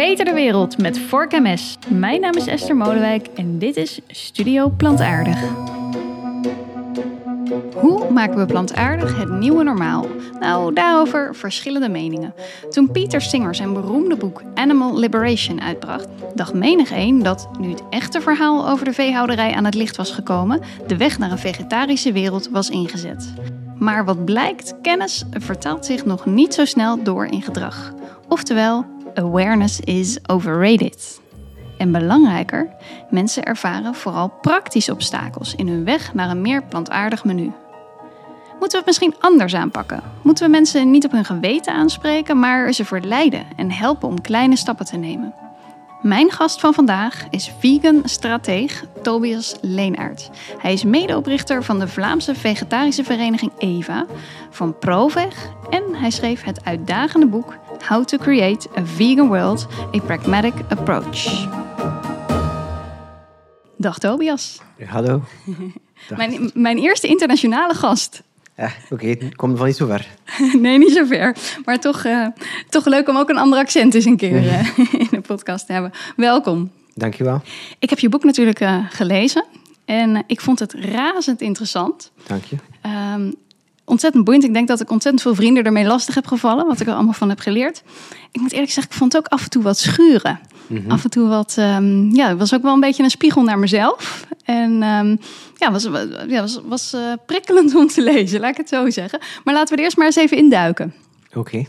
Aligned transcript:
Verbeter 0.00 0.24
de 0.24 0.32
wereld 0.32 0.78
met 0.78 0.98
Vork 0.98 1.32
MS. 1.32 1.78
Mijn 1.88 2.20
naam 2.20 2.34
is 2.34 2.46
Esther 2.46 2.76
Molenwijk 2.76 3.26
en 3.26 3.58
dit 3.58 3.76
is 3.76 4.00
Studio 4.08 4.68
Plantaardig. 4.68 5.42
Hoe 7.74 8.10
maken 8.10 8.38
we 8.38 8.46
plantaardig 8.46 9.18
het 9.18 9.30
nieuwe 9.30 9.62
normaal? 9.62 10.06
Nou, 10.38 10.74
daarover 10.74 11.34
verschillende 11.34 11.88
meningen. 11.88 12.34
Toen 12.70 12.90
Peter 12.90 13.20
Singer 13.20 13.54
zijn 13.54 13.72
beroemde 13.72 14.16
boek 14.16 14.42
Animal 14.54 14.98
Liberation 14.98 15.60
uitbracht, 15.60 16.08
dacht 16.34 16.54
menig 16.54 16.90
een 16.90 17.22
dat, 17.22 17.48
nu 17.58 17.70
het 17.70 17.82
echte 17.90 18.20
verhaal 18.20 18.68
over 18.68 18.84
de 18.84 18.92
veehouderij 18.92 19.52
aan 19.52 19.64
het 19.64 19.74
licht 19.74 19.96
was 19.96 20.10
gekomen, 20.10 20.60
de 20.86 20.96
weg 20.96 21.18
naar 21.18 21.30
een 21.30 21.38
vegetarische 21.38 22.12
wereld 22.12 22.48
was 22.48 22.70
ingezet. 22.70 23.32
Maar 23.78 24.04
wat 24.04 24.24
blijkt, 24.24 24.74
kennis 24.82 25.24
vertaalt 25.30 25.86
zich 25.86 26.04
nog 26.04 26.26
niet 26.26 26.54
zo 26.54 26.64
snel 26.64 27.02
door 27.02 27.26
in 27.26 27.42
gedrag. 27.42 27.94
Oftewel, 28.28 28.84
awareness 29.14 29.80
is 29.80 30.18
overrated. 30.26 31.20
En 31.78 31.92
belangrijker, 31.92 32.68
mensen 33.10 33.44
ervaren 33.44 33.94
vooral 33.94 34.28
praktische 34.40 34.92
obstakels 34.92 35.54
in 35.54 35.68
hun 35.68 35.84
weg 35.84 36.14
naar 36.14 36.30
een 36.30 36.40
meer 36.40 36.62
plantaardig 36.62 37.24
menu. 37.24 37.52
Moeten 38.60 38.70
we 38.70 38.76
het 38.76 38.86
misschien 38.86 39.14
anders 39.20 39.54
aanpakken? 39.54 40.02
Moeten 40.22 40.44
we 40.44 40.50
mensen 40.50 40.90
niet 40.90 41.04
op 41.04 41.12
hun 41.12 41.24
geweten 41.24 41.72
aanspreken, 41.72 42.38
maar 42.38 42.72
ze 42.72 42.84
verleiden 42.84 43.46
en 43.56 43.70
helpen 43.70 44.08
om 44.08 44.20
kleine 44.20 44.56
stappen 44.56 44.86
te 44.86 44.96
nemen? 44.96 45.34
Mijn 46.02 46.30
gast 46.30 46.60
van 46.60 46.74
vandaag 46.74 47.26
is 47.30 47.52
vegan 47.58 48.02
strateeg 48.04 48.84
Tobias 49.02 49.56
Leenaert. 49.60 50.30
Hij 50.58 50.72
is 50.72 50.84
medeoprichter 50.84 51.64
van 51.64 51.78
de 51.78 51.88
Vlaamse 51.88 52.34
vegetarische 52.34 53.04
vereniging 53.04 53.52
EVA, 53.58 54.06
van 54.50 54.78
ProVeg 54.78 55.50
en 55.70 55.82
hij 55.94 56.10
schreef 56.10 56.42
het 56.42 56.64
uitdagende 56.64 57.26
boek 57.26 57.56
How 57.88 58.04
to 58.04 58.18
Create 58.18 58.68
a 58.78 58.84
Vegan 58.84 59.28
World, 59.28 59.66
a 59.94 59.98
Pragmatic 59.98 60.54
Approach. 60.68 61.48
Dag 63.76 63.98
Tobias. 63.98 64.60
Ja, 64.76 64.86
hallo. 64.86 65.22
Mijn, 66.16 66.50
mijn 66.54 66.78
eerste 66.78 67.06
internationale 67.06 67.74
gast. 67.74 68.22
Ja, 68.56 68.72
oké, 68.90 69.06
het 69.06 69.36
komt 69.36 69.58
van 69.58 69.66
niet 69.66 69.76
zo 69.76 69.86
ver. 69.86 70.06
nee, 70.62 70.78
niet 70.78 70.92
zo 70.92 71.04
ver. 71.04 71.36
Maar 71.64 71.80
toch, 71.80 72.04
uh, 72.04 72.26
toch 72.68 72.86
leuk 72.86 73.08
om 73.08 73.16
ook 73.16 73.28
een 73.28 73.38
ander 73.38 73.58
accent 73.58 73.94
eens 73.94 74.04
een 74.04 74.16
keer 74.16 74.44
uh, 74.44 74.78
in 75.02 75.08
de 75.10 75.20
podcast 75.20 75.66
te 75.66 75.72
hebben. 75.72 75.92
Welkom. 76.16 76.70
Dankjewel. 76.94 77.42
Ik 77.78 77.90
heb 77.90 77.98
je 77.98 78.08
boek 78.08 78.24
natuurlijk 78.24 78.60
uh, 78.60 78.86
gelezen. 78.90 79.44
En 79.84 80.24
ik 80.26 80.40
vond 80.40 80.58
het 80.58 80.72
razend 80.72 81.40
interessant. 81.40 82.12
Dank 82.26 82.44
je. 82.44 82.56
Um, 83.14 83.34
ontzettend 83.90 84.24
boeiend. 84.24 84.44
Ik 84.44 84.54
denk 84.54 84.68
dat 84.68 84.80
ik 84.80 84.90
ontzettend 84.90 85.22
veel 85.22 85.34
vrienden 85.34 85.64
ermee 85.64 85.84
lastig 85.84 86.14
heb 86.14 86.26
gevallen. 86.26 86.66
Wat 86.66 86.80
ik 86.80 86.86
er 86.86 86.94
allemaal 86.94 87.12
van 87.12 87.28
heb 87.28 87.38
geleerd. 87.38 87.82
Ik 88.32 88.40
moet 88.40 88.52
eerlijk 88.52 88.70
zeggen, 88.70 88.92
ik 88.92 88.98
vond 88.98 89.12
het 89.12 89.24
ook 89.24 89.32
af 89.32 89.44
en 89.44 89.50
toe 89.50 89.62
wat 89.62 89.78
schuren. 89.78 90.40
Mm 90.66 90.76
-hmm. 90.76 90.90
Af 90.90 91.04
en 91.04 91.10
toe 91.10 91.28
wat, 91.28 91.56
um, 91.58 92.14
ja, 92.14 92.28
het 92.28 92.38
was 92.38 92.54
ook 92.54 92.62
wel 92.62 92.72
een 92.72 92.80
beetje 92.80 93.02
een 93.02 93.10
spiegel 93.10 93.42
naar 93.42 93.58
mezelf. 93.58 94.26
En 94.44 94.82
um, 94.82 95.18
ja, 95.56 95.72
was, 95.72 95.88
ja, 96.28 96.40
was, 96.40 96.60
was 96.64 96.94
uh, 96.94 97.00
prikkelend 97.26 97.74
om 97.80 97.86
te 97.86 98.02
lezen, 98.02 98.40
laat 98.40 98.50
ik 98.50 98.56
het 98.56 98.68
zo 98.68 98.90
zeggen. 98.90 99.18
Maar 99.44 99.54
laten 99.54 99.70
we 99.70 99.76
er 99.76 99.84
eerst 99.84 99.96
maar 99.96 100.06
eens 100.06 100.16
even 100.16 100.36
induiken. 100.36 100.94
Oké. 101.28 101.38
Okay. 101.38 101.68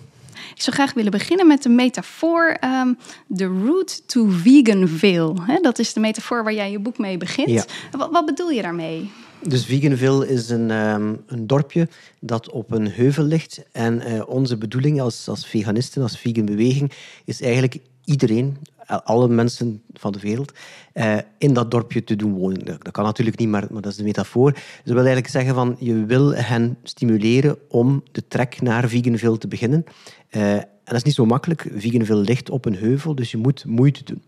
Ik 0.56 0.61
zou 0.61 0.75
graag 0.75 0.94
willen 0.94 1.11
beginnen 1.11 1.47
met 1.47 1.63
de 1.63 1.69
metafoor 1.69 2.58
um, 2.63 2.97
The 3.35 3.45
Route 3.45 4.06
to 4.06 4.28
Veganville. 4.30 5.33
He, 5.41 5.59
dat 5.61 5.80
is 5.80 5.94
de 5.94 6.00
metafoor 6.00 6.44
waar 6.44 6.53
jij 6.53 6.72
je 6.72 6.80
boek 6.80 6.97
mee 6.97 7.17
begint. 7.17 7.50
Ja. 7.50 7.63
Wat, 7.91 8.11
wat 8.11 8.25
bedoel 8.25 8.50
je 8.50 8.61
daarmee? 8.61 9.11
Dus 9.47 9.66
Veganville 9.66 10.28
is 10.28 10.50
een, 10.50 10.72
um, 10.72 11.23
een 11.28 11.47
dorpje 11.47 11.88
dat 12.20 12.50
op 12.50 12.72
een 12.72 12.92
heuvel 12.92 13.23
ligt. 13.23 13.64
En 13.72 14.02
uh, 14.08 14.30
onze 14.30 14.58
bedoeling 14.58 15.02
als, 15.02 15.28
als 15.28 15.47
veganisten, 15.47 16.02
als 16.02 16.18
vegan 16.18 16.46
beweging, 16.46 16.91
is 17.25 17.41
eigenlijk 17.41 17.78
iedereen, 18.06 18.57
alle 18.85 19.28
mensen 19.28 19.81
van 19.94 20.12
de 20.12 20.19
wereld, 20.19 20.53
uh, 20.94 21.18
in 21.38 21.53
dat 21.53 21.72
dorpje 21.72 22.03
te 22.03 22.16
doen 22.16 22.34
wonen. 22.34 22.66
Dat, 22.66 22.91
kan 22.91 23.03
natuurlijk 23.03 23.38
niet, 23.38 23.47
maar, 23.47 23.68
maar, 23.72 23.81
dat 23.81 23.91
is 23.91 23.97
de 23.97 24.03
metafoor. 24.03 24.51
Dat 24.51 24.62
wil 24.84 24.96
eigenlijk 24.96 25.28
zeggen 25.28 25.56
van, 25.56 25.75
je 25.80 26.06
wil 26.06 26.35
hen 26.35 26.78
stimuleren 26.84 27.57
om 27.68 28.03
de 28.12 28.28
trek 28.28 28.62
naar 28.62 28.90
Veganville 28.90 29.38
te 29.38 29.47
beginnen. 29.47 29.84
En 30.30 30.68
dat 30.84 30.96
is 30.96 31.03
niet 31.03 31.13
zo 31.13 31.25
makkelijk. 31.25 31.69
Veganville 31.75 32.22
ligt 32.22 32.50
op 32.50 32.66
een 32.66 32.75
heuvel, 32.75 33.16
dus 33.16 33.31
je 33.31 33.38
moet 33.38 33.66
moeite 33.66 34.03
doen. 34.03 34.24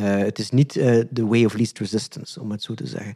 Het 0.00 0.38
is 0.38 0.50
niet 0.50 0.72
de 1.10 1.26
way 1.26 1.44
of 1.44 1.54
least 1.54 1.78
resistance, 1.78 2.40
om 2.40 2.50
het 2.50 2.62
zo 2.62 2.74
te 2.74 2.86
zeggen. 2.86 3.14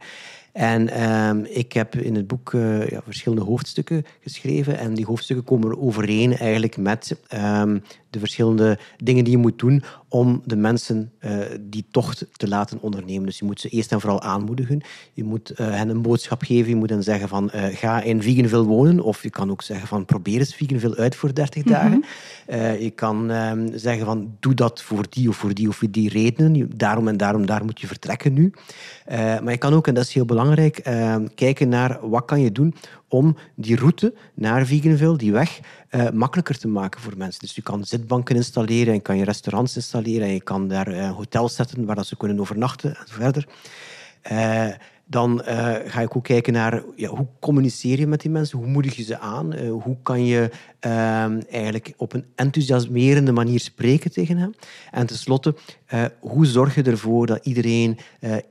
En 0.55 1.03
um, 1.03 1.45
ik 1.45 1.73
heb 1.73 1.95
in 1.95 2.15
het 2.15 2.27
boek 2.27 2.51
uh, 2.51 2.87
ja, 2.87 3.01
verschillende 3.03 3.43
hoofdstukken 3.43 4.05
geschreven. 4.21 4.77
En 4.77 4.93
die 4.93 5.05
hoofdstukken 5.05 5.45
komen 5.45 5.81
overeen 5.81 6.37
eigenlijk 6.37 6.77
met 6.77 7.17
um, 7.33 7.83
de 8.09 8.19
verschillende 8.19 8.77
dingen 8.97 9.23
die 9.23 9.33
je 9.33 9.39
moet 9.39 9.59
doen 9.59 9.83
om 10.15 10.41
de 10.45 10.55
mensen 10.55 11.11
uh, 11.19 11.37
die 11.61 11.85
tocht 11.91 12.25
te 12.31 12.47
laten 12.47 12.81
ondernemen. 12.81 13.25
Dus 13.25 13.39
je 13.39 13.45
moet 13.45 13.59
ze 13.59 13.69
eerst 13.69 13.91
en 13.91 14.01
vooral 14.01 14.21
aanmoedigen. 14.21 14.81
Je 15.13 15.23
moet 15.23 15.51
uh, 15.51 15.57
hen 15.57 15.89
een 15.89 16.01
boodschap 16.01 16.41
geven. 16.41 16.69
Je 16.69 16.75
moet 16.75 16.89
hen 16.89 17.03
zeggen 17.03 17.27
van 17.27 17.49
ga 17.53 18.01
in 18.01 18.21
Veganville 18.21 18.63
wonen. 18.63 18.99
Of 18.99 19.23
je 19.23 19.29
kan 19.29 19.51
ook 19.51 19.61
zeggen 19.61 19.87
van 19.87 20.05
probeer 20.05 20.39
eens 20.39 20.55
Veganville 20.55 20.95
uit 20.95 21.15
voor 21.15 21.33
30 21.33 21.65
mm 21.65 21.73
-hmm. 21.73 22.03
dagen. 22.47 22.83
je 22.83 22.91
kan 22.95 23.29
um, 23.29 23.77
zeggen 23.77 24.05
van 24.05 24.35
doe 24.39 24.53
dat 24.53 24.81
voor 24.81 25.05
die 25.09 25.29
of 25.29 25.35
voor 25.35 25.53
die 25.53 25.67
of 25.67 25.75
voor 25.75 25.91
die 25.91 26.09
redenen. 26.09 26.77
Daarom 26.77 27.07
en 27.07 27.17
daarom, 27.17 27.45
daar 27.45 27.65
moet 27.65 27.81
je 27.81 27.87
vertrekken 27.87 28.33
nu. 28.33 28.53
maar 29.07 29.51
je 29.51 29.57
kan 29.57 29.73
ook, 29.73 29.87
en 29.87 29.93
dat 29.93 30.03
is 30.03 30.13
heel 30.13 30.25
belangrijk, 30.25 30.87
uh, 30.87 31.15
kijken 31.35 31.69
naar 31.69 31.99
wat 32.09 32.25
kan 32.25 32.41
je 32.41 32.51
doen 32.51 32.75
om 33.07 33.35
die 33.55 33.75
route 33.75 34.13
naar 34.33 34.65
Veganville, 34.65 35.17
die 35.17 35.31
weg, 35.31 35.59
uh, 35.91 36.09
makkelijker 36.09 36.57
te 36.57 36.67
maken 36.67 37.01
voor 37.01 37.13
mensen. 37.17 37.41
Dus 37.41 37.55
je 37.55 37.61
kan 37.61 37.85
zitbanken 37.85 38.35
installeren, 38.35 38.93
en 38.93 39.01
kan 39.01 39.17
je 39.17 39.23
restaurants 39.23 39.75
installeren, 39.75 40.27
en 40.27 40.33
je 40.33 40.41
kan 40.41 40.67
daar 40.67 40.93
uh, 40.93 41.11
hotels 41.11 41.55
zetten 41.55 41.85
waar 41.85 41.95
dat 41.95 42.05
ze 42.05 42.17
kunnen 42.17 42.39
overnachten 42.39 42.89
en 42.89 43.07
zo 43.07 43.13
verder. 43.13 43.47
Uh, 44.31 44.67
dan 45.07 45.41
ga 45.85 46.01
ik 46.01 46.15
ook 46.15 46.23
kijken 46.23 46.53
naar 46.53 46.83
ja, 46.95 47.09
hoe 47.09 47.27
communiceer 47.39 47.99
je 47.99 48.07
met 48.07 48.21
die 48.21 48.31
mensen, 48.31 48.57
hoe 48.57 48.67
moedig 48.67 48.95
je 48.95 49.03
ze 49.03 49.19
aan, 49.19 49.55
hoe 49.67 49.97
kan 50.03 50.25
je 50.25 50.49
uh, 50.85 50.91
eigenlijk 51.53 51.93
op 51.97 52.13
een 52.13 52.25
enthousiasmerende 52.35 53.31
manier 53.31 53.59
spreken 53.59 54.11
tegen 54.11 54.37
hen. 54.37 54.55
En 54.91 55.05
tenslotte, 55.05 55.55
hoe 56.19 56.45
zorg 56.45 56.75
je 56.75 56.83
ervoor 56.83 57.25
dat 57.25 57.45
iedereen 57.45 57.97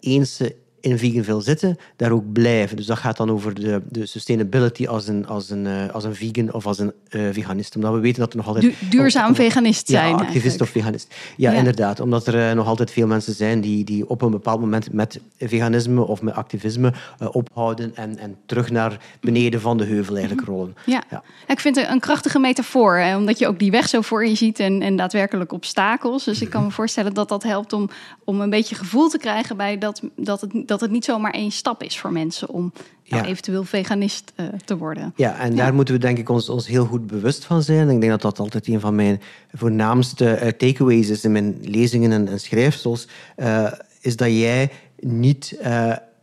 eens 0.00 0.40
in 0.84 0.98
Veganville 0.98 1.40
zitten, 1.40 1.76
daar 1.96 2.10
ook 2.10 2.32
blijven. 2.32 2.76
Dus 2.76 2.86
dat 2.86 2.98
gaat 2.98 3.16
dan 3.16 3.30
over 3.30 3.54
de, 3.54 3.82
de 3.88 4.06
sustainability 4.06 4.86
als 4.86 5.08
een, 5.08 5.26
als, 5.26 5.50
een, 5.50 5.64
uh, 5.64 5.90
als 5.92 6.04
een 6.04 6.14
vegan 6.14 6.52
of 6.52 6.66
als 6.66 6.78
een 6.78 6.92
uh, 7.10 7.28
veganist. 7.32 7.76
Omdat 7.76 7.92
we 7.92 7.98
weten 7.98 8.20
dat 8.20 8.30
er 8.30 8.36
nog 8.36 8.46
altijd... 8.46 8.64
Du 8.64 8.88
duurzaam 8.88 9.34
veganist 9.34 9.88
zijn. 9.88 10.08
Ja, 10.08 10.12
activist 10.12 10.34
eigenlijk. 10.34 10.62
of 10.62 10.68
veganist. 10.68 11.14
Ja, 11.36 11.52
ja, 11.52 11.58
inderdaad. 11.58 12.00
Omdat 12.00 12.26
er 12.26 12.48
uh, 12.48 12.56
nog 12.56 12.66
altijd 12.66 12.90
veel 12.90 13.06
mensen 13.06 13.34
zijn 13.34 13.60
die, 13.60 13.84
die 13.84 14.08
op 14.08 14.22
een 14.22 14.30
bepaald 14.30 14.60
moment 14.60 14.92
met 14.92 15.20
veganisme 15.38 16.02
of 16.02 16.22
met 16.22 16.34
activisme 16.34 16.92
ophouden 17.32 17.96
en, 17.96 18.18
en 18.18 18.36
terug 18.46 18.70
naar 18.70 18.98
beneden 19.20 19.60
van 19.60 19.76
de 19.76 19.84
heuvel 19.84 20.16
eigenlijk 20.16 20.46
rollen. 20.46 20.76
Ja, 20.86 21.02
ja. 21.10 21.22
ik 21.46 21.60
vind 21.60 21.76
het 21.76 21.88
een 21.88 22.00
krachtige 22.00 22.38
metafoor. 22.38 22.96
Hè, 22.96 23.16
omdat 23.16 23.38
je 23.38 23.46
ook 23.46 23.58
die 23.58 23.70
weg 23.70 23.88
zo 23.88 24.00
voor 24.00 24.26
je 24.26 24.34
ziet 24.34 24.58
en, 24.58 24.82
en 24.82 24.96
daadwerkelijk 24.96 25.52
obstakels. 25.52 26.24
Dus 26.24 26.40
ik 26.40 26.50
kan 26.50 26.64
me 26.64 26.70
voorstellen 26.70 27.14
dat 27.14 27.28
dat 27.28 27.42
helpt 27.42 27.72
om, 27.72 27.90
om 28.24 28.40
een 28.40 28.50
beetje 28.50 28.74
gevoel 28.74 29.08
te 29.08 29.18
krijgen 29.18 29.56
bij 29.56 29.78
dat, 29.78 30.02
dat 30.16 30.40
het 30.40 30.52
dat 30.66 30.73
het 30.80 30.90
niet 30.90 31.04
zomaar 31.04 31.32
één 31.32 31.50
stap 31.50 31.82
is 31.82 31.98
voor 31.98 32.12
mensen 32.12 32.48
om 32.48 32.72
nou, 33.06 33.22
ja. 33.22 33.28
eventueel 33.28 33.64
veganist 33.64 34.32
uh, 34.36 34.46
te 34.64 34.76
worden. 34.76 35.12
Ja, 35.16 35.38
en 35.38 35.56
daar 35.56 35.66
ja. 35.66 35.72
moeten 35.72 35.94
we 35.94 36.00
denk 36.00 36.18
ik 36.18 36.28
ons, 36.28 36.48
ons 36.48 36.66
heel 36.66 36.84
goed 36.84 37.06
bewust 37.06 37.44
van 37.44 37.62
zijn. 37.62 37.88
Ik 37.88 38.00
denk 38.00 38.12
dat 38.12 38.22
dat 38.22 38.38
altijd 38.38 38.66
een 38.66 38.80
van 38.80 38.94
mijn 38.94 39.20
voornaamste 39.52 40.40
uh, 40.42 40.48
takeaways 40.48 41.08
is 41.08 41.24
in 41.24 41.32
mijn 41.32 41.56
lezingen 41.62 42.12
en, 42.12 42.28
en 42.28 42.40
schrijfsels. 42.40 43.08
Uh, 43.36 43.72
is 44.00 44.16
dat 44.16 44.28
jij 44.28 44.70
niet 45.00 45.58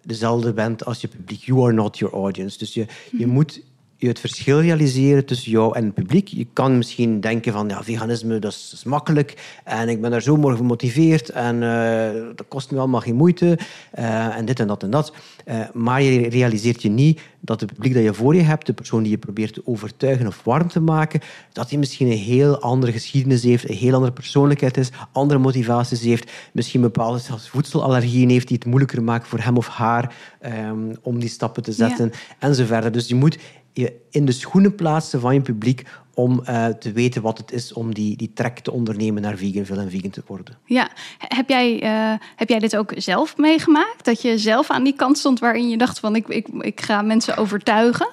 dezelfde 0.04 0.54
bent 0.54 0.86
als 0.86 1.02
je 1.02 1.08
publiek. 1.08 1.42
You 1.44 1.64
are 1.64 1.74
not 1.74 1.98
your 1.98 2.16
audience. 2.16 2.58
Dus 2.58 2.74
je, 2.74 2.86
je 3.12 3.24
-hmm. 3.24 3.34
moet 3.34 3.62
je 4.02 4.08
het 4.08 4.20
verschil 4.20 4.62
realiseren 4.62 5.26
tussen 5.26 5.52
jou 5.52 5.76
en 5.76 5.84
het 5.84 5.94
publiek. 5.94 6.28
Je 6.28 6.48
kan 6.54 6.78
misschien 6.78 7.20
denken 7.20 7.54
van, 7.54 7.70
ja, 7.70 7.84
veganisme, 7.84 8.40
dat 8.40 8.52
is, 8.52 8.84
makkelijk 8.86 9.60
en 9.64 9.90
ik 9.90 10.02
ben 10.02 10.12
daar 10.12 10.22
zo 10.22 10.38
morgen 10.38 10.60
gemotiveerd 10.60 11.30
en 11.30 11.56
uh, 11.56 12.36
dat 12.36 12.46
kost 12.48 12.72
me 12.72 12.78
allemaal 12.78 13.02
geen 13.02 13.16
moeite 13.16 13.60
uh, 14.00 14.38
en 14.38 14.46
dit 14.46 14.60
en 14.60 14.68
dat 14.68 14.84
en 14.84 14.90
dat. 14.90 15.14
Uh, 15.46 15.60
maar 15.74 16.02
je 16.02 16.30
realiseert 16.30 16.82
je 16.82 16.90
niet 16.90 17.22
dat 17.40 17.60
het 17.60 17.74
publiek 17.74 17.94
dat 17.94 18.04
je 18.04 18.14
voor 18.14 18.36
je 18.36 18.42
hebt, 18.42 18.66
de 18.66 18.74
persoon 18.74 19.04
die 19.04 19.12
je 19.12 19.18
probeert 19.18 19.54
te 19.54 19.62
overtuigen 19.66 20.28
of 20.28 20.44
warm 20.44 20.68
te 20.68 20.80
maken, 20.80 21.20
dat 21.52 21.70
hij 21.70 21.80
misschien 21.80 22.08
een 22.08 22.18
heel 22.18 22.60
andere 22.60 22.92
geschiedenis 22.92 23.44
heeft, 23.44 23.70
een 23.70 23.76
heel 23.76 23.94
andere 23.94 24.12
persoonlijkheid 24.12 24.78
is, 24.78 24.90
andere 25.12 25.40
motivaties 25.40 26.02
heeft, 26.02 26.32
misschien 26.54 26.82
bepaalde 26.82 27.20
voedselallergieën 27.38 28.30
heeft 28.30 28.48
die 28.48 28.58
het 28.58 28.66
moeilijker 28.66 29.04
maken 29.04 29.28
voor 29.28 29.40
hem 29.40 29.58
of 29.58 29.68
haar 29.68 30.16
um, 30.46 30.92
om 31.02 31.20
die 31.20 31.30
stappen 31.30 31.64
te 31.64 31.72
zetten 31.72 32.06
ja. 32.06 32.20
en 32.40 32.56
zo 32.56 32.66
verder. 32.66 32.92
Dus 32.92 33.08
je 33.08 33.16
moet 33.16 33.38
je 33.74 34.00
in 34.10 34.26
de 34.26 34.32
schoenen 34.32 34.76
plaatsen 34.76 35.20
van 35.20 35.34
je 35.34 35.42
publiek 35.42 35.86
om 36.14 36.42
uh, 36.50 36.66
te 36.68 36.92
weten 36.92 37.22
wat 37.22 37.38
het 37.38 37.52
is 37.52 37.74
om 37.74 37.94
die, 37.94 38.18
die 38.18 38.32
trek 38.34 38.60
te 38.60 38.72
ondernemen 38.72 39.22
naar 39.22 39.38
veganville 39.38 39.82
en 39.82 39.90
vegan 39.90 40.10
te 40.10 40.24
worden. 40.26 40.58
Ja, 40.66 40.90
heb 41.18 41.50
jij, 41.50 41.84
uh, 41.84 42.20
heb 42.36 42.50
jij 42.50 42.60
dit 42.60 42.76
ook 42.76 42.94
zelf 42.96 43.38
meegemaakt? 43.38 44.06
Dat 44.06 44.22
je 44.22 44.38
zelf 44.38 44.70
aan 44.70 44.84
die 44.84 44.96
kant 44.96 45.18
stond 45.18 45.40
waarin 45.40 45.70
je 45.70 45.78
dacht 45.78 46.00
van 46.00 46.16
ik, 46.16 46.28
ik, 46.28 46.48
ik 46.60 46.82
ga 46.82 47.02
mensen 47.02 47.38
overtuigen? 47.38 48.10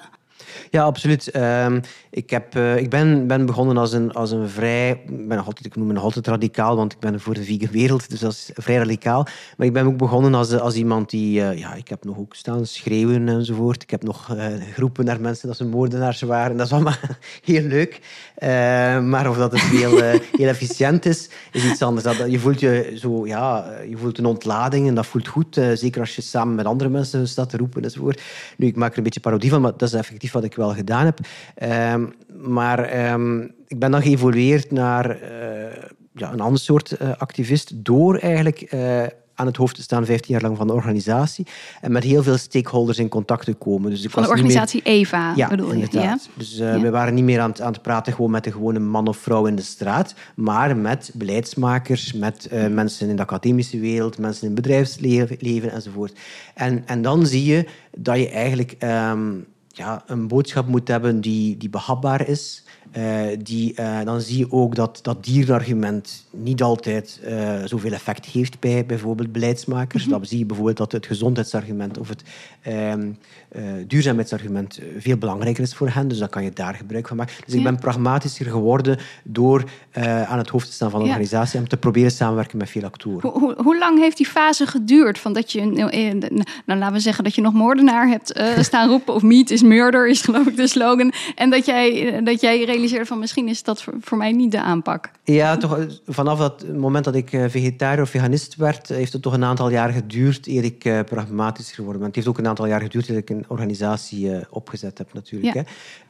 Ja, 0.71 0.83
absoluut. 0.83 1.31
Ehm, 1.31 1.79
ik, 2.09 2.29
heb, 2.29 2.55
uh, 2.55 2.77
ik 2.77 2.89
ben, 2.89 3.27
ben 3.27 3.45
begonnen 3.45 3.77
als 3.77 3.91
een, 3.91 4.13
als 4.13 4.31
een 4.31 4.49
vrij... 4.49 5.01
Ben 5.09 5.37
altijd, 5.37 5.65
ik 5.65 5.75
noem 5.75 5.87
me 5.87 5.93
nog 5.93 6.03
altijd 6.03 6.27
radicaal, 6.27 6.75
want 6.75 6.93
ik 6.93 6.99
ben 6.99 7.19
voor 7.19 7.33
de 7.33 7.43
vegan 7.43 7.71
wereld, 7.71 8.09
dus 8.09 8.19
dat 8.19 8.31
is 8.31 8.49
vrij 8.53 8.75
radicaal. 8.75 9.27
Maar 9.57 9.67
ik 9.67 9.73
ben 9.73 9.85
ook 9.85 9.97
begonnen 9.97 10.33
als, 10.33 10.59
als 10.59 10.75
iemand 10.75 11.09
die... 11.09 11.39
Uh, 11.39 11.57
ja, 11.57 11.73
ik 11.73 11.87
heb 11.87 12.03
nog 12.03 12.17
ook 12.17 12.35
staan 12.35 12.65
schreeuwen 12.65 13.29
enzovoort. 13.29 13.83
Ik 13.83 13.89
heb 13.89 14.03
nog 14.03 14.35
uh, 14.35 14.45
groepen 14.73 15.05
naar 15.05 15.21
mensen 15.21 15.47
dat 15.47 15.57
ze 15.57 15.65
moordenaars 15.65 16.21
waren. 16.21 16.57
Dat 16.57 16.65
is 16.65 16.73
allemaal 16.73 16.93
heel 17.43 17.61
leuk. 17.63 17.99
maar 19.09 19.29
of 19.29 19.37
dat 19.37 19.51
het 19.51 19.61
heel, 19.61 20.01
heel 20.37 20.47
efficiënt 20.47 21.05
is, 21.05 21.29
is 21.51 21.65
iets 21.65 21.81
anders. 21.81 22.03
Dat, 22.03 22.31
je 22.31 22.39
voelt 22.39 22.59
je 22.59 22.93
zo... 22.95 23.27
Ja, 23.27 23.71
je 23.89 23.97
voelt 23.97 24.17
een 24.17 24.25
ontlading 24.25 24.87
en 24.87 24.95
dat 24.95 25.05
voelt 25.05 25.27
goed. 25.27 25.61
zeker 25.73 26.01
als 26.01 26.15
je 26.15 26.21
samen 26.21 26.55
met 26.55 26.65
andere 26.65 26.89
mensen 26.89 27.27
staat 27.27 27.49
te 27.49 27.57
roepen 27.57 27.83
enzovoort. 27.83 28.21
Nu, 28.57 28.67
ik 28.67 28.75
maak 28.75 28.91
er 28.91 28.97
een 28.97 29.03
beetje 29.03 29.19
parodie 29.19 29.49
van, 29.49 29.61
maar 29.61 29.71
dat 29.77 29.87
is 29.87 29.93
effectief 29.93 30.31
wat 30.31 30.43
ik 30.43 30.57
wel 30.59 30.73
gedaan 30.73 31.05
heb. 31.05 31.19
Ehm, 31.55 32.05
maar 32.41 33.11
um, 33.11 33.51
ik 33.67 33.79
ben 33.79 33.91
dan 33.91 34.01
geëvolueerd 34.01 34.71
naar 34.71 35.21
uh, 35.21 35.29
ja, 36.13 36.31
een 36.31 36.39
ander 36.39 36.59
soort 36.59 36.95
uh, 37.01 37.09
activist 37.17 37.85
door 37.85 38.17
eigenlijk 38.17 38.73
uh, 38.73 39.03
aan 39.39 39.45
het 39.45 39.57
hoofd 39.57 39.75
te 39.75 39.81
staan, 39.81 40.05
15 40.05 40.33
jaar 40.33 40.41
lang 40.41 40.57
van 40.57 40.67
de 40.67 40.73
organisatie. 40.73 41.45
En 41.81 41.91
met 41.91 42.03
heel 42.03 42.23
veel 42.23 42.37
stakeholders 42.37 42.99
in 42.99 43.09
contact 43.09 43.45
te 43.45 43.53
komen. 43.53 43.89
Dus 43.89 44.03
ik 44.03 44.09
van 44.09 44.23
de 44.23 44.29
organisatie 44.29 44.81
meer... 44.83 44.93
EVA, 44.93 45.33
ja, 45.35 45.47
bedoel 45.47 45.73
je? 45.73 45.87
Ja, 45.91 46.19
Dus 46.33 46.59
uh, 46.59 46.73
ja. 46.73 46.79
we 46.79 46.89
waren 46.89 47.13
niet 47.13 47.23
meer 47.23 47.39
aan 47.39 47.49
het, 47.49 47.61
aan 47.61 47.71
het 47.71 47.81
praten 47.81 48.13
gewoon 48.13 48.31
met 48.31 48.43
de 48.43 48.51
gewone 48.51 48.79
man 48.79 49.07
of 49.07 49.17
vrouw 49.17 49.45
in 49.45 49.55
de 49.55 49.61
straat, 49.61 50.13
maar 50.35 50.77
met 50.77 51.11
beleidsmakers, 51.13 52.13
met 52.13 52.49
uh, 52.53 52.67
mensen 52.67 53.09
in 53.09 53.15
de 53.15 53.21
academische 53.21 53.79
wereld, 53.79 54.17
mensen 54.17 54.47
in 54.47 54.53
het 54.53 54.61
bedrijfsleven 54.61 55.71
enzovoort. 55.71 56.19
En, 56.53 56.83
en 56.85 57.01
dan 57.01 57.25
zie 57.25 57.45
je 57.45 57.67
dat 57.91 58.17
je 58.17 58.29
eigenlijk 58.29 58.75
um, 58.83 59.45
ja, 59.79 60.03
een 60.05 60.27
boodschap 60.27 60.67
moet 60.67 60.87
hebben 60.87 61.21
die, 61.21 61.57
die 61.57 61.69
behapbaar 61.69 62.27
is. 62.27 62.63
Uh, 62.97 63.37
die, 63.39 63.75
uh, 63.79 64.03
dan 64.03 64.21
zie 64.21 64.37
je 64.37 64.51
ook 64.51 64.75
dat 64.75 64.99
dat 65.01 65.23
dierenargument 65.23 66.25
niet 66.31 66.61
altijd 66.61 67.19
uh, 67.27 67.53
zoveel 67.65 67.91
effect 67.91 68.25
heeft 68.25 68.59
bij 68.59 68.85
bijvoorbeeld 68.85 69.31
beleidsmakers. 69.31 70.03
Mm 70.05 70.09
-hmm. 70.09 70.19
Dan 70.19 70.29
zie 70.29 70.39
je 70.39 70.45
bijvoorbeeld 70.45 70.77
dat 70.77 70.91
het 70.91 71.05
gezondheidsargument 71.05 71.97
of 71.97 72.09
het 72.09 72.23
ehm, 72.61 73.11
duurzaamheidsargument 73.87 74.79
veel 74.97 75.17
belangrijker 75.17 75.63
is 75.63 75.75
voor 75.75 75.89
hen. 75.89 76.07
Dus 76.07 76.17
dan 76.17 76.29
kan 76.29 76.43
je 76.43 76.51
daar 76.53 76.73
gebruik 76.73 77.07
van 77.07 77.17
maken. 77.17 77.33
Dus 77.45 77.53
ja. 77.53 77.59
ik 77.59 77.65
ben 77.65 77.79
pragmatischer 77.79 78.45
geworden 78.45 78.97
door 79.23 79.63
aan 80.27 80.37
het 80.37 80.49
hoofd 80.49 80.65
te 80.65 80.73
staan 80.73 80.89
van 80.89 80.99
de 80.99 81.05
ja. 81.05 81.11
organisatie 81.11 81.59
en 81.59 81.67
te 81.67 81.77
proberen 81.77 82.11
samenwerken 82.11 82.57
met 82.57 82.69
veel 82.69 82.83
actoren. 82.83 83.29
Hoe, 83.57 83.77
lang 83.77 83.99
heeft 83.99 84.17
die 84.17 84.25
fase 84.25 84.65
geduurd? 84.65 85.19
Van 85.19 85.33
dat 85.33 85.51
je, 85.51 85.65
nou, 86.65 86.79
laten 86.79 86.93
we 86.93 86.99
zeggen 86.99 87.23
dat 87.23 87.35
je 87.35 87.41
nog 87.41 87.53
moordenaar 87.53 88.07
hebt 88.07 88.41
staan 88.65 88.89
roepen 88.89 89.13
of 89.13 89.21
meat 89.21 89.49
is 89.49 89.61
murder 89.61 90.07
is 90.07 90.21
geloof 90.21 90.47
ik 90.47 90.55
de 90.55 90.67
slogan. 90.67 91.13
En 91.35 91.49
dat 91.49 91.65
jij, 91.65 92.21
dat 92.23 92.41
jij 92.41 92.65
realiseerde 92.79 93.05
van 93.05 93.19
misschien 93.19 93.47
is 93.47 93.63
dat 93.63 93.83
voor, 93.83 93.93
voor 94.01 94.17
mij 94.17 94.31
niet 94.31 94.51
de 94.51 94.61
aanpak. 94.61 95.11
Ja, 95.23 95.57
toch, 95.57 95.87
vanaf 96.07 96.39
dat 96.39 96.67
moment 96.67 97.05
dat 97.05 97.15
ik 97.15 97.29
vegetariër 97.29 98.01
of 98.01 98.09
veganist 98.09 98.55
werd, 98.55 98.87
heeft 98.87 99.13
het 99.13 99.21
toch 99.21 99.33
een 99.33 99.43
aantal 99.43 99.69
jaar 99.69 99.89
geduurd 99.89 100.47
eer 100.47 100.63
ik 100.63 100.85
uh, 100.85 100.99
pragmatisch 101.05 101.71
geworden 101.71 101.97
ben. 101.97 102.07
Het 102.07 102.15
heeft 102.15 102.27
ook 102.27 102.37
een 102.37 102.47
aantal 102.47 102.65
jaar 102.65 102.81
geduurd 102.81 103.07
dat 103.07 103.17
ik 103.17 103.29
een 103.29 103.45
organisatie 103.47 104.29
uh, 104.29 104.41
opgezet 104.49 104.97
heb 104.97 105.13
natuurlijk. 105.13 105.53
Ja. 105.53 105.63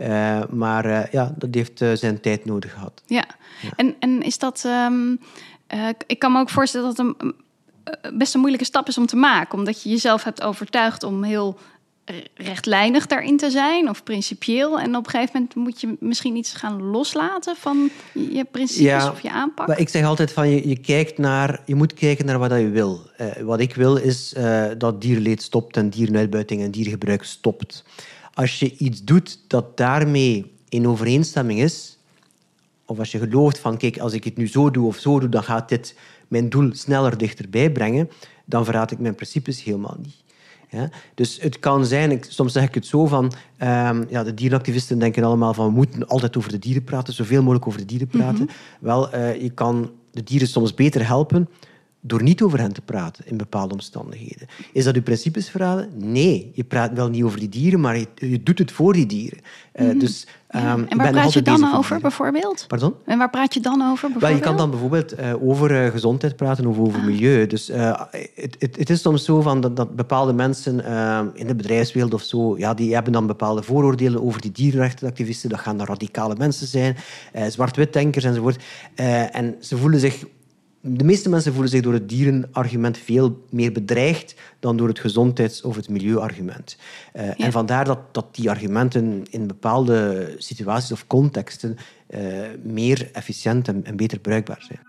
Hè. 0.06 0.48
Maar 0.50 1.10
ja, 1.12 1.34
dat 1.38 1.54
heeft 1.54 1.84
zijn 1.94 2.22
tijd 2.22 2.46
nodig 2.46 2.74
gehad. 2.74 3.02
Ja, 3.06 3.26
ja. 3.62 3.70
En, 3.76 3.96
en 4.00 4.22
is 4.22 4.38
dat... 4.38 4.64
Um, 4.88 5.20
ik 6.08 6.20
kan 6.20 6.32
me 6.32 6.40
ook 6.40 6.50
voorstellen 6.50 6.96
dat 6.96 6.98
het 6.98 7.16
een 7.20 7.36
best 8.18 8.34
een 8.34 8.40
moeilijke 8.40 8.66
stap 8.66 8.88
is 8.88 8.98
om 8.98 9.06
te 9.06 9.16
maken. 9.16 9.58
Omdat 9.58 9.84
je 9.84 9.90
jezelf 9.90 10.24
hebt 10.24 10.42
overtuigd 10.42 11.04
om 11.04 11.24
heel 11.24 11.58
rechtlijnig 12.36 13.08
daarin 13.08 13.38
te 13.38 13.50
zijn 13.50 13.90
of 13.90 14.04
principieel. 14.04 14.80
En 14.80 14.96
op 14.96 15.06
een 15.06 15.12
gegeven 15.12 15.34
moment 15.34 15.56
moet 15.56 15.82
je 15.82 15.96
misschien 16.00 16.36
iets 16.36 16.54
gaan 16.54 16.84
loslaten 16.84 17.56
van 17.56 17.90
je 18.14 18.46
principes 18.52 18.84
ja, 18.86 19.12
of 19.12 19.22
je 19.22 19.32
aanpak. 19.32 19.68
Maar 19.68 19.80
ik 19.80 19.90
zeg 19.90 20.06
altijd 20.06 20.32
van 20.32 20.50
je, 20.50 20.70
je, 20.70 20.78
kijkt 20.78 21.18
naar, 21.18 21.62
je 21.66 21.76
moet 21.76 21.94
kijken 21.94 22.26
naar 22.26 22.40
wat 22.40 22.52
je 22.52 22.70
wil. 22.70 23.02
Uh, 23.22 23.28
wat 23.42 23.60
ik 23.60 23.76
wil 23.76 23.96
is 23.96 24.34
uh, 24.38 24.66
dat 24.78 25.02
dierleed 25.02 25.42
stopt 25.42 25.78
en 25.78 25.90
dierenuitbuiting 25.90 26.62
en 26.62 26.72
diergebruik 26.72 27.24
stopt. 27.24 27.84
Als 28.34 28.60
je 28.60 28.78
iets 28.78 29.04
doet 29.04 29.40
dat 29.48 29.78
daarmee 29.78 30.52
in 30.70 30.88
overeenstemming 30.88 31.62
is, 31.62 31.98
of 32.86 33.00
als 33.00 33.12
je 33.12 33.20
gelooft 33.20 33.60
van 33.60 33.78
kijk, 33.78 34.00
als 34.00 34.14
ik 34.14 34.24
het 34.24 34.38
nu 34.38 34.48
zo 34.48 34.72
doe 34.72 34.88
of 34.88 34.98
zo 34.98 35.20
doe, 35.20 35.30
dan 35.30 35.44
gaat 35.44 35.70
dit 35.70 35.96
mijn 36.28 36.50
doel 36.50 36.70
sneller 36.74 37.18
dichterbij 37.18 37.72
brengen, 37.72 38.10
dan 38.46 38.66
verraad 38.66 38.92
ik 38.92 39.00
mijn 39.00 39.16
principes 39.16 39.64
helemaal 39.64 39.98
niet. 40.02 40.16
Ja? 40.70 40.90
Dus 41.16 41.42
het 41.42 41.60
kan 41.60 41.86
zijn, 41.86 42.12
ik, 42.12 42.26
soms 42.30 42.54
zeg 42.54 42.64
ik 42.64 42.74
het 42.74 42.86
zo 42.86 43.06
van, 43.06 43.24
um, 43.26 44.06
ja, 44.10 44.24
de 44.24 44.34
dierenactivisten 44.34 45.00
denken 45.00 45.24
allemaal 45.24 45.54
van 45.54 45.66
we 45.66 45.72
moeten 45.72 46.08
altijd 46.08 46.38
over 46.38 46.52
de 46.52 46.60
dieren 46.60 46.84
praten, 46.84 47.14
zoveel 47.14 47.42
mogelijk 47.42 47.68
over 47.68 47.80
de 47.80 47.86
dieren 47.86 48.08
praten. 48.08 48.42
Mm 48.42 48.48
-hmm. 48.48 48.88
Wel, 48.88 49.16
uh, 49.16 49.42
je 49.42 49.50
kan 49.50 49.92
de 50.12 50.24
dieren 50.24 50.48
soms 50.48 50.74
beter 50.74 51.08
helpen 51.08 51.50
door 52.02 52.24
niet 52.24 52.42
over 52.42 52.60
hen 52.60 52.74
te 52.74 52.82
praten 52.82 53.28
in 53.28 53.38
bepaalde 53.38 53.74
omstandigheden. 53.74 54.48
Is 54.74 54.84
dat 54.84 54.96
uw 54.96 55.02
principes 55.02 55.50
verraden? 55.50 55.90
Nee, 55.96 56.52
je 56.54 56.64
praat 56.64 56.94
wel 56.94 57.10
niet 57.10 57.24
over 57.24 57.40
die 57.40 57.50
dieren, 57.50 57.80
maar 57.80 57.98
je, 57.98 58.08
je 58.16 58.44
doet 58.44 58.60
het 58.60 58.72
voor 58.72 58.94
die 58.94 59.06
dieren. 59.06 59.40
Uh, 59.40 59.82
mm 59.82 59.90
-hmm. 59.90 60.00
dus, 60.00 60.28
um, 60.52 60.62
ja. 60.62 60.86
En 60.88 60.98
waar 60.98 61.12
praat 61.12 61.34
je 61.34 61.42
dan 61.42 61.76
over, 61.76 62.00
bijvoorbeeld? 62.00 62.66
Pardon? 62.68 62.94
En 63.06 63.18
waar 63.18 63.30
praat 63.30 63.54
je 63.54 63.60
dan 63.60 63.82
over, 63.82 64.12
Wel, 64.20 64.30
je 64.30 64.40
kan 64.40 64.58
dan 64.58 64.70
bijvoorbeeld 64.70 65.20
uh, 65.20 65.48
over 65.48 65.86
uh, 65.86 65.92
gezondheid 65.92 66.36
praten 66.36 66.66
of 66.66 66.78
over 66.78 67.00
ah. 67.00 67.06
milieu. 67.06 67.48
Dus 67.48 67.72
het 68.60 68.90
is 68.90 69.02
soms 69.02 69.26
zo 69.26 69.42
van 69.42 69.62
dat, 69.62 69.76
dat 69.76 69.96
bepaalde 69.96 70.34
mensen 70.34 70.74
in 71.34 71.48
de 71.48 71.56
bedrijfswereld 71.56 72.14
of 72.14 72.22
zo, 72.22 72.58
ja, 72.58 72.74
die 72.74 72.94
hebben 72.94 73.14
dan 73.14 73.28
bepaalde 73.28 73.64
vooroordelen 73.64 74.24
over 74.24 74.42
die 74.42 74.52
dierenrechtenactivisten. 74.52 75.50
Dat 75.50 75.60
gaan 75.60 75.78
dan 75.78 75.88
radicale 75.88 76.36
mensen 76.38 76.68
zijn, 76.68 76.98
zwart-wit-denkers 77.50 78.24
enzovoort. 78.24 78.64
en 79.32 79.56
ze 79.60 79.78
voelen 79.78 80.00
zich 80.00 80.26
de 80.82 81.04
meeste 81.04 81.30
mensen 81.30 81.52
voelen 81.52 81.72
zich 81.72 81.82
door 81.82 81.94
het 81.94 82.10
dierenargument 82.10 82.98
veel 82.98 83.46
meer 83.50 83.72
bedreigd 83.72 84.36
dan 84.60 84.78
door 84.78 84.88
het 84.88 85.00
gezondheids- 85.00 85.62
of 85.62 85.76
het 85.76 85.90
milieuargument. 85.90 86.78
Uh, 87.14 87.26
ja. 87.28 87.36
En 87.36 87.52
vandaar 87.52 87.86
dat, 87.86 88.00
dat 88.12 88.36
die 88.36 88.50
argumenten 88.50 89.24
in 89.30 89.48
bepaalde 89.48 90.30
situaties 90.38 90.92
of 90.92 91.08
contexten 91.08 91.78
uh, 92.10 92.20
meer 92.64 93.10
efficiënt 93.14 93.68
en, 93.68 93.86
en 93.86 93.96
beter 93.96 94.20
bruikbaar 94.20 94.66
zijn. 94.68 94.80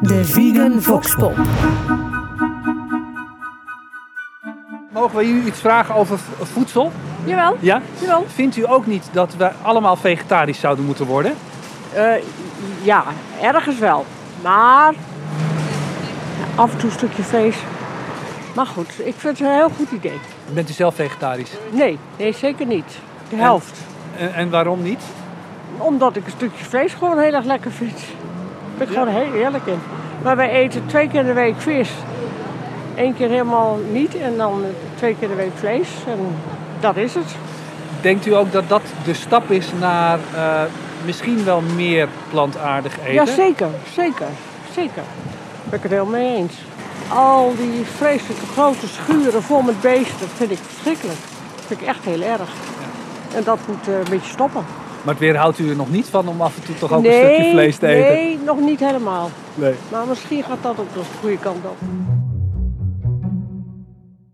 De 0.00 0.24
Vegan 0.24 0.82
Voxpop. 0.82 1.36
Mogen 4.92 5.18
we 5.18 5.24
u 5.24 5.46
iets 5.46 5.60
vragen 5.60 5.94
over 5.94 6.18
voedsel? 6.40 6.92
Jawel. 7.24 7.56
Ja? 7.60 7.82
Jawel. 8.00 8.24
Vindt 8.26 8.56
u 8.56 8.68
ook 8.68 8.86
niet 8.86 9.08
dat 9.12 9.36
we 9.36 9.52
allemaal 9.52 9.96
vegetarisch 9.96 10.60
zouden 10.60 10.84
moeten 10.84 11.06
worden? 11.06 11.34
Uh, 11.96 12.14
ja, 12.82 13.04
ergens 13.40 13.78
wel. 13.78 14.04
Maar 14.42 14.94
af 16.54 16.72
en 16.72 16.78
toe 16.78 16.88
een 16.88 16.96
stukje 16.96 17.22
vlees. 17.22 17.56
Maar 18.54 18.66
goed, 18.66 18.88
ik 18.88 19.14
vind 19.16 19.38
het 19.38 19.48
een 19.48 19.54
heel 19.54 19.70
goed 19.76 19.90
idee. 19.90 20.20
Bent 20.52 20.70
u 20.70 20.72
zelf 20.72 20.94
vegetarisch? 20.94 21.50
Nee, 21.70 21.98
nee 22.16 22.32
zeker 22.32 22.66
niet. 22.66 22.98
De 23.28 23.36
helft. 23.36 23.80
En, 24.18 24.34
en 24.34 24.50
waarom 24.50 24.82
niet? 24.82 25.02
Omdat 25.76 26.16
ik 26.16 26.24
een 26.24 26.32
stukje 26.36 26.64
vlees 26.64 26.94
gewoon 26.94 27.18
heel 27.18 27.32
erg 27.32 27.44
lekker 27.44 27.70
vind. 27.70 27.98
Daar 27.98 28.06
ben 28.78 28.88
ik 28.88 28.94
ja. 28.94 29.02
gewoon 29.02 29.22
heel 29.22 29.32
eerlijk 29.32 29.66
in. 29.66 29.78
Maar 30.22 30.36
wij 30.36 30.50
eten 30.50 30.86
twee 30.86 31.08
keer 31.08 31.20
in 31.20 31.26
de 31.26 31.32
week 31.32 31.54
vis. 31.60 31.90
Eén 32.94 33.14
keer 33.14 33.28
helemaal 33.28 33.78
niet 33.92 34.16
en 34.16 34.36
dan 34.36 34.64
twee 34.94 35.14
keer 35.14 35.30
in 35.30 35.36
de 35.36 35.42
week 35.42 35.56
vlees. 35.56 35.88
En 36.06 36.36
dat 36.80 36.96
is 36.96 37.14
het. 37.14 37.34
Denkt 38.00 38.26
u 38.26 38.34
ook 38.34 38.52
dat 38.52 38.68
dat 38.68 38.82
de 39.04 39.14
stap 39.14 39.50
is 39.50 39.68
naar 39.80 40.18
uh, 40.34 40.62
misschien 41.04 41.44
wel 41.44 41.60
meer 41.60 42.08
plantaardig 42.30 43.00
eten? 43.00 43.12
Ja, 43.12 43.26
zeker. 43.26 43.68
Zeker. 43.94 44.26
Zeker. 44.74 45.02
Daar 45.02 45.64
ben 45.64 45.78
ik 45.78 45.82
het 45.82 45.92
heel 45.92 46.06
mee 46.06 46.36
eens. 46.36 46.54
Al 47.08 47.52
die 47.56 47.84
vreselijke 47.84 48.46
grote 48.46 48.86
schuren 48.88 49.42
vol 49.42 49.62
met 49.62 49.80
beesten, 49.80 50.18
dat 50.18 50.28
vind 50.36 50.50
ik 50.50 50.58
verschrikkelijk. 50.58 51.18
Dat 51.56 51.64
vind 51.66 51.80
ik 51.80 51.86
echt 51.86 52.04
heel 52.04 52.22
erg. 52.22 52.40
Ja. 52.40 53.36
En 53.36 53.44
dat 53.44 53.58
moet 53.66 53.88
uh, 53.88 53.98
een 53.98 54.10
beetje 54.10 54.30
stoppen. 54.30 54.64
Maar 55.02 55.14
het 55.14 55.22
weerhoudt 55.22 55.58
u 55.58 55.68
er 55.68 55.76
nog 55.76 55.90
niet 55.90 56.06
van 56.06 56.28
om 56.28 56.40
af 56.40 56.56
en 56.56 56.62
toe 56.62 56.74
toch 56.74 56.92
ook 56.92 57.02
nee, 57.02 57.24
een 57.24 57.34
stukje 57.34 57.50
vlees 57.50 57.76
te 57.76 57.86
eten? 57.86 58.12
Nee, 58.12 58.38
nog 58.44 58.60
niet 58.60 58.80
helemaal. 58.80 59.30
Nee. 59.54 59.74
Maar 59.88 60.06
misschien 60.06 60.42
gaat 60.42 60.62
dat 60.62 60.78
ook 60.78 60.94
nog 60.94 61.04
de 61.04 61.18
goede 61.20 61.38
kant 61.38 61.64
op. 61.64 61.76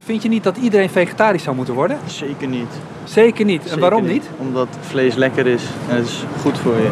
Vind 0.08 0.22
je 0.22 0.28
niet 0.28 0.44
dat 0.44 0.56
iedereen 0.56 0.90
vegetarisch 0.90 1.42
zou 1.42 1.56
moeten 1.56 1.74
worden? 1.74 1.98
Zeker 2.06 2.48
niet. 2.48 2.72
Zeker 3.04 3.44
niet. 3.44 3.66
En 3.66 3.78
waarom 3.78 4.02
niet? 4.02 4.12
niet? 4.12 4.28
Omdat 4.38 4.68
vlees 4.80 5.14
lekker 5.14 5.46
is 5.46 5.62
en 5.88 5.96
het 5.96 6.06
is 6.06 6.24
goed 6.40 6.58
voor 6.58 6.76
je. 6.76 6.90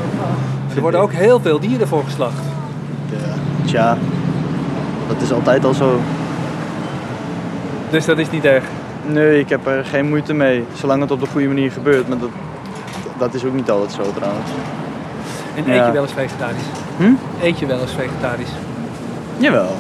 Er 0.75 0.81
worden 0.81 1.01
ook 1.01 1.13
heel 1.13 1.41
veel 1.41 1.61
dieren 1.61 1.89
voor 1.89 2.05
geslacht. 2.05 2.41
Ja, 3.11 3.35
tja, 3.65 3.99
dat 5.09 5.23
is 5.23 5.33
altijd 5.33 5.65
al 5.65 5.75
zo. 5.75 6.01
Dus 7.91 8.05
dat 8.05 8.19
is 8.19 8.31
niet 8.31 8.45
erg? 8.45 8.65
Nee, 9.07 9.39
ik 9.39 9.49
heb 9.49 9.67
er 9.67 9.85
geen 9.85 10.09
moeite 10.09 10.35
mee. 10.35 10.65
Zolang 10.75 11.01
het 11.01 11.11
op 11.11 11.21
de 11.21 11.27
goede 11.27 11.47
manier 11.47 11.71
gebeurt. 11.71 12.09
Maar 12.09 12.19
dat, 12.19 12.31
dat 13.19 13.35
is 13.35 13.45
ook 13.45 13.55
niet 13.55 13.71
altijd 13.71 13.93
zo 13.93 14.13
trouwens. 14.13 14.51
En 15.55 15.69
eet 15.69 15.77
ja. 15.77 15.87
je 15.87 15.93
wel 15.93 16.03
eens 16.03 16.13
vegetarisch? 16.13 16.67
Hm? 16.97 17.13
Eet 17.43 17.59
je 17.59 17.67
wel 17.67 17.81
eens 17.81 17.95
vegetarisch? 17.95 18.53
Jawel. 19.39 19.77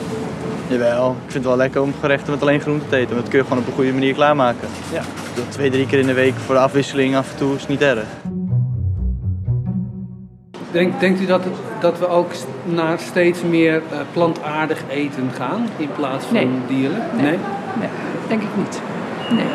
Jawel, 0.68 1.10
ik 1.10 1.16
vind 1.20 1.32
het 1.34 1.44
wel 1.44 1.56
lekker 1.56 1.82
om 1.82 1.92
gerechten 2.00 2.30
met 2.32 2.42
alleen 2.42 2.60
groente 2.60 2.86
te 2.88 2.96
eten. 2.96 3.08
Want 3.10 3.20
dat 3.20 3.28
kun 3.30 3.38
je 3.38 3.44
gewoon 3.44 3.58
op 3.62 3.66
een 3.68 3.74
goede 3.74 3.92
manier 3.92 4.14
klaarmaken. 4.14 4.68
Ja. 4.92 5.02
Dus 5.34 5.44
twee, 5.48 5.70
drie 5.70 5.86
keer 5.86 5.98
in 5.98 6.06
de 6.06 6.12
week 6.14 6.34
voor 6.34 6.54
de 6.54 6.60
afwisseling 6.60 7.16
af 7.16 7.30
en 7.32 7.36
toe 7.38 7.54
is 7.54 7.66
niet 7.66 7.82
erg. 7.82 8.04
Denk, 10.70 11.00
denkt 11.00 11.20
u 11.20 11.26
dat, 11.26 11.44
het- 11.44 11.80
dat 11.80 11.98
we 11.98 12.08
ook 12.08 12.30
naar 12.64 12.98
steeds 12.98 13.42
meer 13.42 13.74
eh, 13.90 13.98
plantaardig 14.12 14.82
eten 14.88 15.30
gaan 15.34 15.66
in 15.76 15.88
plaats 15.96 16.24
van 16.24 16.34
Nee. 16.34 16.48
dierlijk? 16.66 17.02
Nee. 17.12 17.38
Nee, 17.78 17.88
denk 18.28 18.42
ik 18.42 18.48
niet. 18.56 18.80
Nee. 19.30 19.46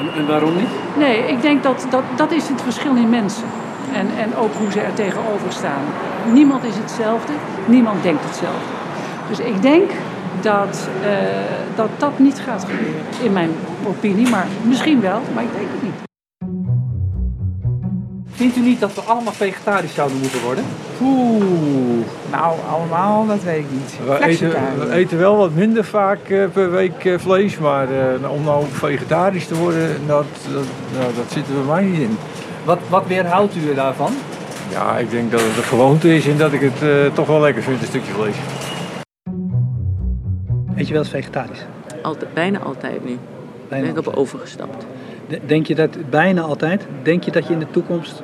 En, 0.00 0.20
en 0.20 0.26
waarom 0.26 0.56
niet? 0.56 0.68
Nee, 0.98 1.18
ik 1.18 1.42
denk 1.42 1.62
dat, 1.62 1.86
dat 1.90 2.02
dat 2.16 2.32
is 2.32 2.48
het 2.48 2.62
verschil 2.62 2.96
in 2.96 3.08
mensen. 3.08 3.44
En, 3.94 4.06
en 4.18 4.36
ook 4.36 4.54
hoe 4.58 4.70
ze 4.70 4.80
er 4.80 4.94
tegenover 4.94 5.52
staan. 5.52 5.82
Niemand 6.32 6.64
is 6.64 6.76
hetzelfde, 6.76 7.32
niemand 7.66 8.02
denkt 8.02 8.24
hetzelfde. 8.24 8.72
Dus 9.28 9.38
ik 9.38 9.62
denk 9.62 9.90
dat, 10.44 10.88
eh, 11.02 11.10
dat 11.76 11.88
dat 11.98 12.18
niet 12.18 12.40
gaat 12.46 12.64
gebeuren, 12.64 13.02
in 13.22 13.32
mijn 13.32 13.50
opinie. 13.86 14.28
Maar 14.28 14.46
misschien 14.62 15.00
wel, 15.00 15.20
maar 15.34 15.42
ik 15.42 15.52
denk 15.52 15.66
het 15.72 15.82
niet. 15.82 15.92
Vindt 18.30 18.56
u 18.56 18.60
niet 18.60 18.80
dat 18.80 18.94
we 18.94 19.00
allemaal 19.00 19.32
vegetarisch 19.32 19.94
zouden 19.94 20.18
moeten 20.18 20.42
worden? 20.42 20.64
Oeh, 21.02 22.04
Nou, 22.30 22.54
allemaal, 22.70 23.26
dat 23.26 23.42
weet 23.42 23.58
ik 23.58 23.70
niet. 23.70 23.96
we 24.06 24.12
eten, 24.14 24.22
Flexitariër. 24.22 24.88
we 24.88 24.94
eten 24.94 25.18
wel 25.18 25.36
wat 25.36 25.54
minder 25.54 25.84
vaak 25.84 26.28
eh, 26.28 26.44
per 26.52 26.70
week 26.70 27.04
eh, 27.04 27.18
vlees, 27.18 27.58
maar 27.58 27.86
eh, 27.90 28.30
om 28.30 28.44
nou 28.44 28.64
vegetarisch 28.70 29.46
te 29.46 29.54
worden, 29.54 29.88
dat, 30.06 30.24
dat, 30.52 30.64
nou, 30.98 31.12
dat 31.16 31.24
zit 31.32 31.48
er 31.48 31.54
bij 31.54 31.74
mij 31.74 31.82
niet 31.82 32.00
in. 32.00 32.18
Wat, 32.64 32.78
wat 32.88 33.06
weerhoudt 33.06 33.56
u 33.56 33.74
daarvan? 33.74 34.12
Ja, 34.70 34.96
ik 34.98 35.10
denk 35.10 35.30
dat 35.30 35.40
het 35.40 35.56
een 35.56 35.62
gewoonte 35.62 36.14
is 36.16 36.26
en 36.26 36.36
dat 36.36 36.52
ik 36.52 36.60
het 36.60 36.82
eh, 36.82 36.88
toch 37.14 37.26
wel 37.26 37.40
lekker 37.40 37.62
vind, 37.62 37.80
een 37.80 37.86
stukje 37.86 38.12
vlees. 38.12 38.34
Eet 40.84 40.90
je 40.90 40.96
wel 40.98 41.06
eens 41.08 41.12
vegetarisch? 41.12 41.64
Altijd, 42.02 42.34
bijna 42.34 42.58
altijd 42.58 43.04
nu. 43.04 43.18
Bijna 43.68 43.92
ben 43.92 43.96
ik 44.02 44.06
op 44.08 44.14
overgestapt. 44.16 44.86
De- 45.28 45.40
Denk 45.46 45.66
je 45.66 45.74
dat 45.74 46.10
bijna 46.10 46.40
altijd? 46.40 46.86
Denk 47.02 47.22
je 47.24 47.30
dat 47.30 47.46
je 47.46 47.52
in 47.52 47.58
de 47.58 47.70
toekomst 47.70 48.22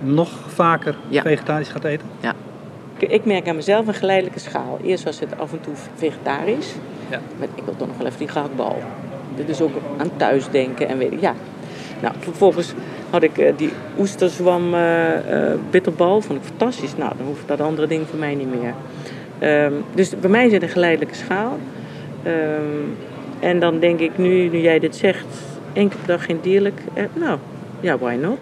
nog 0.00 0.30
vaker 0.46 0.96
Ja. 1.08 1.22
vegetarisch 1.22 1.68
gaat 1.68 1.84
eten? 1.84 2.06
Ik, 2.98 3.10
ik 3.10 3.24
merk 3.24 3.48
aan 3.48 3.54
mezelf 3.56 3.86
een 3.86 3.94
geleidelijke 3.94 4.38
schaal. 4.40 4.78
Eerst 4.82 5.04
was 5.04 5.20
het 5.20 5.38
af 5.38 5.52
en 5.52 5.60
toe 5.60 5.74
vegetarisch. 5.94 6.74
Ja. 7.10 7.20
Maar 7.38 7.48
ik 7.54 7.64
wil 7.64 7.76
toch 7.76 7.86
nog 7.88 7.96
wel 7.96 8.06
even 8.06 8.18
die 8.18 8.28
gehaktbal. 8.28 8.82
Dit 9.36 9.48
is 9.48 9.60
ook 9.60 9.74
aan 9.96 10.10
thuisdenken 10.16 10.88
en 10.88 10.98
weet 10.98 11.12
ik. 11.12 11.20
Ja. 11.20 11.34
Nou, 12.02 12.14
vervolgens 12.18 12.72
had 13.10 13.22
ik 13.22 13.38
eh, 13.38 13.52
die 13.56 13.70
oesterzwam 13.98 14.74
eh, 14.74 15.50
eh, 15.52 15.58
bitterbal. 15.70 16.20
Vond 16.20 16.38
ik 16.38 16.44
fantastisch. 16.44 16.96
Nou, 16.96 17.12
dan 17.16 17.26
hoeft 17.26 17.48
dat 17.48 17.60
andere 17.60 17.86
ding 17.86 18.06
voor 18.08 18.18
mij 18.18 18.34
niet 18.34 18.60
meer. 18.60 18.74
Ehm, 19.38 19.72
dus 19.94 20.18
bij 20.18 20.30
mij 20.30 20.46
is 20.46 20.52
het 20.52 20.62
een 20.62 20.68
geleidelijke 20.68 21.14
schaal. 21.14 21.58
Ehm, 22.22 22.62
en 23.40 23.60
dan 23.60 23.78
denk 23.78 24.00
ik 24.00 24.18
nu, 24.18 24.48
nu 24.48 24.60
jij 24.60 24.78
dit 24.78 24.96
zegt, 24.96 25.26
één 25.72 25.88
keer 25.88 25.98
per 25.98 26.06
dag 26.06 26.24
geen 26.24 26.40
dierlijk. 26.40 26.80
Eh, 26.94 27.04
nou, 27.14 27.38
ja, 27.80 27.98
why 27.98 28.14
not? 28.14 28.38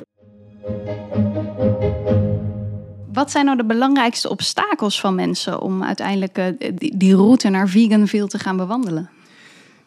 Wat 3.12 3.30
zijn 3.30 3.44
nou 3.44 3.56
de 3.56 3.64
belangrijkste 3.64 4.28
obstakels 4.28 5.00
van 5.00 5.14
mensen 5.14 5.60
om 5.60 5.84
uiteindelijk 5.84 6.38
eh, 6.38 6.44
die, 6.74 6.96
die 6.96 7.16
route 7.16 7.48
naar 7.48 7.68
vegan 7.68 8.06
veel 8.06 8.26
te 8.26 8.38
gaan 8.38 8.56
bewandelen? 8.56 9.10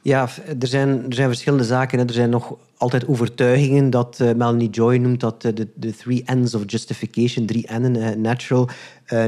Ja, 0.10 0.30
er 0.60 0.68
zijn, 0.68 1.06
er 1.08 1.14
zijn 1.14 1.28
verschillende 1.28 1.64
zaken. 1.64 2.00
Hè. 2.00 2.06
Er 2.06 2.14
zijn 2.14 2.30
nog 2.30 2.58
altijd 2.78 3.08
overtuigingen 3.08 3.90
dat 3.90 4.20
eh, 4.20 4.34
Melanie 4.34 4.70
Joy 4.70 4.96
noemt 4.98 5.20
dat 5.20 5.44
eh, 5.44 5.56
de, 5.56 5.68
de 5.76 5.96
three 5.96 6.24
N's 6.26 6.54
of 6.54 6.64
justification, 6.66 7.46
drie 7.46 7.68
N'en, 7.72 7.96
eh, 7.96 8.16
natural, 8.16 8.70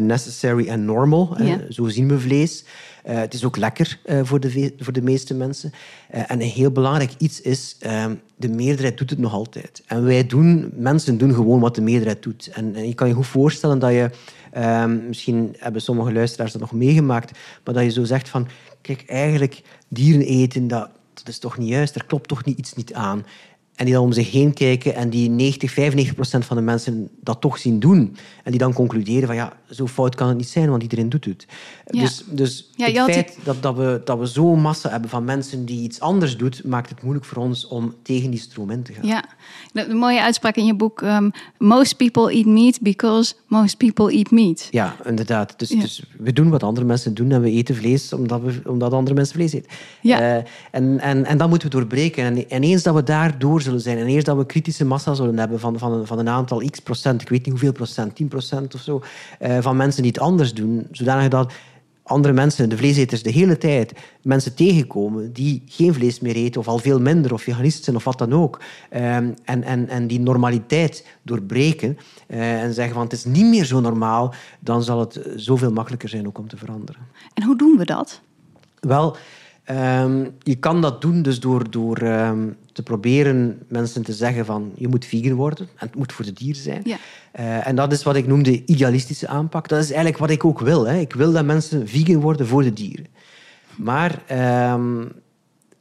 necessary 0.01 0.67
en 0.67 0.85
normal. 0.85 1.38
Zo 1.69 1.88
zien 1.88 2.07
we 2.07 2.19
vlees. 2.19 2.63
Het 3.03 3.33
is 3.33 3.43
ook 3.45 3.57
lekker 3.57 4.00
voor, 4.23 4.39
de, 4.39 4.73
voor 4.79 4.93
de 4.93 5.01
meeste 5.01 5.33
mensen. 5.33 5.71
En 6.11 6.41
een 6.41 6.47
heel 6.47 6.71
belangrijk 6.71 7.11
iets 7.17 7.41
is, 7.41 7.75
eh, 7.79 8.05
de 8.35 8.50
meerderheid 8.50 8.97
doet 8.97 9.09
het 9.09 9.19
nog 9.19 9.33
altijd. 9.33 9.83
En 9.85 10.03
wij 10.03 10.27
doen, 10.27 10.71
mensen 10.75 11.17
doen 11.17 11.33
gewoon 11.33 11.59
wat 11.59 11.75
de 11.75 11.81
meerderheid 11.81 12.23
doet. 12.23 12.50
En, 12.53 12.75
en 12.75 12.88
je 12.88 12.93
kan 12.93 13.07
je 13.07 13.13
goed 13.13 13.27
voorstellen 13.27 13.79
dat 13.79 13.91
je, 13.91 14.09
eh, 14.51 14.85
misschien 14.85 15.55
hebben 15.57 15.81
sommige 15.81 16.13
luisteraars 16.13 16.51
dat 16.51 16.61
nog 16.61 16.71
meegemaakt, 16.71 17.39
maar 17.63 17.73
dat 17.73 17.83
je 17.83 17.89
zo 17.89 18.03
zegt 18.03 18.29
van, 18.29 18.47
kijk, 18.81 19.03
eigenlijk 19.07 19.61
dieren 19.88 20.25
eten, 20.25 20.67
dat, 20.67 20.89
dat 21.13 21.27
is 21.27 21.39
toch 21.39 21.57
niet 21.57 21.69
juist, 21.69 21.95
er 21.95 22.05
klopt 22.05 22.27
toch 22.27 22.45
niet 22.45 22.57
iets 22.57 22.73
niet 22.73 22.93
aan. 22.93 23.25
En 23.75 23.85
die 23.87 23.95
dan 23.95 24.03
om 24.03 24.11
zich 24.11 24.31
heen 24.31 24.53
kijken 24.53 24.95
en 24.95 25.09
die 25.09 25.29
90, 25.29 25.71
95 25.71 26.15
procent 26.15 26.45
van 26.45 26.57
de 26.57 26.63
mensen 26.63 27.09
dat 27.21 27.41
toch 27.41 27.57
zien 27.57 27.79
doen. 27.79 28.15
En 28.43 28.51
die 28.51 28.59
dan 28.59 28.73
concluderen 28.73 29.27
van 29.27 29.35
ja, 29.35 29.53
zo 29.69 29.87
fout 29.87 30.15
kan 30.15 30.27
het 30.27 30.37
niet 30.37 30.47
zijn, 30.49 30.69
want 30.69 30.81
iedereen 30.81 31.09
doet 31.09 31.25
het. 31.25 31.45
Ja. 31.85 32.01
Dus, 32.01 32.23
dus 32.29 32.69
Ja, 32.75 32.85
het 32.85 32.93
die- 33.05 33.13
feit 33.13 33.37
dat, 33.43 33.61
dat 33.61 33.75
we, 33.75 34.01
dat 34.05 34.19
we 34.19 34.25
zo'n 34.25 34.61
massa 34.61 34.89
hebben 34.89 35.09
van 35.09 35.23
mensen 35.25 35.65
die 35.65 35.81
iets 35.81 35.99
anders 35.99 36.37
doen, 36.37 36.53
maakt 36.65 36.89
het 36.89 37.01
moeilijk 37.01 37.25
voor 37.25 37.43
ons 37.43 37.67
om 37.67 37.93
tegen 38.03 38.29
die 38.31 38.39
stroom 38.39 38.69
in 38.69 38.83
te 38.83 38.93
gaan. 38.93 39.07
Ja, 39.07 39.23
de, 39.73 39.93
mooie 39.93 40.21
uitspraak 40.21 40.55
in 40.55 40.65
je 40.65 40.75
boek: 40.75 41.01
ehm, 41.01 41.29
Most 41.57 41.97
people 41.97 42.31
eat 42.33 42.45
meat 42.45 42.81
because 42.81 43.33
most 43.47 43.77
people 43.77 44.11
eat 44.13 44.31
meat. 44.31 44.67
Ja, 44.71 44.95
inderdaad. 45.05 45.59
Dus, 45.59 45.69
Ja. 45.69 45.79
dus 45.79 46.03
we 46.17 46.33
doen 46.33 46.49
wat 46.49 46.63
andere 46.63 46.85
mensen 46.85 47.13
doen 47.13 47.31
en 47.31 47.41
we 47.41 47.51
eten 47.51 47.75
vlees 47.75 48.13
omdat, 48.13 48.41
we, 48.41 48.61
omdat 48.65 48.93
andere 48.93 49.15
mensen 49.15 49.35
vlees 49.35 49.53
eten. 49.53 49.69
Ja. 50.01 50.19
Eh, 50.37 50.43
en, 50.71 50.99
en, 50.99 51.25
en 51.25 51.37
dat 51.37 51.49
moeten 51.49 51.69
we 51.69 51.75
doorbreken. 51.75 52.23
En, 52.23 52.49
en 52.49 52.63
eens 52.63 52.83
dat 52.83 52.95
we 52.95 53.03
daar 53.03 53.39
zullen 53.61 53.81
zijn 53.81 53.97
en 53.97 54.05
eens 54.05 54.23
dat 54.23 54.37
we 54.37 54.45
kritische 54.45 54.85
massa 54.85 55.13
zullen 55.13 55.37
hebben 55.37 55.59
van, 55.59 55.79
van, 55.79 55.93
een, 55.93 56.07
van 56.07 56.19
een 56.19 56.29
aantal 56.29 56.69
x 56.69 56.79
procent, 56.79 57.21
ik 57.21 57.29
weet 57.29 57.39
niet 57.39 57.49
hoeveel 57.49 57.71
procent, 57.71 58.15
10 58.15 58.27
procent 58.27 58.75
of 58.75 58.81
zo, 58.81 59.01
eh, 59.39 59.57
van 59.59 59.75
mensen 59.75 60.01
die 60.01 60.11
het 60.11 60.21
anders 60.21 60.53
doen, 60.53 60.87
zodanig 60.91 61.27
dat 61.27 61.53
andere 62.03 62.33
mensen, 62.33 62.69
de 62.69 62.77
vleeseters, 62.77 63.23
de 63.23 63.31
hele 63.31 63.57
tijd 63.57 63.93
mensen 64.21 64.55
tegenkomen 64.55 65.33
die 65.33 65.63
geen 65.65 65.93
vlees 65.93 66.19
meer 66.19 66.35
eten 66.35 66.61
of 66.61 66.67
al 66.67 66.77
veel 66.77 66.99
minder 66.99 67.33
of 67.33 67.41
veganist 67.41 67.83
zijn 67.83 67.95
of 67.95 68.03
wat 68.03 68.17
dan 68.17 68.33
ook. 68.33 68.59
Ehm, 68.89 69.31
en, 69.43 69.63
en, 69.63 69.89
en 69.89 70.07
die 70.07 70.19
normaliteit 70.19 71.07
doorbreken 71.21 71.97
eh, 72.27 72.63
en 72.63 72.73
zeggen 72.73 72.93
van 72.93 73.03
het 73.03 73.13
is 73.13 73.25
niet 73.25 73.45
meer 73.45 73.65
zo 73.65 73.79
normaal, 73.79 74.33
dan 74.59 74.83
zal 74.83 74.99
het 74.99 75.19
zoveel 75.35 75.71
makkelijker 75.71 76.09
zijn 76.09 76.27
ook 76.27 76.37
om 76.37 76.47
te 76.47 76.57
veranderen. 76.57 77.01
En 77.33 77.43
hoe 77.43 77.57
doen 77.57 77.77
we 77.77 77.85
dat? 77.85 78.21
Wel, 78.79 79.15
ehm, 79.75 80.29
je 80.39 80.55
kan 80.55 80.81
dat 80.81 81.01
doen 81.01 81.21
dus 81.21 81.39
door, 81.39 81.71
door 81.71 81.97
ehm, 81.97 82.47
te 82.73 82.83
proberen 82.83 83.59
mensen 83.67 84.03
te 84.03 84.13
zeggen 84.13 84.45
van 84.45 84.71
je 84.75 84.87
moet 84.87 85.05
vegan 85.05 85.33
worden 85.33 85.67
en 85.75 85.87
het 85.87 85.95
moet 85.95 86.13
voor 86.13 86.25
de 86.25 86.33
dieren 86.33 86.61
zijn. 86.61 86.81
Ja. 86.83 86.97
Eh, 87.31 87.67
en 87.67 87.75
dat 87.75 87.91
is 87.91 88.03
wat 88.03 88.15
ik 88.15 88.27
noem 88.27 88.43
de 88.43 88.65
idealistische 88.65 89.27
aanpak. 89.27 89.67
Dat 89.67 89.79
is 89.79 89.85
eigenlijk 89.85 90.17
wat 90.17 90.29
ik 90.29 90.45
ook 90.45 90.59
wil. 90.59 90.87
Hè. 90.87 90.97
Ik 90.99 91.13
wil 91.13 91.31
dat 91.31 91.45
mensen 91.45 91.87
vegan 91.87 92.21
worden 92.21 92.47
voor 92.47 92.63
de 92.63 92.73
dieren. 92.73 93.07
Maar 93.75 94.21
ehm, 94.27 95.05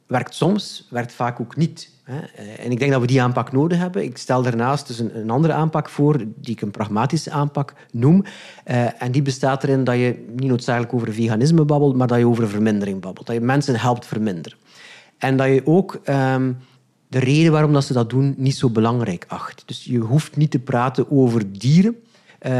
werkt 0.07 0.35
soms, 0.35 0.87
werkt 0.89 1.13
vaak 1.13 1.39
ook 1.39 1.55
niet. 1.55 1.89
Eh, 2.11 2.65
En 2.65 2.71
ik 2.71 2.79
denk 2.79 2.91
dat 2.91 3.01
we 3.01 3.07
die 3.07 3.21
aanpak 3.21 3.51
nodig 3.51 3.77
hebben. 3.77 4.03
Ik 4.03 4.17
stel 4.17 4.41
daarnaast 4.41 4.87
dus 4.87 4.99
een, 4.99 5.17
een 5.17 5.29
andere 5.29 5.53
aanpak 5.53 5.89
voor, 5.89 6.17
die 6.17 6.53
ik 6.53 6.61
een 6.61 6.71
pragmatische 6.71 7.31
aanpak 7.31 7.73
noem. 7.91 8.23
Eh, 8.63 9.01
en 9.01 9.11
die 9.11 9.21
bestaat 9.21 9.63
erin 9.63 9.83
dat 9.83 9.95
je 9.95 10.25
niet 10.35 10.49
noodzakelijk 10.49 10.93
over 10.93 11.13
veganisme 11.13 11.65
babbelt, 11.65 11.95
maar 11.95 12.07
dat 12.07 12.17
je 12.17 12.27
over 12.27 12.49
vermindering 12.49 13.01
babbelt. 13.01 13.25
Dat 13.27 13.35
je 13.35 13.41
mensen 13.41 13.79
helpt 13.79 14.05
verminderen. 14.05 14.57
En 15.17 15.37
dat 15.37 15.47
je 15.47 15.61
ook 15.65 15.99
ehm, 16.03 16.51
de 17.07 17.19
reden 17.19 17.51
waarom 17.51 17.73
dat 17.73 17.83
ze 17.83 17.93
dat 17.93 18.09
doen 18.09 18.33
niet 18.37 18.55
zo 18.55 18.69
belangrijk 18.69 19.25
acht. 19.27 19.63
Dus 19.65 19.83
je 19.83 19.99
hoeft 19.99 20.35
niet 20.35 20.51
te 20.51 20.59
praten 20.59 21.11
over 21.11 21.51
dieren, 21.51 21.95
eh, 22.39 22.51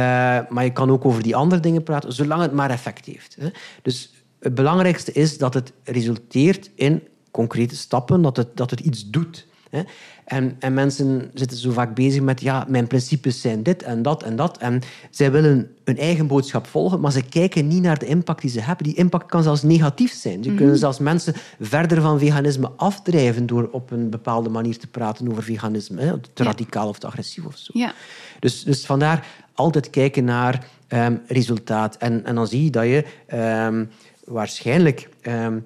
maar 0.50 0.64
je 0.64 0.74
kan 0.74 0.92
ook 0.92 1.06
over 1.06 1.24
die 1.24 1.36
andere 1.36 1.62
dingen 1.62 1.84
praten, 1.84 2.14
zolang 2.14 2.42
het 2.42 2.52
maar 2.52 2.70
effect 2.70 3.06
heeft. 3.06 3.36
Hè. 3.40 3.50
Dus 3.82 4.14
het 4.40 4.56
belangrijkste 4.56 5.12
is 5.12 5.38
dat 5.38 5.54
het 5.54 5.74
resulteert 5.84 6.72
in 6.76 7.04
concrete 7.32 7.76
stappen, 7.76 8.22
dat 8.22 8.38
het, 8.38 8.58
dat 8.58 8.70
het 8.70 8.80
iets 8.80 9.10
doet. 9.10 9.48
Hè. 9.70 9.82
En, 10.26 10.56
en 10.60 10.74
mensen 10.74 11.32
zitten 11.34 11.58
zo 11.58 11.72
vaak 11.72 11.96
bezig 11.96 12.22
met, 12.22 12.42
ja, 12.42 12.66
mijn 12.68 12.88
principes 12.88 13.42
zijn 13.42 13.64
dit 13.64 13.84
en 13.84 14.02
dat 14.02 14.24
en 14.24 14.36
dat. 14.36 14.58
En 14.58 14.82
zij 15.10 15.32
willen 15.32 15.76
hun 15.84 15.98
eigen 15.98 16.28
boodschap 16.28 16.68
volgen, 16.68 17.00
maar 17.00 17.12
ze 17.12 17.22
kijken 17.22 17.68
niet 17.68 17.82
naar 17.82 18.00
de 18.00 18.06
impact 18.06 18.42
die 18.42 18.50
ze 18.50 18.62
hebben. 18.62 18.86
Die 18.86 18.96
impact 18.96 19.26
kan 19.26 19.44
zelfs 19.44 19.64
negatief 19.64 20.14
zijn. 20.14 20.44
Ze 20.44 20.54
kunnen 20.54 20.78
zelfs 20.78 21.00
mensen 21.00 21.34
verder 21.60 22.02
van 22.02 22.20
veganisme 22.20 22.72
afdrijven 22.76 23.46
door 23.46 23.70
op 23.72 23.92
een 23.92 24.10
bepaalde 24.10 24.50
manier 24.50 24.78
te 24.78 24.88
praten 24.88 25.30
over 25.32 25.44
veganisme. 25.44 26.02
Hè, 26.02 26.20
te 26.20 26.30
Ja. 26.34 26.44
radicaal 26.44 26.88
of 26.88 27.00
te 27.00 27.08
agressief 27.08 27.46
of 27.46 27.58
zo. 27.58 27.72
Ja. 27.80 27.94
Dus, 28.40 28.64
dus 28.64 28.86
vandaar 28.86 29.28
altijd 29.54 29.90
kijken 29.90 30.24
naar 30.24 30.66
ehm, 30.88 31.16
resultaat. 31.28 31.98
En, 31.98 32.26
en 32.26 32.36
dan 32.36 32.48
zie 32.48 32.64
je 32.64 32.70
dat 32.70 32.84
je 32.84 33.06
ehm, 33.28 33.86
waarschijnlijk 34.26 35.10
ehm, 35.22 35.60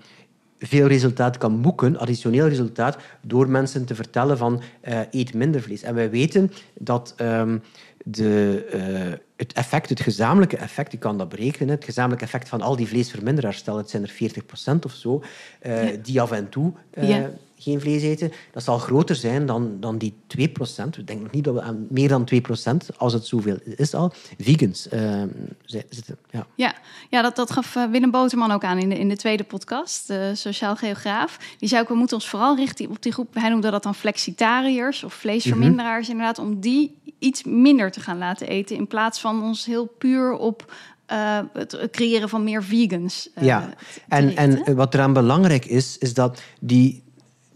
veel 0.67 0.87
resultaat 0.87 1.37
kan 1.37 1.61
boeken, 1.61 1.97
additioneel 1.97 2.47
resultaat, 2.47 2.97
door 3.21 3.49
mensen 3.49 3.85
te 3.85 3.95
vertellen 3.95 4.37
van 4.37 4.61
eh, 4.81 4.99
eet 5.11 5.33
minder 5.33 5.61
vlees. 5.61 5.83
En 5.83 5.95
wij 5.95 6.09
weten 6.09 6.51
dat 6.73 7.13
ehm, 7.17 7.57
de, 8.05 8.65
eh, 8.71 9.19
het 9.35 9.53
effect, 9.53 9.89
het 9.89 9.99
gezamenlijke 9.99 10.57
effect, 10.57 10.91
je 10.91 10.97
kan 10.97 11.17
dat 11.17 11.29
berekenen, 11.29 11.75
het 11.75 11.85
gezamenlijke 11.85 12.25
effect 12.25 12.49
van 12.49 12.61
al 12.61 12.75
die 12.75 12.87
vleesverminderaars, 12.87 13.57
stel 13.57 13.77
het 13.77 13.89
zijn 13.89 14.03
er 14.03 14.09
40% 14.09 14.85
of 14.85 14.91
zo, 14.91 15.23
eh, 15.59 15.87
die 16.01 16.21
af 16.21 16.31
en 16.31 16.49
toe 16.49 16.73
Ja. 17.01 17.29
Geen 17.65 17.81
vlees 17.81 18.01
eten, 18.01 18.31
dat 18.51 18.63
zal 18.63 18.77
groter 18.77 19.15
zijn 19.15 19.45
dan, 19.45 19.77
dan 19.79 19.97
die 19.97 20.13
2%. 20.13 20.19
We 20.27 21.03
denken 21.03 21.21
nog 21.21 21.31
niet 21.31 21.43
dat 21.43 21.53
we 21.53 21.61
aan 21.61 21.87
meer 21.89 22.07
dan 22.07 22.27
2%, 22.33 22.95
als 22.97 23.13
het 23.13 23.25
zoveel 23.25 23.57
is 23.75 23.93
al, 23.93 24.13
vegans 24.39 24.87
uh, 24.93 25.23
zitten. 25.65 26.17
Ja, 26.29 26.47
ja, 26.55 26.75
ja 27.09 27.21
dat, 27.21 27.35
dat 27.35 27.51
gaf 27.51 27.75
eh, 27.75 27.85
Willem 27.85 28.11
Boterman 28.11 28.51
ook 28.51 28.63
aan 28.63 28.77
in 28.77 28.89
de, 28.89 28.99
in 28.99 29.09
de 29.09 29.15
tweede 29.17 29.43
podcast, 29.43 30.07
de 30.07 30.31
sociaal 30.35 30.75
geograaf. 30.75 31.37
Die 31.59 31.69
zei 31.69 31.81
ook, 31.81 31.87
we 31.87 31.95
moeten 31.95 32.17
ons 32.17 32.29
vooral 32.29 32.55
richten 32.55 32.89
op 32.89 33.01
die 33.01 33.11
groep, 33.11 33.33
hij 33.33 33.49
noemde 33.49 33.71
dat 33.71 33.83
dan 33.83 33.95
flexitariërs 33.95 35.03
of 35.03 35.13
vleesverminderaars 35.13 36.07
mhm. 36.07 36.11
inderdaad, 36.11 36.39
om 36.39 36.59
die 36.59 36.97
iets 37.19 37.43
minder 37.43 37.91
te 37.91 37.99
gaan 37.99 38.17
laten 38.17 38.47
eten 38.47 38.75
in 38.75 38.87
plaats 38.87 39.19
van 39.19 39.43
ons 39.43 39.65
heel 39.65 39.85
puur 39.85 40.33
op 40.33 40.73
uh, 41.11 41.39
het 41.53 41.87
creëren 41.91 42.29
van 42.29 42.43
meer 42.43 42.63
vegans. 42.63 43.29
Uh, 43.37 43.43
ja, 43.43 43.73
en, 44.07 44.35
en 44.35 44.75
wat 44.75 44.93
eraan 44.93 45.13
belangrijk 45.13 45.65
is, 45.65 45.97
is 45.97 46.13
dat 46.13 46.41
die, 46.59 47.03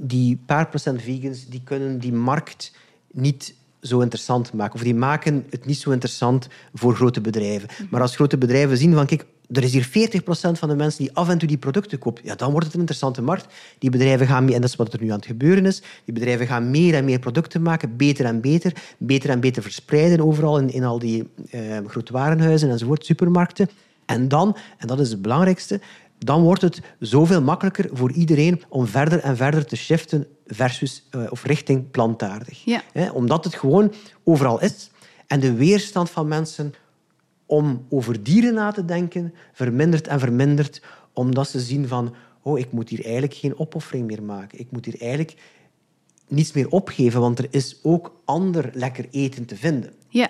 die 0.02 0.40
paar 0.46 0.68
procent 0.68 1.02
vegans, 1.02 1.48
die 1.48 1.62
kunnen 1.64 2.00
die 2.00 2.14
markt 2.14 2.72
niet 3.12 3.54
zo 3.82 4.00
interessant 4.00 4.54
maken. 4.54 4.76
Of 4.76 4.82
die 4.82 4.96
maken 4.96 5.46
het 5.50 5.66
niet 5.66 5.78
zo 5.78 5.92
interessant 5.92 6.48
voor 6.74 6.96
grote 6.96 7.22
bedrijven. 7.22 7.70
Mhm. 7.72 7.88
Maar 7.90 8.02
als 8.02 8.16
grote 8.16 8.38
bedrijven 8.38 8.78
zien 8.78 8.94
van, 8.94 9.06
kijk, 9.06 9.26
er 9.52 9.64
is 9.64 9.74
hier 9.74 9.88
40% 9.88 10.60
van 10.60 10.70
de 10.70 10.76
mensen 10.76 11.04
die 11.04 11.14
af 11.14 11.30
en 11.30 11.38
toe 11.38 11.48
die 11.48 11.58
producten 11.58 12.00
kopen. 12.00 12.24
Ja, 12.26 12.36
dan 12.36 12.52
wordt 12.52 12.66
het 12.66 12.74
een 12.74 12.80
interessante 12.80 13.22
markt. 13.22 13.54
Die 13.80 13.90
bedrijven 13.90 14.28
gaan 14.28 14.46
mee, 14.46 14.56
en 14.56 14.62
dat 14.62 14.70
is 14.70 14.76
wat 14.76 14.94
er 14.94 15.02
nu 15.02 15.10
aan 15.10 15.16
het 15.16 15.26
gebeuren 15.26 15.66
is, 15.66 15.82
die 16.06 16.14
bedrijven 16.14 16.48
gaan 16.48 16.72
meer 16.72 16.94
en 16.94 17.06
meer 17.06 17.20
producten 17.20 17.62
maken, 17.62 17.98
beter 17.98 18.26
en 18.26 18.42
beter, 18.42 18.74
beter 18.98 19.30
en 19.30 19.40
beter 19.40 19.64
verspreiden 19.64 20.22
overal 20.22 20.60
in, 20.60 20.70
in 20.70 20.84
al 20.84 21.00
die 21.00 21.30
eh, 21.50 21.62
grote 21.88 22.14
warenhuizen 22.14 22.70
enzovoort, 22.70 23.06
supermarkten. 23.06 23.70
En 24.06 24.28
dan, 24.28 24.58
en 24.78 24.88
dat 24.88 25.00
is 25.00 25.10
het 25.10 25.22
belangrijkste, 25.22 25.80
dan 26.20 26.42
wordt 26.42 26.62
het 26.62 26.82
zoveel 27.00 27.42
makkelijker 27.42 27.90
voor 27.94 28.12
iedereen 28.12 28.62
om 28.70 28.88
verder 28.88 29.20
en 29.20 29.38
verder 29.38 29.66
te 29.66 29.76
shiften 29.76 30.28
versus, 30.46 31.08
uh, 31.16 31.24
of 31.30 31.44
richting 31.44 31.92
plantaardig. 31.92 32.64
Ja. 32.66 33.12
omdat 33.14 33.44
het 33.44 33.56
gewoon 33.56 33.94
overal 34.24 34.62
is. 34.62 34.90
En 35.28 35.40
de 35.40 35.54
weerstand 35.54 36.10
van 36.10 36.28
mensen 36.28 36.74
om 37.46 37.86
over 37.90 38.24
dieren 38.24 38.54
na 38.54 38.72
te 38.72 38.86
denken 38.86 39.34
vermindert 39.54 40.08
en 40.08 40.20
vermindert, 40.20 40.82
omdat 41.14 41.50
ze 41.50 41.60
zien 41.60 41.88
van, 41.88 42.16
oh, 42.42 42.60
ik 42.60 42.72
moet 42.72 42.90
hier 42.90 43.04
eigenlijk 43.04 43.34
geen 43.34 43.60
opoffering 43.60 44.08
meer 44.08 44.24
maken. 44.24 44.60
Ik 44.60 44.72
moet 44.72 44.86
hier 44.86 45.02
eigenlijk 45.02 45.36
niets 46.28 46.52
meer 46.52 46.70
opgeven, 46.70 47.20
want 47.20 47.40
er 47.40 47.48
is 47.50 47.80
ook 47.84 48.22
ander 48.26 48.70
lekker 48.74 49.06
eten 49.12 49.46
te 49.46 49.56
vinden. 49.56 49.94
Ja. 50.08 50.30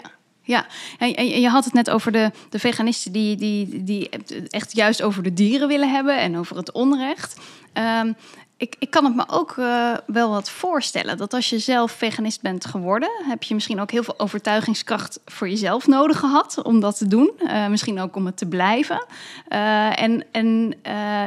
Ja, 0.50 0.66
en 0.98 1.42
je 1.42 1.50
had 1.50 1.66
het 1.66 1.74
net 1.74 1.90
over 1.90 2.12
de, 2.12 2.32
de 2.50 2.60
veganisten 2.60 3.12
die, 3.12 3.36
die, 3.36 3.84
die 3.84 4.10
echt 4.48 4.76
juist 4.76 5.02
over 5.02 5.24
de 5.24 5.34
dieren 5.34 5.68
willen 5.68 5.92
hebben 5.92 6.18
en 6.18 6.38
over 6.38 6.58
het 6.58 6.72
onrecht. 6.72 7.40
Um, 7.74 8.16
ik, 8.60 8.76
ik 8.80 8.90
kan 8.90 9.06
het 9.06 9.16
me 9.16 9.24
ook 9.28 9.56
uh, 9.56 9.94
wel 10.06 10.30
wat 10.30 10.50
voorstellen 10.50 11.18
dat 11.18 11.34
als 11.34 11.50
je 11.50 11.60
zelf 11.60 11.92
veganist 11.92 12.42
bent 12.42 12.66
geworden, 12.66 13.10
heb 13.24 13.44
je 13.44 13.54
misschien 13.54 13.80
ook 13.80 13.92
heel 13.92 14.04
veel 14.04 14.20
overtuigingskracht 14.20 15.20
voor 15.26 15.50
jezelf 15.50 15.88
nodig 15.88 16.20
gehad 16.20 16.62
om 16.64 16.80
dat 16.80 16.98
te 16.98 17.08
doen. 17.08 17.32
Uh, 17.38 17.68
misschien 17.68 18.00
ook 18.00 18.16
om 18.16 18.26
het 18.26 18.38
te 18.38 18.46
blijven. 18.46 19.06
Uh, 19.50 20.02
en 20.02 20.26
en 20.32 20.76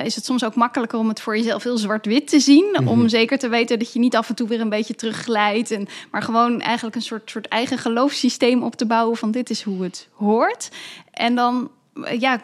is 0.05 0.15
het 0.15 0.25
soms 0.25 0.45
ook 0.45 0.55
makkelijker 0.55 0.99
om 0.99 1.09
het 1.09 1.21
voor 1.21 1.37
jezelf 1.37 1.63
heel 1.63 1.79
zwart-wit 1.79 2.29
te 2.29 2.41
zien. 2.41 2.65
Mm 2.65 2.75
-hmm. 2.75 2.89
Om 2.89 3.09
zeker 3.09 3.39
te 3.39 3.49
weten 3.49 3.79
dat 3.79 3.93
je 3.93 3.99
niet 3.99 4.17
af 4.17 4.29
en 4.29 4.35
toe 4.35 4.49
weer 4.49 4.61
een 4.61 4.69
beetje 4.69 4.95
terugglijdt. 4.95 5.71
En, 5.71 5.89
maar 6.11 6.23
gewoon 6.23 6.61
eigenlijk 6.61 6.97
een 6.97 7.03
soort, 7.03 7.31
soort 7.31 7.49
eigen 7.49 7.79
geloofssysteem 7.79 8.63
op 8.63 8.77
te 8.77 8.87
bouwen 8.87 9.17
van 9.17 9.31
dit 9.31 9.51
is 9.51 9.63
hoe 9.63 9.83
het 9.83 10.09
hoort. 10.13 10.71
En 11.11 11.35
dan 11.35 11.71
ja, 12.19 12.41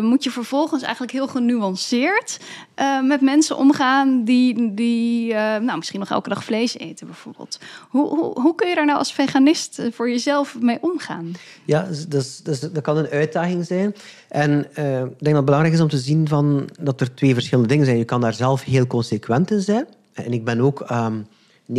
moet 0.00 0.24
je 0.24 0.30
vervolgens 0.30 0.82
eigenlijk 0.82 1.12
heel 1.12 1.28
genuanceerd 1.28 2.40
uh, 2.76 3.02
met 3.02 3.20
mensen 3.20 3.56
omgaan 3.56 4.24
die, 4.24 4.74
die 4.74 5.32
nou, 5.34 5.76
misschien 5.76 6.00
nog 6.00 6.10
elke 6.10 6.28
dag 6.28 6.44
vlees 6.44 6.78
eten, 6.78 7.06
bijvoorbeeld. 7.06 7.58
Hoe, 7.88 8.08
hoe, 8.08 8.40
hoe, 8.40 8.54
kun 8.54 8.68
je 8.68 8.74
daar 8.74 8.86
nou 8.86 8.98
als 8.98 9.12
veganist 9.12 9.82
voor 9.90 10.10
jezelf 10.10 10.56
mee 10.60 10.78
omgaan? 10.80 11.32
Ja, 11.64 11.88
dus, 12.08 12.38
dus, 12.38 12.60
dat 12.60 12.80
kan 12.80 12.96
een 12.96 13.08
uitdaging 13.08 13.66
zijn. 13.66 13.94
En 14.28 14.58
ik 14.58 14.74
denk 14.74 15.18
dat 15.18 15.34
het 15.34 15.44
belangrijk 15.44 15.74
is 15.74 15.80
om 15.80 15.88
te 15.88 15.98
zien 15.98 16.28
van, 16.28 16.68
dat 16.80 17.00
er 17.00 17.14
twee 17.14 17.34
verschillende 17.34 17.68
dingen 17.68 17.86
zijn. 17.86 17.98
Je 17.98 18.04
kan 18.04 18.20
daar 18.20 18.34
zelf 18.34 18.64
heel 18.64 18.86
consequent 18.86 19.50
in 19.50 19.60
zijn. 19.60 19.86
En 20.12 20.32
ik 20.32 20.44
ben 20.44 20.60
ook 20.60 20.90
um, 20.90 21.26
99,9% 21.68 21.74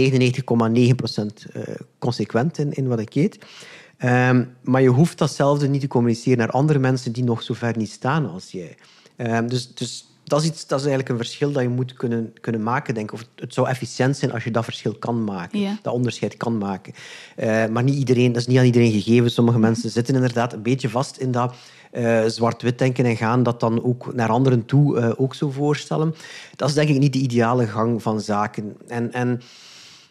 consequent 1.99 2.57
in, 2.57 2.71
in 2.71 2.87
wat 2.87 2.99
ik 2.99 3.15
eet. 3.15 3.37
Um, 4.03 4.55
maar 4.63 4.81
je 4.81 4.89
hoeft 4.89 5.17
datzelfde 5.17 5.67
niet 5.67 5.81
te 5.81 5.87
communiceren 5.87 6.37
naar 6.37 6.49
andere 6.49 6.79
mensen 6.79 7.11
die 7.11 7.23
nog 7.23 7.43
zo 7.43 7.53
ver 7.53 7.77
niet 7.77 7.91
staan 7.91 8.29
als 8.29 8.51
jij. 8.51 8.77
Um, 9.17 9.47
dus, 9.47 9.73
dus 9.73 10.07
dat 10.23 10.41
is, 10.41 10.47
iets, 10.47 10.67
dat 10.67 10.79
is 10.79 10.85
eigenlijk 10.85 11.09
een 11.09 11.25
verschil 11.25 11.51
dat 11.51 11.61
je 11.61 11.69
moet 11.69 11.93
kunnen, 11.93 12.33
kunnen 12.41 12.63
maken. 12.63 12.93
Denk. 12.93 13.13
Of 13.13 13.25
het 13.35 13.53
zou 13.53 13.67
efficiënt 13.67 14.17
zijn 14.17 14.31
als 14.31 14.43
je 14.43 14.51
dat 14.51 14.63
verschil 14.63 14.95
kan 14.95 15.23
maken, 15.23 15.59
ja. 15.59 15.77
dat 15.81 15.93
onderscheid 15.93 16.37
kan 16.37 16.57
maken. 16.57 16.93
Uh, 17.37 17.67
maar 17.67 17.83
niet 17.83 17.97
iedereen, 17.97 18.31
dat 18.31 18.41
is 18.41 18.47
niet 18.47 18.57
aan 18.57 18.65
iedereen 18.65 18.91
gegeven. 18.91 19.31
Sommige 19.31 19.59
mensen 19.59 19.89
zitten 19.89 20.15
inderdaad 20.15 20.53
een 20.53 20.61
beetje 20.61 20.89
vast 20.89 21.17
in 21.17 21.31
dat 21.31 21.53
uh, 21.93 22.25
zwart-wit 22.25 22.77
denken 22.77 23.05
en 23.05 23.17
gaan 23.17 23.43
dat 23.43 23.59
dan 23.59 23.83
ook 23.83 24.13
naar 24.13 24.29
anderen 24.29 24.65
toe 24.65 24.99
uh, 24.99 25.11
ook 25.17 25.35
zo 25.35 25.49
voorstellen. 25.49 26.15
Dat 26.55 26.69
is 26.69 26.75
denk 26.75 26.89
ik 26.89 26.99
niet 26.99 27.13
de 27.13 27.19
ideale 27.19 27.67
gang 27.67 28.01
van 28.01 28.21
zaken. 28.21 28.75
En, 28.87 29.13
en 29.13 29.41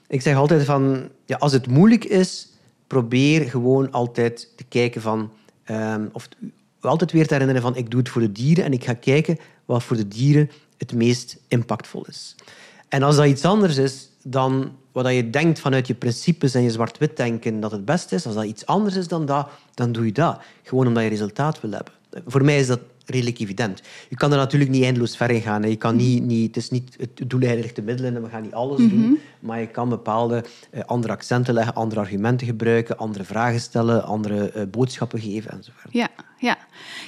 ik 0.07 0.23
zeg 0.23 0.37
altijd 0.37 0.65
van, 0.65 1.09
ja, 1.25 1.37
als 1.37 1.53
het 1.53 1.67
moeilijk 1.67 2.05
is 2.05 2.49
probeer 2.89 3.51
gewoon 3.51 3.91
altijd 3.91 4.53
te 4.57 4.65
kijken 4.65 5.01
van... 5.01 5.31
Um, 5.71 6.09
of 6.13 6.29
altijd 6.81 7.13
weer 7.13 7.27
te 7.27 7.33
herinneren 7.33 7.63
van 7.63 7.77
ik 7.77 7.91
doe 7.91 8.01
het 8.01 8.09
voor 8.09 8.21
de 8.21 8.33
dieren 8.33 8.65
en 8.65 8.73
ik 8.73 8.85
ga 8.85 8.95
kijken 8.95 9.39
wat 9.65 9.83
voor 9.83 9.97
de 9.97 10.09
dieren 10.09 10.51
het 10.77 10.93
meest 10.93 11.39
impactvol 11.49 12.05
is. 12.09 12.35
En 12.89 13.03
als 13.03 13.17
dat 13.17 13.27
iets 13.27 13.45
anders 13.45 13.77
is 13.77 14.09
dan 14.23 14.77
wat 14.93 15.13
je 15.13 15.31
denkt 15.31 15.61
vanuit 15.61 15.87
je 15.87 15.95
principes 15.95 16.55
en 16.55 16.63
je 16.63 16.71
zwart-wit 16.71 17.17
denken 17.17 17.61
dat 17.61 17.71
het 17.71 17.85
beste 17.85 18.15
is, 18.15 18.27
als 18.27 18.35
dat 18.35 18.45
iets 18.45 18.67
anders 18.67 18.97
is 18.97 19.09
dan 19.09 19.27
dat, 19.27 19.49
dan 19.75 19.93
doe 19.93 20.05
je 20.05 20.13
dat. 20.13 20.41
Gewoon 20.63 20.87
omdat 20.87 21.03
je 21.03 21.09
resultaat 21.09 21.61
wil 21.61 21.71
hebben. 21.71 21.93
Voor 22.27 22.45
mij 22.45 22.59
is 22.59 22.67
dat 22.67 22.81
redelijk 23.11 23.39
evident. 23.39 23.83
Je 24.09 24.17
kan 24.17 24.33
er 24.33 24.39
natuurlijk 24.39 24.71
niet 24.71 24.85
eindeloos 24.85 25.17
ver 25.17 25.31
in 25.31 25.41
gaan. 25.41 25.63
Je 25.63 25.77
kan 25.77 25.97
niet, 25.97 26.23
niet, 26.23 26.47
het 26.47 26.57
is 26.57 26.71
niet 26.71 26.97
het 26.99 27.31
doel 27.31 27.41
de 27.41 27.83
middelen 27.85 28.17
en 28.17 28.23
we 28.23 28.29
gaan 28.29 28.43
niet 28.43 28.55
alles 28.55 28.79
doen. 28.79 29.01
Mhm. 29.01 29.13
Maar 29.41 29.61
je 29.61 29.67
kan 29.67 29.89
bepaalde 29.89 30.45
uh, 30.75 30.81
andere 30.87 31.13
accenten 31.13 31.55
leggen, 31.55 31.75
andere 31.75 32.01
argumenten 32.01 32.47
gebruiken, 32.47 32.97
andere 32.97 33.25
vragen 33.25 33.61
stellen, 33.61 34.05
andere 34.05 34.53
uh, 34.57 34.63
boodschappen 34.71 35.21
geven 35.21 35.51
enzovoort. 35.51 35.95
Ja, 35.95 36.09
ja. 36.39 36.59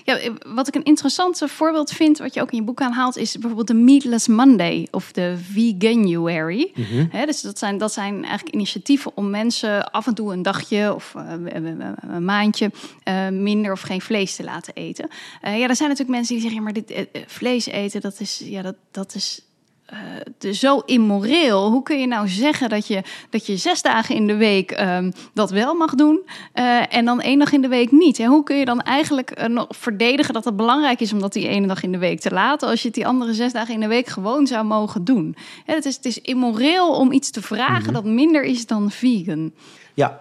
ja, 0.05 0.19
wat 0.47 0.69
ik 0.69 0.75
een 0.75 0.85
interessant 0.85 1.43
voorbeeld 1.47 1.91
vind, 1.91 2.19
wat 2.19 2.35
je 2.35 2.41
ook 2.41 2.51
in 2.51 2.59
je 2.59 2.65
boek 2.65 2.81
aanhaalt, 2.81 3.17
is 3.17 3.33
bijvoorbeeld 3.33 3.67
de 3.67 3.75
Meatless 3.75 4.29
Monday 4.29 4.89
of 4.91 5.13
de 5.13 5.37
Veganuary. 5.53 6.73
Mm 6.75 6.85
-hmm. 6.85 7.09
He, 7.11 7.27
dus 7.27 7.41
dat 7.41 7.59
zijn, 7.59 7.79
dat 7.79 7.93
zijn 7.93 8.25
eigenlijk 8.25 8.55
initiatieven 8.55 9.13
om 9.15 9.31
mensen 9.31 9.91
af 9.91 10.07
en 10.07 10.15
toe 10.15 10.33
een 10.33 10.43
dagje 10.43 10.95
of 10.95 11.15
uh, 11.17 11.33
een 11.37 12.25
maandje 12.25 12.71
uh, 13.05 13.29
minder 13.29 13.73
of 13.73 13.81
geen 13.81 14.01
vlees 14.01 14.37
te 14.37 14.45
laten 14.45 14.75
eten. 14.75 15.09
Uh, 15.45 15.59
ja, 15.59 15.69
er 15.69 15.77
zijn 15.77 15.89
natuurlijk 15.89 16.17
mensen 16.17 16.35
die 16.35 16.43
zeggen, 16.43 16.59
ja, 16.59 16.65
maar 16.65 16.73
dit 16.73 17.09
vlees 17.27 17.67
eten, 17.67 18.01
dat 18.01 18.21
is, 18.21 18.43
ja, 18.45 18.63
dat, 18.63 18.77
dat 18.91 19.15
is 19.15 19.43
uh, 19.93 20.53
zo 20.53 20.79
immoreel. 20.79 21.71
Hoe 21.71 21.83
kun 21.83 22.01
je 22.01 22.07
nou 22.07 22.29
zeggen 22.29 22.69
dat 22.69 22.87
je, 22.87 23.03
dat 23.31 23.47
je 23.47 23.57
zes 23.57 23.83
dagen 23.83 24.15
in 24.15 24.27
de 24.27 24.37
week 24.37 24.81
um, 24.81 25.13
dat 25.35 25.51
wel 25.51 25.75
mag 25.75 25.95
doen 25.95 26.21
uh, 26.55 26.95
en 26.95 27.05
dan 27.05 27.21
één 27.21 27.39
dag 27.39 27.53
in 27.53 27.61
de 27.61 27.69
week 27.69 27.93
niet? 27.93 28.19
En 28.19 28.27
hoe 28.27 28.43
kun 28.43 28.57
je 28.57 28.65
dan 28.65 28.81
eigenlijk 28.81 29.41
uh, 29.41 29.47
nog 29.47 29.67
verdedigen 29.71 30.35
dat 30.35 30.45
het 30.45 30.57
belangrijk 30.57 31.01
is 31.01 31.13
om 31.13 31.21
dat 31.21 31.33
die 31.33 31.49
ene 31.49 31.67
dag 31.67 31.83
in 31.83 31.93
de 31.93 31.99
week 31.99 32.21
te 32.21 32.31
laten, 32.31 32.69
als 32.69 32.81
je 32.81 32.87
het 32.87 32.97
die 32.97 33.07
andere 33.07 33.35
zes 33.35 33.53
dagen 33.53 33.75
in 33.75 33.81
de 33.81 33.89
week 33.89 34.07
gewoon 34.07 34.47
zou 34.47 34.65
mogen 34.65 35.05
doen? 35.05 35.37
Het, 35.65 35.85
is, 35.85 35.97
het 35.97 36.05
is 36.05 36.21
immoreel 36.21 36.93
om 36.93 37.13
iets 37.13 37.31
te 37.31 37.43
vragen 37.43 37.79
mm 37.79 37.85
-hmm. 37.85 37.93
dat 37.93 38.05
minder 38.05 38.43
is 38.43 38.67
dan 38.67 38.91
vegan. 38.91 39.53
Ja, 39.95 40.21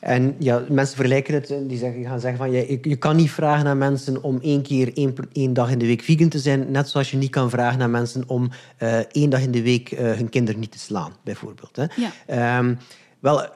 en 0.00 0.34
ja, 0.38 0.62
mensen 0.68 0.96
vergelijken 0.96 1.34
het, 1.34 1.54
die 1.66 1.78
zeggen, 1.78 2.04
gaan 2.04 2.20
zeggen 2.20 2.38
van 2.38 2.50
je, 2.50 2.78
je 2.82 2.96
kan 2.96 3.16
niet 3.16 3.30
vragen 3.30 3.66
aan 3.66 3.78
mensen 3.78 4.22
om 4.22 4.38
één 4.42 4.62
keer 4.62 4.90
één, 4.94 5.14
één 5.32 5.52
dag 5.52 5.70
in 5.70 5.78
de 5.78 5.86
week 5.86 6.02
vegan 6.02 6.28
te 6.28 6.38
zijn, 6.38 6.70
net 6.70 6.88
zoals 6.88 7.10
je 7.10 7.16
niet 7.16 7.30
kan 7.30 7.50
vragen 7.50 7.82
aan 7.82 7.90
mensen 7.90 8.22
om 8.26 8.50
uh, 8.82 8.98
één 8.98 9.30
dag 9.30 9.40
in 9.40 9.50
de 9.50 9.62
week 9.62 9.90
uh, 9.90 9.98
hun 9.98 10.28
kinderen 10.28 10.60
niet 10.60 10.72
te 10.72 10.78
slaan, 10.78 11.12
bijvoorbeeld. 11.24 11.76
Hè. 11.76 11.84
Ja. 12.26 12.58
Um, 12.58 12.78
wel, 13.18 13.48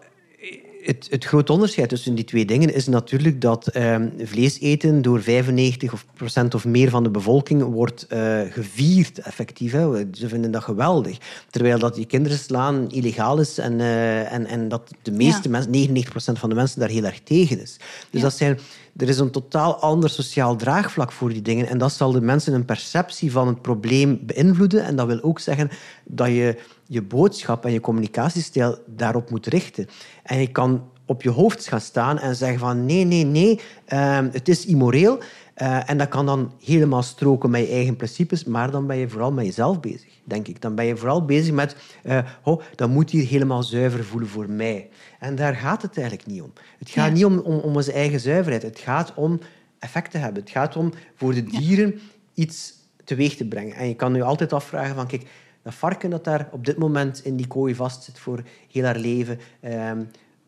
het, 0.85 1.07
het 1.11 1.25
grote 1.25 1.53
onderscheid 1.53 1.89
tussen 1.89 2.15
die 2.15 2.25
twee 2.25 2.45
dingen 2.45 2.75
is 2.75 2.87
natuurlijk 2.87 3.41
dat 3.41 3.77
um, 3.77 4.13
vlees 4.19 4.61
eten 4.61 5.03
door 5.03 5.23
95 5.23 5.93
of 5.93 6.07
procent 6.15 6.55
of 6.55 6.65
meer 6.65 6.91
van 6.91 7.03
de 7.03 7.11
bevolking 7.11 7.63
wordt 7.63 8.07
uh, 8.13 8.41
gevierd, 8.51 9.19
effectief. 9.19 9.73
Hè. 9.73 10.05
Ze 10.13 10.29
vinden 10.29 10.51
dat 10.51 10.63
geweldig. 10.63 11.19
Terwijl 11.51 11.79
dat 11.79 11.97
je 11.97 12.05
kinderen 12.05 12.39
slaan 12.39 12.91
illegaal 12.91 13.39
is 13.39 13.59
en, 13.59 13.73
uh, 13.73 14.33
en, 14.33 14.47
en 14.47 14.69
dat 14.69 14.91
de 15.03 15.13
meeste 15.13 15.43
ja. 15.43 15.51
mensen, 15.51 15.71
99 15.71 16.11
procent 16.11 16.39
van 16.39 16.49
de 16.49 16.55
mensen, 16.55 16.81
daar 16.81 16.89
heel 16.89 17.05
erg 17.05 17.21
tegen 17.21 17.61
is. 17.61 17.77
Dus 18.11 18.21
ja. 18.21 18.21
dat 18.21 18.33
zijn, 18.33 18.59
er 18.97 19.09
is 19.09 19.19
een 19.19 19.31
totaal 19.31 19.75
ander 19.75 20.11
sociaal 20.11 20.57
draagvlak 20.57 21.13
voor 21.13 21.29
die 21.29 21.43
dingen. 21.43 21.69
En 21.69 21.79
dat 21.79 21.93
zal 21.93 22.13
de 22.13 22.21
mensen 22.21 22.55
een 22.55 22.65
perceptie 22.65 23.33
van 23.33 23.47
het 23.49 23.63
probleem 23.63 24.21
beïnvloeden. 24.23 24.85
En 24.85 24.97
dat 24.97 25.07
wil 25.07 25.23
ook 25.23 25.39
zeggen 25.39 25.71
dat 26.05 26.29
je 26.29 26.57
je 26.87 27.03
boodschap 27.03 27.65
en 27.65 27.73
je 27.73 27.81
communicatiestijl 27.81 28.79
daarop 28.87 29.31
moet 29.31 29.47
richten. 29.47 29.87
En 30.23 30.41
je 30.41 30.47
kan 30.51 30.83
op 31.07 31.23
je 31.23 31.31
hoofd 31.31 31.69
gaan 31.69 31.81
staan 31.81 32.19
en 32.19 32.37
zeggen 32.37 32.59
van 32.59 32.85
nee, 32.87 33.05
nee, 33.05 33.25
nee, 33.25 33.61
uh, 33.89 34.19
het 34.33 34.49
is 34.49 34.67
immoreel. 34.67 35.19
Eh, 35.55 35.91
en 35.91 35.99
dat 35.99 36.09
kan 36.09 36.27
dan 36.27 36.53
helemaal 36.65 37.03
stroken 37.03 37.51
met 37.51 37.61
je 37.61 37.73
eigen 37.73 37.97
principes, 37.97 38.45
maar 38.45 38.71
dan 38.71 38.87
ben 38.87 38.97
je 38.97 39.09
vooral 39.09 39.33
met 39.33 39.45
jezelf 39.45 39.81
bezig, 39.81 40.09
denk 40.25 40.49
ik. 40.49 40.61
Dan 40.61 40.75
ben 40.75 40.85
je 40.85 40.97
vooral 40.97 41.25
bezig 41.25 41.55
met, 41.55 41.77
eh 42.03 42.19
oh, 42.43 42.63
dat 42.75 42.89
moet 42.89 43.11
hier 43.11 43.27
helemaal 43.27 43.63
zuiver 43.63 44.05
voelen 44.05 44.29
voor 44.29 44.51
mij. 44.51 44.89
En 45.19 45.35
daar 45.35 45.55
gaat 45.55 45.83
het 45.83 45.97
eigenlijk 45.99 46.27
niet 46.27 46.43
om. 46.43 46.53
Het 46.79 46.91
gaat 46.91 47.07
Ja. 47.07 47.13
niet 47.13 47.25
om, 47.25 47.39
om, 47.39 47.59
om 47.59 47.75
onze 47.75 47.93
eigen 47.93 48.21
zuiverheid. 48.21 48.63
Het 48.63 48.79
gaat 48.79 49.13
om 49.15 49.41
effect 49.79 50.11
te 50.11 50.19
hebben. 50.19 50.43
Het 50.43 50.53
gaat 50.53 50.77
om 50.77 50.93
voor 51.15 51.35
de 51.35 51.43
dieren 51.43 52.01
iets 52.35 52.75
teweeg 53.05 53.37
te 53.37 53.45
brengen. 53.45 53.77
En 53.77 53.89
je 53.89 53.95
kan 53.95 54.15
je 54.15 54.23
altijd 54.23 54.53
afvragen 54.53 54.95
van, 54.95 55.07
kijk, 55.07 55.27
dat 55.65 55.75
varken 55.75 56.11
dat 56.11 56.25
daar 56.25 56.49
op 56.51 56.65
dit 56.65 56.77
moment 56.79 57.25
in 57.25 57.37
die 57.37 57.47
kooi 57.47 57.75
vastzit 57.75 58.19
voor 58.19 58.43
heel 58.71 58.85
haar 58.85 58.99
leven, 58.99 59.39
ehm, 59.61 60.05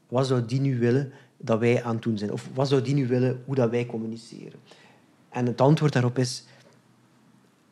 wat 0.09 0.27
zou 0.27 0.45
die 0.45 0.61
nu 0.61 0.79
willen 0.79 1.13
dat 1.37 1.59
wij 1.59 1.85
aan 1.85 1.95
het 1.95 2.03
doen 2.03 2.19
zijn? 2.19 2.33
Of 2.33 2.49
wat 2.55 2.69
zou 2.69 2.83
die 2.83 2.95
nu 2.95 3.07
willen 3.07 3.43
hoe 3.45 3.55
dat 3.55 3.71
wij 3.71 3.87
communiceren? 3.87 4.61
En 5.29 5.47
het 5.47 5.61
antwoord 5.61 5.93
daarop 5.93 6.19
is 6.19 6.45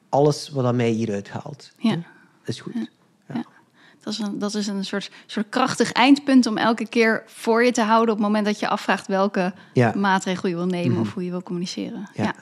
alles 0.08 0.48
wat 0.48 0.64
dat 0.64 0.74
mij 0.74 0.90
hieruit 0.90 1.30
haalt. 1.30 1.72
Ja. 1.78 1.96
is 2.44 2.60
goed. 2.60 2.74
Dat 4.00 4.12
is 4.12 4.18
een, 4.18 4.38
dat 4.38 4.54
is 4.54 4.66
een 4.66 4.84
soort, 4.84 5.10
soort 5.26 5.48
krachtig 5.48 5.92
eindpunt 5.92 6.46
om 6.46 6.56
elke 6.56 6.88
keer 6.88 7.22
voor 7.26 7.64
je 7.64 7.72
te 7.72 7.82
houden 7.82 8.14
op 8.14 8.18
het 8.20 8.26
moment 8.26 8.46
dat 8.46 8.60
je 8.60 8.68
afvraagt 8.68 9.06
welke 9.06 9.52
Ja. 9.72 9.92
maatregel 9.96 10.48
je 10.48 10.54
wil 10.54 10.66
nemen 10.66 10.92
Mhm. 10.92 11.00
of 11.00 11.12
hoe 11.14 11.24
je 11.24 11.30
wil 11.30 11.42
communiceren. 11.42 12.08
Ja. 12.14 12.34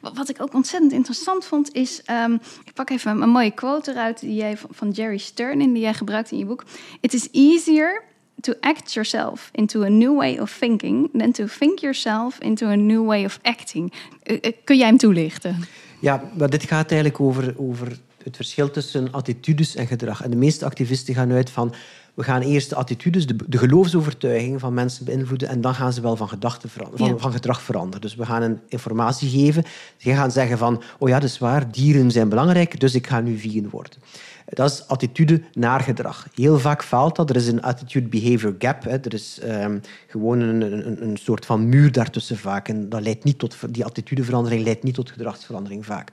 Wat- 0.00 0.28
ik 0.28 0.42
ook 0.42 0.54
ontzettend 0.54 0.92
interessant 0.92 1.44
vond 1.44 1.74
is, 1.74 2.02
ehm, 2.02 2.32
ik 2.64 2.72
pak 2.74 2.90
even 2.90 3.22
een, 3.22 3.28
mooie 3.28 3.50
quote 3.50 3.90
eruit 3.90 4.20
die 4.20 4.34
jij 4.34 4.56
van- 4.56 4.70
van 4.72 4.90
Jerry 4.90 5.18
Stern 5.18 5.60
in 5.60 5.72
die 5.72 5.82
jij 5.82 5.94
gebruikt 5.94 6.30
in 6.30 6.38
je 6.38 6.44
boek. 6.44 6.64
It 7.00 7.14
is 7.14 7.28
easier 7.32 8.02
to 8.40 8.52
act 8.60 8.92
yourself 8.92 9.48
into 9.52 9.82
a 9.82 9.88
new 9.88 10.16
way 10.16 10.38
of 10.38 10.58
thinking 10.58 11.10
than 11.18 11.32
to 11.32 11.46
think 11.58 11.78
yourself 11.78 12.38
into 12.38 12.66
a 12.66 12.74
new 12.74 13.06
way 13.06 13.24
of 13.24 13.38
acting. 13.42 13.92
Eh, 14.22 14.36
eh, 14.40 14.52
kun 14.64 14.76
jij 14.76 14.86
hem 14.86 14.96
toelichten? 14.96 15.56
Ja, 16.00 16.30
maar 16.38 16.50
dit 16.50 16.62
gaat 16.62 16.90
eigenlijk 16.90 17.20
over, 17.20 17.54
over 17.56 17.98
het 18.24 18.36
verschil 18.36 18.70
tussen 18.70 19.12
attitudes 19.12 19.74
en 19.74 19.86
gedrag. 19.86 20.22
En 20.22 20.30
de 20.30 20.36
meeste 20.36 20.64
activisten 20.64 21.14
gaan 21.14 21.32
uit 21.32 21.50
van... 21.50 21.74
We 22.14 22.22
gaan 22.22 22.40
eerst 22.40 22.68
de 22.68 22.74
attitudes, 22.76 23.26
de, 23.26 23.36
de 23.48 23.58
geloofsovertuigingen 23.58 24.60
van 24.60 24.74
mensen 24.74 25.04
beïnvloeden 25.04 25.48
en 25.48 25.60
dan 25.60 25.74
gaan 25.74 25.92
ze 25.92 26.00
wel 26.00 26.16
van, 26.16 26.28
gedachten 26.28 26.68
veranderen, 26.70 26.98
van, 27.06 27.14
Ja. 27.16 27.22
van 27.22 27.32
gedrag 27.32 27.62
veranderen. 27.62 28.00
Dus 28.00 28.14
we 28.14 28.24
gaan 28.26 28.42
een 28.42 28.60
informatie 28.68 29.28
geven. 29.28 29.64
Ze 29.96 30.14
gaan 30.14 30.30
zeggen 30.30 30.58
van, 30.58 30.82
oh 30.98 31.08
ja, 31.08 31.18
dat 31.20 31.28
is 31.28 31.38
waar, 31.38 31.72
dieren 31.72 32.10
zijn 32.10 32.28
belangrijk, 32.28 32.80
dus 32.80 32.94
ik 32.94 33.06
ga 33.06 33.20
nu 33.20 33.38
vegan 33.38 33.70
worden. 33.70 33.98
Dat 34.46 34.70
is 34.70 34.88
attitude 34.88 35.42
naar 35.52 35.80
gedrag. 35.80 36.26
Heel 36.34 36.58
vaak 36.58 36.84
faalt 36.84 37.16
dat. 37.16 37.30
Er 37.30 37.36
is 37.36 37.46
een 37.46 37.62
attitude-behavior 37.62 38.54
gap. 38.58 38.84
Hè. 38.84 38.98
Er 38.98 39.14
is 39.14 39.38
ehm, 39.42 39.78
gewoon 40.06 40.40
een, 40.40 40.60
een, 40.60 41.02
een 41.08 41.16
soort 41.16 41.46
van 41.46 41.68
muur 41.68 41.92
daartussen 41.92 42.36
vaak. 42.38 42.68
En 42.68 42.88
dat 42.88 43.02
leidt 43.02 43.24
niet 43.24 43.38
tot, 43.38 43.56
die 43.70 43.84
attitudeverandering 43.84 44.64
leidt 44.64 44.82
niet 44.82 44.94
tot 44.94 45.10
gedragsverandering 45.10 45.86
vaak. 45.86 46.10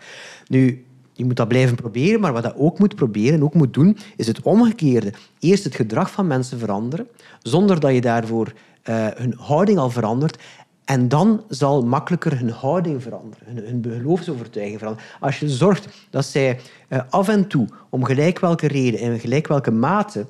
Nu, 0.48 0.86
je 1.19 1.25
moet 1.25 1.36
dat 1.36 1.47
blijven 1.47 1.75
proberen, 1.75 2.19
maar 2.19 2.34
wat 2.34 2.43
dat 2.43 2.55
ook 2.58 2.79
moet 2.79 2.95
proberen 2.95 3.34
en 3.34 3.43
ook 3.43 3.53
moet 3.53 3.73
doen, 3.73 3.97
is 4.15 4.27
het 4.27 4.41
omgekeerde. 4.41 5.13
Eerst 5.39 5.63
het 5.63 5.75
gedrag 5.75 6.12
van 6.12 6.27
mensen 6.27 6.60
veranderen, 6.60 7.08
zonder 7.41 7.79
dat 7.79 7.93
je 7.93 8.01
daarvoor 8.01 8.53
eh, 8.84 9.08
hun 9.15 9.34
houding 9.38 9.77
al 9.77 9.89
verandert. 9.89 10.38
En 10.86 11.08
dan 11.08 11.43
zal 11.49 11.86
makkelijker 11.86 12.39
hun 12.39 12.49
houding 12.49 13.03
veranderen, 13.03 13.45
hun, 13.45 13.84
hun 13.84 13.93
geloofsovertuiging 13.97 14.77
veranderen. 14.77 15.10
Als 15.19 15.39
je 15.39 15.49
zorgt 15.49 15.88
dat 16.10 16.25
zij 16.25 16.60
eh, 16.88 17.01
af 17.10 17.27
en 17.27 17.47
toe, 17.47 17.67
om 17.89 18.03
gelijk 18.03 18.39
welke 18.39 18.67
reden 18.67 18.99
en 18.99 19.19
gelijk 19.19 19.47
welke 19.47 19.71
mate, 19.71 20.25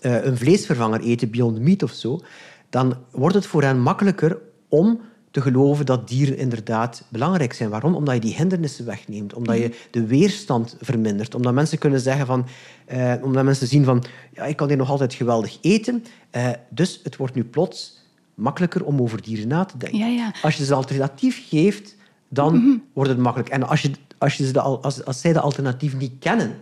eh, 0.00 0.24
een 0.24 0.36
vleesvervanger 0.36 1.00
eten, 1.00 1.30
Beyond 1.30 1.60
Meat 1.60 1.82
of 1.82 1.92
zo, 1.92 2.20
dan 2.70 2.96
wordt 3.10 3.34
het 3.34 3.46
voor 3.46 3.62
hen 3.62 3.80
makkelijker 3.80 4.38
om 4.68 5.00
te 5.38 5.50
geloven 5.50 5.86
dat 5.86 6.08
dieren 6.08 6.36
inderdaad 6.36 7.02
belangrijk 7.08 7.52
zijn. 7.52 7.70
Waarom? 7.70 7.94
Omdat 7.94 8.14
je 8.14 8.20
die 8.20 8.34
hindernissen 8.34 8.84
wegneemt, 8.84 9.34
omdat 9.34 9.56
je 9.56 9.74
de 9.90 10.06
weerstand 10.06 10.76
vermindert, 10.80 11.34
omdat 11.34 11.54
mensen 11.54 11.78
kunnen 11.78 12.00
zeggen 12.00 12.26
van, 12.26 12.46
eh, 12.86 13.14
omdat 13.22 13.44
mensen 13.44 13.66
zien 13.66 13.84
van, 13.84 14.04
ja, 14.32 14.44
ik 14.44 14.56
kan 14.56 14.68
hier 14.68 14.76
nog 14.76 14.90
altijd 14.90 15.14
geweldig 15.14 15.58
eten, 15.60 16.04
eh, 16.30 16.48
dus 16.68 17.00
het 17.02 17.16
wordt 17.16 17.34
nu 17.34 17.44
plots 17.44 18.06
makkelijker 18.34 18.84
om 18.84 19.00
over 19.00 19.22
dieren 19.22 19.48
na 19.48 19.64
te 19.64 19.76
denken. 19.76 19.98
Ja, 19.98 20.06
ja. 20.06 20.32
Als 20.42 20.56
je 20.56 20.64
ze 20.64 20.74
alternatief 20.74 21.48
geeft, 21.48 21.96
dan 22.28 22.82
wordt 22.92 23.10
het 23.10 23.18
makkelijk. 23.18 23.50
En 23.50 23.68
als, 23.68 23.82
je, 23.82 23.90
als, 24.18 24.34
je 24.36 24.46
ze 24.46 24.52
de, 24.52 24.60
al- 24.60 24.82
als, 24.82 25.04
als 25.04 25.20
zij 25.20 25.32
de 25.32 25.40
alternatief 25.40 25.96
niet 25.96 26.12
kennen, 26.18 26.54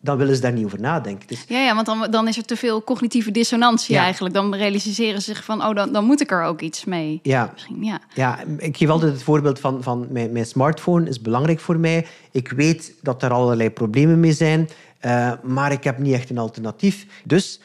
dan 0.00 0.16
willen 0.16 0.34
ze 0.34 0.40
daar 0.40 0.52
niet 0.52 0.64
over 0.64 0.80
nadenken. 0.80 1.28
Dus 1.28 1.44
Ja, 1.48 1.58
ja 1.58 1.74
want 1.74 1.86
dan, 1.86 2.06
dan 2.10 2.28
is 2.28 2.36
er 2.36 2.44
te 2.44 2.56
veel 2.56 2.84
cognitieve 2.84 3.30
dissonantie 3.30 3.94
Ja. 3.94 4.02
eigenlijk. 4.02 4.34
Dan 4.34 4.54
realiseren 4.54 5.22
ze 5.22 5.34
zich 5.34 5.44
van, 5.44 5.64
oh, 5.64 5.74
dan, 5.74 5.92
dan 5.92 6.04
moet 6.04 6.20
ik 6.20 6.30
er 6.30 6.42
ook 6.42 6.60
iets 6.60 6.84
mee. 6.84 7.20
ja, 7.22 7.50
Misschien, 7.52 7.84
ja. 7.84 8.00
Ja, 8.14 8.38
ik 8.58 8.76
geef 8.76 8.88
altijd 8.88 9.12
het 9.12 9.22
voorbeeld 9.22 9.60
van, 9.60 9.82
van 9.82 10.06
mijn, 10.10 10.32
mijn 10.32 10.46
smartphone 10.46 11.08
is 11.08 11.20
belangrijk 11.20 11.60
voor 11.60 11.78
mij. 11.78 12.06
Ik 12.30 12.50
weet 12.50 12.94
dat 13.02 13.22
er 13.22 13.32
allerlei 13.32 13.70
problemen 13.70 14.20
mee 14.20 14.32
zijn, 14.32 14.68
eh, 14.98 15.32
maar 15.42 15.72
ik 15.72 15.84
heb 15.84 15.98
niet 15.98 16.14
echt 16.14 16.30
een 16.30 16.38
alternatief. 16.38 17.06
Dus 17.24 17.60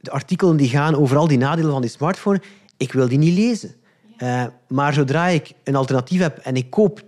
de 0.00 0.10
artikelen 0.10 0.56
die 0.56 0.68
gaan 0.68 0.94
over 0.96 1.16
al 1.16 1.28
die 1.28 1.38
nadelen 1.38 1.70
van 1.72 1.80
die 1.80 1.90
smartphone, 1.90 2.40
ik 2.76 2.92
wil 2.92 3.08
die 3.08 3.18
niet 3.18 3.38
lezen. 3.38 3.74
Eh, 4.16 4.44
maar 4.68 4.92
zodra 4.92 5.26
ik 5.26 5.52
een 5.64 5.76
alternatief 5.76 6.20
heb 6.20 6.38
en 6.38 6.56
ik 6.56 6.70
koop 6.70 7.02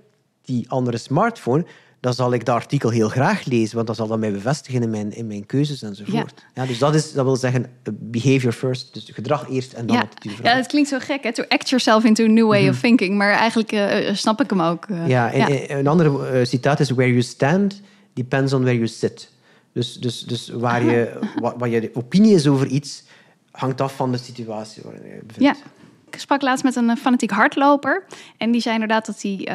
die 0.45 0.71
andere 0.71 0.97
smartphone, 0.99 1.65
dan 2.01 2.15
zal 2.15 2.33
ik 2.33 2.45
dat 2.45 2.55
artikel 2.55 2.91
heel 2.91 3.09
graag 3.09 3.45
lezen, 3.45 3.75
want 3.75 3.87
dat 3.87 3.97
zal 3.97 4.07
dat 4.07 4.19
mij 4.19 4.33
bevestigen 4.33 4.83
in 4.83 4.91
mijn, 4.91 5.13
in 5.13 5.27
mijn 5.27 5.47
keuzes 5.47 5.83
enzovoort. 5.83 6.47
Ja. 6.55 6.67
dus 6.67 6.79
dat, 6.79 6.95
is, 6.95 7.13
dat 7.13 7.25
wil 7.25 7.37
zeggen 7.37 7.65
eh, 7.65 7.93
behavior 7.99 8.53
first, 8.53 8.95
dus 8.95 9.11
gedrag 9.13 9.49
eerst 9.49 9.73
en 9.73 9.87
dan 9.87 9.97
Ja. 9.97 10.03
attitude 10.03 10.43
ja, 10.43 10.57
het 10.57 10.67
klinkt 10.67 10.89
zo 10.89 10.99
gek, 10.99 11.23
hè? 11.23 11.33
To 11.33 11.45
act 11.49 11.69
yourself 11.69 12.05
into 12.05 12.25
a 12.25 12.29
new 12.29 12.47
way 12.47 12.69
of 12.69 12.81
thinking. 12.81 13.17
Maar 13.17 13.33
eigenlijk 13.33 13.73
eh, 13.73 14.09
eh, 14.09 14.15
snap 14.15 14.41
ik 14.41 14.51
hem 14.51 14.61
ook. 14.61 14.87
Ja, 15.07 15.33
en, 15.33 15.69
en 15.69 15.79
een 15.79 15.87
ander 15.87 16.35
eh, 16.35 16.45
citaat 16.45 16.81
is: 16.81 16.91
Where 16.91 17.11
you 17.11 17.23
stand 17.23 17.81
depends 18.13 18.53
on 18.53 18.61
where 18.61 18.77
you 18.77 18.89
sit. 18.89 19.31
Dus, 19.73 19.95
dus, 19.95 20.21
dus 20.21 20.49
waar 20.49 20.85
je, 20.85 21.19
wat, 21.41 21.55
wat 21.59 21.71
je 21.71 21.91
opinie 21.95 22.35
is 22.35 22.47
over 22.47 22.67
iets, 22.67 23.05
hangt 23.51 23.81
af 23.81 23.97
van 23.97 24.13
de 24.13 24.19
situatie 24.19 24.83
waarin 24.85 25.03
je 25.03 25.21
bevindt. 25.27 25.59
Ja. 25.59 25.71
Ik 26.11 26.19
sprak 26.19 26.43
laatst 26.43 26.65
met 26.65 26.77
een 26.77 26.97
fanatiek 26.97 27.31
hardloper. 27.31 28.05
En 28.37 28.51
die 28.51 28.61
zei 28.61 28.75
inderdaad 28.75 29.07
dat 29.07 29.23
hij 29.23 29.49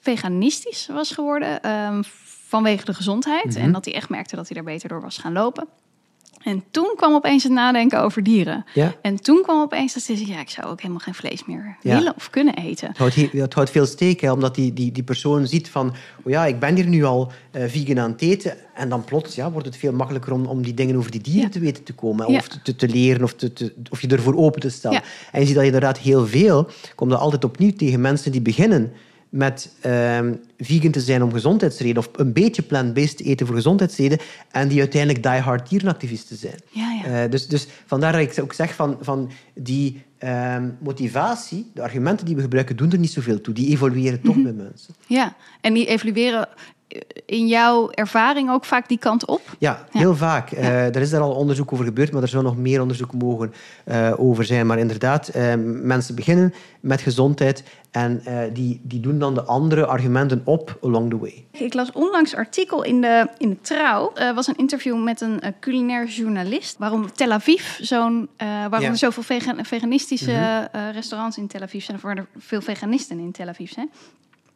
veganistisch 0.00 0.88
was 0.92 1.10
geworden 1.12 1.62
ehm, 1.62 2.02
vanwege 2.46 2.84
de 2.84 2.94
gezondheid. 2.94 3.46
Mhm. 3.46 3.58
En 3.58 3.72
dat 3.72 3.84
hij 3.84 3.94
echt 3.94 4.08
merkte 4.08 4.36
dat 4.36 4.48
hij 4.48 4.56
er 4.56 4.64
beter 4.64 4.88
door 4.88 5.00
was 5.00 5.18
gaan 5.18 5.32
lopen. 5.32 5.68
En 6.40 6.64
toen 6.70 6.92
kwam 6.96 7.14
opeens 7.14 7.42
het 7.42 7.52
nadenken 7.52 8.00
over 8.02 8.22
dieren. 8.22 8.64
Ja. 8.74 8.94
En 9.02 9.16
toen 9.22 9.42
kwam 9.42 9.60
opeens 9.60 9.94
dat 9.94 10.02
zei, 10.02 10.26
ja, 10.26 10.40
ik 10.40 10.50
zou 10.50 10.66
ook 10.66 10.80
helemaal 10.80 11.00
geen 11.00 11.14
vlees 11.14 11.44
meer 11.44 11.76
Ja. 11.80 11.96
willen 11.96 12.12
of 12.16 12.30
kunnen 12.30 12.54
eten. 12.56 12.88
Het 12.88 12.98
houdt, 12.98 13.14
he- 13.14 13.28
het 13.32 13.54
houdt 13.54 13.70
veel 13.70 13.86
steek, 13.86 14.20
hè, 14.20 14.32
omdat 14.32 14.54
die, 14.54 14.72
die, 14.72 14.92
die 14.92 15.02
persoon 15.02 15.46
ziet 15.46 15.68
van... 15.68 15.88
Oh 16.22 16.30
ja, 16.32 16.46
ik 16.46 16.58
ben 16.58 16.74
hier 16.74 16.86
nu 16.86 17.04
al 17.04 17.32
eh, 17.50 17.64
vegan 17.68 17.98
aan 18.00 18.10
het 18.10 18.20
eten. 18.22 18.56
En 18.74 18.88
dan 18.88 19.04
plots 19.04 19.34
ja, 19.34 19.50
wordt 19.50 19.66
het 19.66 19.76
veel 19.76 19.92
makkelijker 19.92 20.32
om, 20.32 20.46
om 20.46 20.62
die 20.62 20.74
dingen 20.74 20.96
over 20.96 21.10
die 21.10 21.20
dieren 21.20 21.42
Ja. 21.42 21.48
te 21.48 21.58
weten 21.60 21.84
te 21.84 21.92
komen. 21.94 22.26
Of 22.26 22.48
te, 22.48 22.76
te 22.76 22.88
leren, 22.88 23.22
of, 23.22 23.34
te, 23.34 23.52
te- 23.52 23.74
of 23.90 24.00
je 24.00 24.08
ervoor 24.08 24.36
open 24.36 24.60
te 24.60 24.70
stellen. 24.70 25.02
En 25.32 25.40
je 25.40 25.46
ziet 25.46 25.54
dat 25.54 25.64
je 25.64 25.72
inderdaad 25.72 25.98
heel 25.98 26.26
veel... 26.26 26.68
Komt 26.94 27.10
dat 27.10 27.20
altijd 27.20 27.44
opnieuw 27.44 27.72
tegen 27.72 28.00
mensen 28.00 28.32
die 28.32 28.40
beginnen 28.42 28.92
met 29.30 29.74
ehm, 29.80 30.34
vegan 30.58 30.90
te 30.90 31.00
zijn 31.00 31.22
om 31.22 31.32
gezondheidsredenen... 31.32 32.02
of 32.02 32.10
een 32.12 32.32
beetje 32.32 32.62
plant-based 32.62 33.16
te 33.16 33.24
eten 33.24 33.46
voor 33.46 33.54
gezondheidsredenen... 33.54 34.24
en 34.50 34.68
die 34.68 34.78
uiteindelijk 34.78 35.22
die-hard 35.22 35.68
dierenactivisten 35.68 36.36
zijn. 36.36 36.60
Ja, 36.70 36.92
ja. 36.92 37.22
Eh, 37.22 37.30
dus, 37.30 37.46
dus 37.46 37.66
vandaar 37.86 38.12
dat 38.12 38.20
ik 38.20 38.42
ook 38.42 38.52
zeg 38.52 38.74
van, 38.74 38.98
van 39.00 39.30
die 39.54 40.02
ehm, 40.18 40.68
motivatie, 40.80 41.70
de 41.74 41.82
argumenten 41.82 42.26
die 42.26 42.36
we 42.36 42.42
gebruiken, 42.42 42.76
doen 42.76 42.92
er 42.92 42.98
niet 42.98 43.12
zoveel 43.12 43.40
toe. 43.40 43.54
Die 43.54 43.70
evolueren 43.70 44.20
toch 44.20 44.42
bij 44.42 44.52
mensen. 44.52 44.94
Ja, 45.06 45.36
en 45.60 45.74
die 45.74 45.86
evalueren 45.86 46.48
eh, 46.48 46.54
in 47.26 47.46
jouw 47.46 47.90
ervaring 47.90 48.50
ook 48.50 48.64
vaak 48.64 48.88
die 48.88 48.98
kant 48.98 49.24
op. 49.26 49.40
Ja, 49.58 49.86
Ja. 49.92 49.98
heel 49.98 50.16
vaak. 50.16 50.50
Eh, 50.50 50.84
er 50.86 50.96
is 51.00 51.10
daar 51.10 51.20
al 51.20 51.34
onderzoek 51.34 51.72
over 51.72 51.84
gebeurd, 51.84 52.12
maar 52.12 52.22
er 52.22 52.28
zou 52.28 52.42
nog 52.42 52.56
meer 52.56 52.80
onderzoek 52.80 53.12
mogen 53.14 53.52
eh, 53.84 54.12
over 54.16 54.44
zijn. 54.44 54.66
Maar 54.66 54.78
inderdaad, 54.78 55.28
eh, 55.28 55.52
mensen 55.82 56.14
beginnen 56.14 56.54
met 56.80 57.00
gezondheid 57.00 57.64
en 57.90 58.20
eh, 58.24 58.38
die, 58.52 58.80
die 58.82 59.00
doen 59.00 59.18
dan 59.18 59.34
de 59.34 59.42
andere 59.42 59.86
argumenten 59.86 60.40
op 60.44 60.78
along 60.82 61.10
the 61.10 61.18
way. 61.18 61.44
Ik 61.50 61.74
las 61.74 61.92
onlangs 61.92 62.32
een 62.32 62.38
artikel 62.38 62.82
in 62.84 63.00
de, 63.00 63.28
in 63.38 63.48
de 63.50 63.60
Trouw. 63.60 64.10
Er 64.14 64.34
was 64.34 64.46
een 64.46 64.56
interview 64.56 65.02
met 65.04 65.20
een 65.20 65.40
culinair 65.60 66.06
journalist. 66.06 66.78
Waarom 66.78 67.12
Tel 67.12 67.30
Aviv 67.32 67.62
zo'n... 67.80 68.28
eh, 68.36 68.46
waarom 68.48 68.80
Ja. 68.80 68.88
er 68.88 68.96
zoveel 68.96 69.22
vegan, 69.22 69.64
veganistische 69.64 70.30
Mhm. 70.32 70.66
eh, 70.72 70.90
restaurants 70.92 71.36
in 71.38 71.46
Tel 71.46 71.60
Aviv 71.62 71.84
zijn. 71.84 71.96
Of 71.96 72.02
waar 72.02 72.16
er 72.16 72.26
veel 72.38 72.60
veganisten 72.60 73.18
in 73.18 73.32
Tel 73.32 73.48
Aviv 73.48 73.70
zijn. 73.70 73.90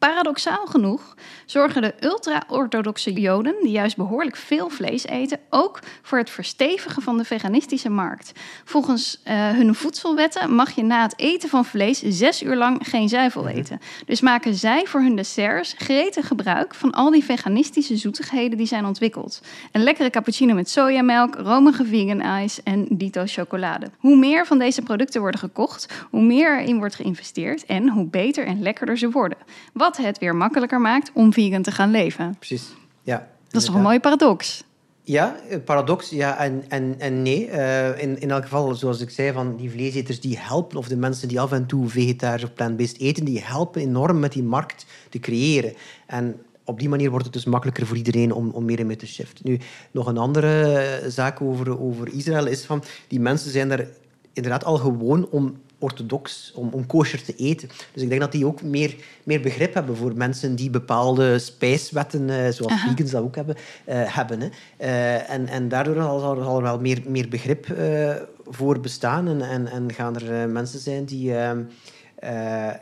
Paradoxaal 0.05 0.65
genoeg 0.65 1.15
zorgen 1.45 1.81
de 1.81 1.93
ultra-orthodoxe 1.99 3.13
Joden, 3.13 3.55
die 3.61 3.71
juist 3.71 3.97
behoorlijk 3.97 4.35
veel 4.35 4.69
vlees 4.69 5.05
eten, 5.05 5.39
ook 5.49 5.79
voor 6.01 6.17
het 6.17 6.29
verstevigen 6.29 7.01
van 7.01 7.17
de 7.17 7.23
veganistische 7.23 7.89
markt. 7.89 8.31
Volgens 8.63 9.21
uh, 9.27 9.49
hun 9.49 9.75
voedselwetten 9.75 10.55
mag 10.55 10.71
je 10.71 10.83
na 10.83 11.01
het 11.01 11.19
eten 11.19 11.49
van 11.49 11.65
vlees 11.65 11.99
zes 11.99 12.43
uur 12.43 12.55
lang 12.55 12.79
geen 12.81 13.09
zuivel 13.09 13.47
eten. 13.47 13.79
Dus 14.05 14.21
maken 14.21 14.55
zij 14.55 14.85
voor 14.85 15.01
hun 15.01 15.15
desserts 15.15 15.75
gretig 15.77 16.27
gebruik 16.27 16.75
van 16.75 16.91
al 16.91 17.11
die 17.11 17.23
veganistische 17.23 17.97
zoetigheden 17.97 18.57
die 18.57 18.67
zijn 18.67 18.85
ontwikkeld. 18.85 19.41
Een 19.71 19.83
lekkere 19.83 20.09
cappuccino 20.09 20.53
met 20.53 20.69
sojamelk, 20.69 21.35
romige 21.35 21.85
vegan 21.85 22.43
ice 22.43 22.61
en 22.63 22.85
dito 22.89 23.23
chocolade. 23.25 23.89
Hoe 23.99 24.15
meer 24.15 24.45
van 24.45 24.59
deze 24.59 24.81
producten 24.81 25.21
worden 25.21 25.39
gekocht, 25.39 26.05
hoe 26.09 26.21
meer 26.21 26.59
erin 26.59 26.77
wordt 26.77 26.95
geïnvesteerd 26.95 27.65
en 27.65 27.89
hoe 27.89 28.05
beter 28.05 28.45
en 28.45 28.61
lekkerder 28.61 28.97
ze 28.97 29.09
worden. 29.09 29.37
Wat 29.73 29.93
het 29.97 30.17
weer 30.17 30.35
makkelijker 30.35 30.81
maakt 30.81 31.11
om 31.13 31.33
vegan 31.33 31.61
te 31.61 31.71
gaan 31.71 31.91
leven. 31.91 32.35
Precies, 32.37 32.73
ja. 33.03 33.27
Dat 33.49 33.61
is 33.61 33.67
toch 33.67 33.75
een 33.75 33.81
mooie 33.81 33.99
paradox? 33.99 34.63
Ja, 35.03 35.35
paradox, 35.65 36.09
ja 36.09 36.37
en, 36.37 36.63
en, 36.67 36.95
en 36.97 37.21
nee. 37.21 37.49
Uh, 37.49 38.01
in, 38.01 38.21
in 38.21 38.31
elk 38.31 38.43
geval, 38.43 38.75
zoals 38.75 39.01
ik 39.01 39.09
zei, 39.09 39.31
van 39.31 39.55
die 39.55 39.69
vleeseters 39.69 40.19
die 40.19 40.37
helpen, 40.39 40.77
of 40.77 40.87
de 40.87 40.97
mensen 40.97 41.27
die 41.27 41.39
af 41.39 41.51
en 41.51 41.65
toe 41.65 41.89
vegetarisch 41.89 42.43
of 42.43 42.53
plant-based 42.53 42.99
eten, 42.99 43.25
die 43.25 43.43
helpen 43.43 43.81
enorm 43.81 44.19
met 44.19 44.31
die 44.31 44.43
markt 44.43 44.85
te 45.09 45.19
creëren. 45.19 45.73
En 46.05 46.41
op 46.63 46.79
die 46.79 46.89
manier 46.89 47.09
wordt 47.09 47.25
het 47.25 47.33
dus 47.33 47.45
makkelijker 47.45 47.85
voor 47.85 47.97
iedereen 47.97 48.31
om, 48.31 48.49
om 48.49 48.65
meer 48.65 48.79
en 48.79 48.87
meer 48.87 48.97
te 48.97 49.07
shiften. 49.07 49.49
Nu, 49.49 49.59
nog 49.91 50.07
een 50.07 50.17
andere 50.17 51.01
zaak 51.07 51.41
over, 51.41 51.79
over 51.79 52.13
Israël 52.13 52.47
is 52.47 52.65
van, 52.65 52.83
die 53.07 53.19
mensen 53.19 53.51
zijn 53.51 53.69
daar 53.69 53.87
inderdaad 54.33 54.63
al 54.63 54.77
gewoon 54.77 55.27
om 55.29 55.55
orthodox, 55.85 56.51
om, 56.55 56.69
om 56.71 56.85
kosher 56.85 57.23
te 57.23 57.35
eten. 57.35 57.69
Dus 57.93 58.03
ik 58.03 58.09
denk 58.09 58.21
dat 58.21 58.31
die 58.31 58.45
ook 58.45 58.61
meer, 58.61 58.95
meer 59.23 59.41
begrip 59.41 59.73
hebben 59.73 59.97
voor 59.97 60.15
mensen 60.15 60.55
die 60.55 60.69
bepaalde 60.69 61.39
spijswetten, 61.39 62.21
uh, 62.21 62.35
zoals 62.35 62.71
Aha. 62.71 62.89
vegans 62.89 63.11
dat 63.11 63.23
ook 63.23 63.35
hebben, 63.35 63.55
uh, 63.55 64.15
hebben. 64.15 64.39
Hè. 64.41 64.49
Uh, 64.79 65.29
en, 65.29 65.47
en 65.47 65.69
daardoor 65.69 65.95
zal, 65.95 66.19
zal 66.19 66.57
er 66.57 66.61
wel 66.61 66.79
meer, 66.79 67.01
meer 67.07 67.29
begrip 67.29 67.65
voor 68.45 68.79
bestaan 68.79 69.27
en, 69.27 69.41
en, 69.41 69.67
en 69.67 69.93
gaan 69.93 70.15
er 70.15 70.49
mensen 70.49 70.79
zijn 70.79 71.05
die, 71.05 71.33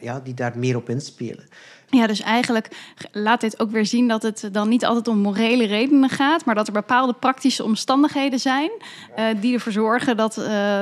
ja, 0.01 0.19
die 0.23 0.33
daar 0.33 0.57
meer 0.57 0.75
op 0.75 0.89
inspelen. 0.89 1.45
Ja, 1.89 2.07
dus 2.07 2.21
eigenlijk 2.21 2.67
laat 3.11 3.41
dit 3.41 3.59
ook 3.59 3.71
weer 3.71 3.85
zien 3.85 4.07
dat 4.07 4.21
het 4.21 4.49
dan 4.51 4.69
niet 4.69 4.85
altijd 4.85 5.07
om 5.07 5.17
morele 5.17 5.65
redenen 5.65 6.09
gaat, 6.09 6.45
maar 6.45 6.55
dat 6.55 6.67
er 6.67 6.73
bepaalde 6.73 7.13
praktische 7.13 7.63
omstandigheden 7.63 8.39
zijn 8.39 8.69
uh, 9.17 9.25
die 9.39 9.53
ervoor 9.53 9.71
zorgen 9.71 10.17
dat, 10.17 10.37
uh, 10.37 10.81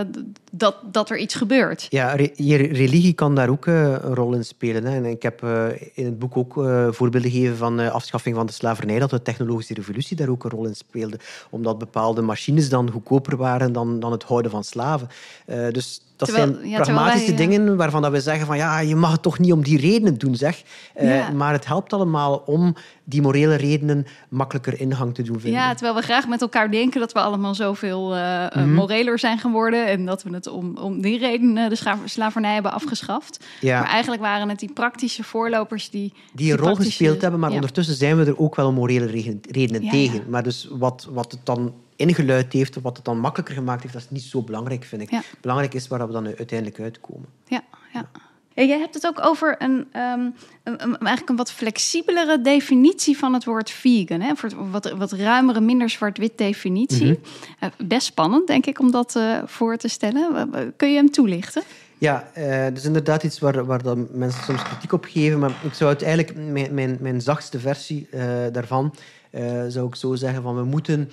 dat, 0.51 0.75
dat 0.83 1.09
er 1.09 1.17
iets 1.17 1.35
gebeurt. 1.35 1.87
Ja, 1.89 2.13
re 2.13 2.31
religie 2.71 3.13
kan 3.13 3.35
daar 3.35 3.49
ook 3.49 3.65
uh, 3.65 3.81
een 3.81 4.15
rol 4.15 4.33
in 4.33 4.45
spelen. 4.45 4.85
Hè. 4.85 4.95
En 4.95 5.05
ik 5.05 5.21
heb 5.21 5.43
in 5.93 6.05
het 6.05 6.19
boek 6.19 6.37
ook 6.37 6.53
voorbeelden 6.89 7.31
gegeven 7.31 7.57
van 7.57 7.91
afschaffing 7.91 8.35
van 8.35 8.45
de 8.45 8.51
slavernij, 8.51 8.99
dat 8.99 9.09
de 9.09 9.21
technologische 9.21 9.73
revolutie 9.73 10.17
daar 10.17 10.29
ook 10.29 10.43
een 10.43 10.49
rol 10.49 10.65
in 10.65 10.75
speelde, 10.75 11.19
omdat 11.49 11.77
bepaalde 11.77 12.21
machines 12.21 12.69
dan 12.69 12.91
goedkoper 12.91 13.37
waren 13.37 13.73
dan, 13.73 13.99
dan 13.99 14.11
het 14.11 14.23
houden 14.23 14.51
van 14.51 14.63
slaven. 14.63 15.07
dus 15.71 16.01
dat 16.27 16.29
zijn 16.29 16.57
pragmatische 16.75 17.33
dingen 17.33 17.75
waarvan 17.75 18.01
dat 18.01 18.11
we 18.11 18.21
zeggen 18.21 18.45
van 18.45 18.57
ja, 18.57 18.79
je 18.79 18.95
mag 18.95 19.11
het 19.11 19.21
toch 19.21 19.39
niet 19.39 19.51
om 19.51 19.63
die 19.63 19.79
redenen 19.79 20.17
doen, 20.17 20.35
zeg. 20.35 20.61
Maar 21.33 21.53
het 21.53 21.65
helpt 21.65 21.93
allemaal 21.93 22.43
om 22.45 22.75
die 23.03 23.21
morele 23.21 23.55
redenen 23.55 24.05
makkelijker 24.29 24.79
ingang 24.79 25.13
te 25.13 25.23
doen 25.23 25.39
vinden. 25.39 25.61
Ja, 25.61 25.73
terwijl 25.73 25.95
we 25.95 26.01
graag 26.01 26.27
met 26.27 26.41
elkaar 26.41 26.71
denken 26.71 26.99
dat 26.99 27.11
we 27.11 27.19
allemaal 27.19 27.55
zoveel 27.55 28.09
mm 28.09 28.69
moreler 28.71 29.19
zijn 29.19 29.37
geworden 29.37 29.87
en 29.87 30.05
dat 30.05 30.23
we 30.23 30.33
het 30.33 30.40
om, 30.47 30.77
om 30.77 31.01
die 31.01 31.17
redenen 31.17 31.69
de 31.69 31.95
slavernij 32.05 32.53
hebben 32.53 32.71
afgeschaft. 32.71 33.45
Ja. 33.59 33.79
Maar 33.79 33.89
eigenlijk 33.89 34.21
waren 34.21 34.49
het 34.49 34.59
die 34.59 34.73
praktische 34.73 35.23
voorlopers 35.23 35.89
die... 35.89 36.13
Die 36.33 36.51
een 36.51 36.57
rol 36.57 36.75
gespeeld 36.75 37.21
hebben, 37.21 37.39
maar 37.39 37.51
ondertussen 37.51 37.95
zijn 37.95 38.17
we 38.17 38.25
er 38.25 38.39
ook 38.39 38.55
wel 38.55 38.71
morele 38.71 39.05
redenen 39.41 39.89
tegen. 39.89 40.29
Maar 40.29 40.43
dus 40.43 40.67
wat, 40.71 41.07
wat 41.11 41.31
het 41.31 41.45
dan 41.45 41.73
ingeluid 41.95 42.53
heeft, 42.53 42.81
wat 42.81 42.95
het 42.95 43.05
dan 43.05 43.19
makkelijker 43.19 43.55
gemaakt 43.55 43.81
heeft, 43.81 43.93
dat 43.93 44.03
is 44.03 44.09
niet 44.09 44.21
zo 44.21 44.41
belangrijk, 44.41 44.83
vind 44.83 45.01
ik. 45.01 45.19
Belangrijk 45.41 45.73
is 45.73 45.87
waar 45.87 46.07
we 46.07 46.13
dan 46.13 46.25
uiteindelijk 46.25 46.79
uitkomen. 46.79 47.27
Ja, 47.47 47.63
ja. 47.93 48.09
Jij 48.53 48.79
hebt 48.79 48.93
het 48.93 49.07
ook 49.07 49.25
over 49.25 49.55
een, 49.57 49.71
um, 49.71 50.33
een, 50.63 50.79
eigenlijk 50.79 51.29
een 51.29 51.35
wat 51.35 51.51
flexibelere 51.51 52.41
definitie 52.41 53.17
van 53.17 53.33
het 53.33 53.45
woord 53.45 53.69
vegan. 53.69 54.21
Hè? 54.21 54.35
Voor 54.35 54.69
wat, 54.71 54.91
wat 54.91 55.11
ruimere, 55.11 55.61
minder 55.61 55.89
zwart-wit 55.89 56.37
definitie. 56.37 57.07
Mm 57.07 57.17
best 57.87 58.05
spannend, 58.05 58.47
denk 58.47 58.65
ik, 58.65 58.79
om 58.79 58.91
dat 58.91 59.15
uh, 59.15 59.37
voor 59.45 59.77
te 59.77 59.87
stellen. 59.87 60.49
Kun 60.77 60.89
je 60.89 60.95
hem 60.95 61.11
toelichten? 61.11 61.63
Ja, 61.97 62.27
uh, 62.37 62.63
dat 62.63 62.77
is 62.77 62.85
inderdaad 62.85 63.23
iets 63.23 63.39
waar, 63.39 63.65
waar 63.65 63.83
dan 63.83 64.07
mensen 64.11 64.43
soms 64.43 64.63
kritiek 64.63 64.91
op 64.91 65.05
geven. 65.09 65.39
Maar 65.39 65.51
ik 65.63 65.73
zou 65.73 65.89
het 65.89 66.03
eigenlijk, 66.03 66.35
mijn, 66.51 66.73
mijn, 66.73 66.97
mijn 66.99 67.21
zachtste 67.21 67.59
versie 67.59 68.07
uh, 68.11 68.21
daarvan, 68.51 68.95
zou 69.67 69.87
ik 69.87 69.95
zo 69.95 70.15
zeggen 70.15 70.43
van 70.43 70.55
we 70.55 70.63
moeten 70.63 71.11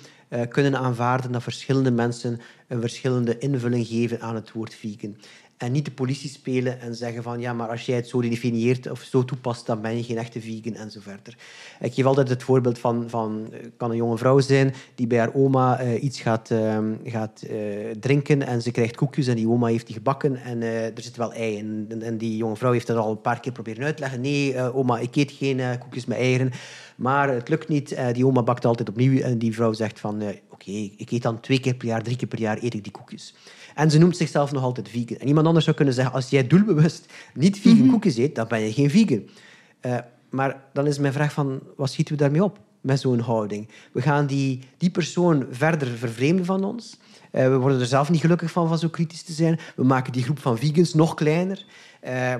kunnen 0.49 0.77
aanvaarden 0.77 1.31
dat 1.31 1.43
verschillende 1.43 1.91
mensen 1.91 2.39
een 2.67 2.81
verschillende 2.81 3.37
invulling 3.37 3.87
geven 3.87 4.21
aan 4.21 4.35
het 4.35 4.51
woord 4.51 4.75
vegan. 4.75 5.15
En 5.59 5.71
niet 5.71 5.85
de 5.85 5.91
politie 5.91 6.29
spelen 6.29 6.81
en 6.81 6.95
zeggen 6.95 7.23
van 7.23 7.39
ja, 7.39 7.53
maar 7.53 7.69
als 7.69 7.85
jij 7.85 7.95
het 7.95 8.07
zo 8.07 8.21
definieert 8.21 8.91
of 8.91 9.01
zo 9.01 9.25
toepast, 9.25 9.65
dan 9.65 9.81
ben 9.81 9.97
je 9.97 10.03
geen 10.03 10.17
echte 10.17 10.41
vegan 10.41 10.73
en 10.73 10.91
zo 10.91 10.99
verder. 10.99 11.37
Ik 11.79 11.93
geef 11.93 12.05
altijd 12.05 12.29
het 12.29 12.43
voorbeeld 12.43 12.79
van, 12.79 13.09
van 13.09 13.47
eh, 13.51 13.59
kan 13.77 13.91
een 13.91 13.97
jonge 13.97 14.17
vrouw 14.17 14.39
zijn 14.39 14.73
die 14.95 15.07
bij 15.07 15.17
haar 15.17 15.33
oma 15.33 15.81
uh, 15.81 16.03
iets 16.03 16.21
gaat, 16.21 16.49
uh, 16.49 16.77
gaat 17.03 17.43
uh, 17.49 17.89
drinken 17.99 18.47
en 18.47 18.61
ze 18.61 18.71
krijgt 18.71 18.95
koekjes 18.95 19.27
en 19.27 19.35
die 19.35 19.49
oma 19.49 19.67
heeft 19.67 19.85
die 19.85 19.95
gebakken 19.95 20.35
en 20.35 20.61
er 20.61 20.91
zit 20.95 21.15
wel 21.15 21.33
ei 21.33 21.55
in. 21.55 21.85
En, 21.89 22.01
en, 22.01 22.17
die 22.17 22.37
jonge 22.37 22.55
vrouw 22.55 22.71
heeft 22.71 22.87
dat 22.87 22.97
al 22.97 23.11
een 23.11 23.21
paar 23.21 23.39
keer 23.39 23.51
proberen 23.51 23.83
uit 23.83 23.95
te 23.95 24.01
leggen. 24.01 24.21
Nee, 24.21 24.73
oma, 24.73 24.99
ik 24.99 25.15
eet 25.15 25.31
geen 25.31 25.79
koekjes 25.79 26.05
met 26.05 26.17
eieren. 26.17 26.51
Maar 26.95 27.29
het 27.29 27.49
lukt 27.49 27.67
niet. 27.67 27.97
die 28.13 28.25
oma 28.25 28.43
bakt 28.43 28.65
altijd 28.65 28.89
opnieuw 28.89 29.21
en 29.21 29.37
die 29.37 29.53
vrouw 29.53 29.73
zegt 29.73 29.99
van 29.99 30.21
oké, 30.49 30.71
ik 30.97 31.11
eet 31.11 31.21
dan 31.21 31.39
twee 31.39 31.59
keer 31.59 31.75
per 31.75 31.87
jaar, 31.87 32.03
drie 32.03 32.15
keer 32.15 32.27
per 32.27 32.39
jaar 32.39 32.57
eet 32.61 32.73
ik 32.73 32.83
die 32.83 32.91
koekjes. 32.91 33.33
En 33.79 33.91
ze 33.91 33.97
noemt 33.97 34.17
zichzelf 34.17 34.51
nog 34.51 34.63
altijd 34.63 34.89
vegan. 34.89 35.17
En 35.17 35.27
iemand 35.27 35.45
anders 35.45 35.65
zou 35.65 35.75
kunnen 35.75 35.93
zeggen, 35.93 36.13
als 36.13 36.29
jij 36.29 36.47
doelbewust 36.47 37.05
niet 37.33 37.59
vegan 37.59 37.77
mm 37.77 37.91
koekjes 37.91 38.17
eet, 38.17 38.35
dan 38.35 38.47
ben 38.47 38.59
je 38.59 38.73
geen 38.73 38.89
vegan. 38.89 39.23
Uh, 39.81 39.97
maar 40.29 40.63
dan 40.73 40.87
is 40.87 40.99
mijn 40.99 41.13
vraag 41.13 41.33
van, 41.33 41.59
wat 41.75 41.89
schieten 41.89 42.13
we 42.13 42.21
daarmee 42.21 42.43
op 42.43 42.59
met 42.81 42.99
zo'n 42.99 43.19
houding? 43.19 43.69
We 43.91 44.01
gaan 44.01 44.25
die, 44.25 44.59
die 44.77 44.89
persoon 44.89 45.47
verder 45.51 45.87
vervreemden 45.87 46.45
van 46.45 46.63
ons. 46.63 46.97
Uh, 47.31 47.47
we 47.47 47.57
worden 47.57 47.79
er 47.79 47.85
zelf 47.85 48.09
niet 48.09 48.21
gelukkig 48.21 48.51
van, 48.51 48.67
van 48.67 48.79
zo 48.79 48.89
kritisch 48.89 49.23
te 49.23 49.33
zijn. 49.33 49.59
We 49.75 49.83
maken 49.83 50.13
die 50.13 50.23
groep 50.23 50.39
van 50.39 50.57
vegans 50.57 50.93
nog 50.93 51.13
kleiner. 51.13 51.65
Uh, 52.03 52.33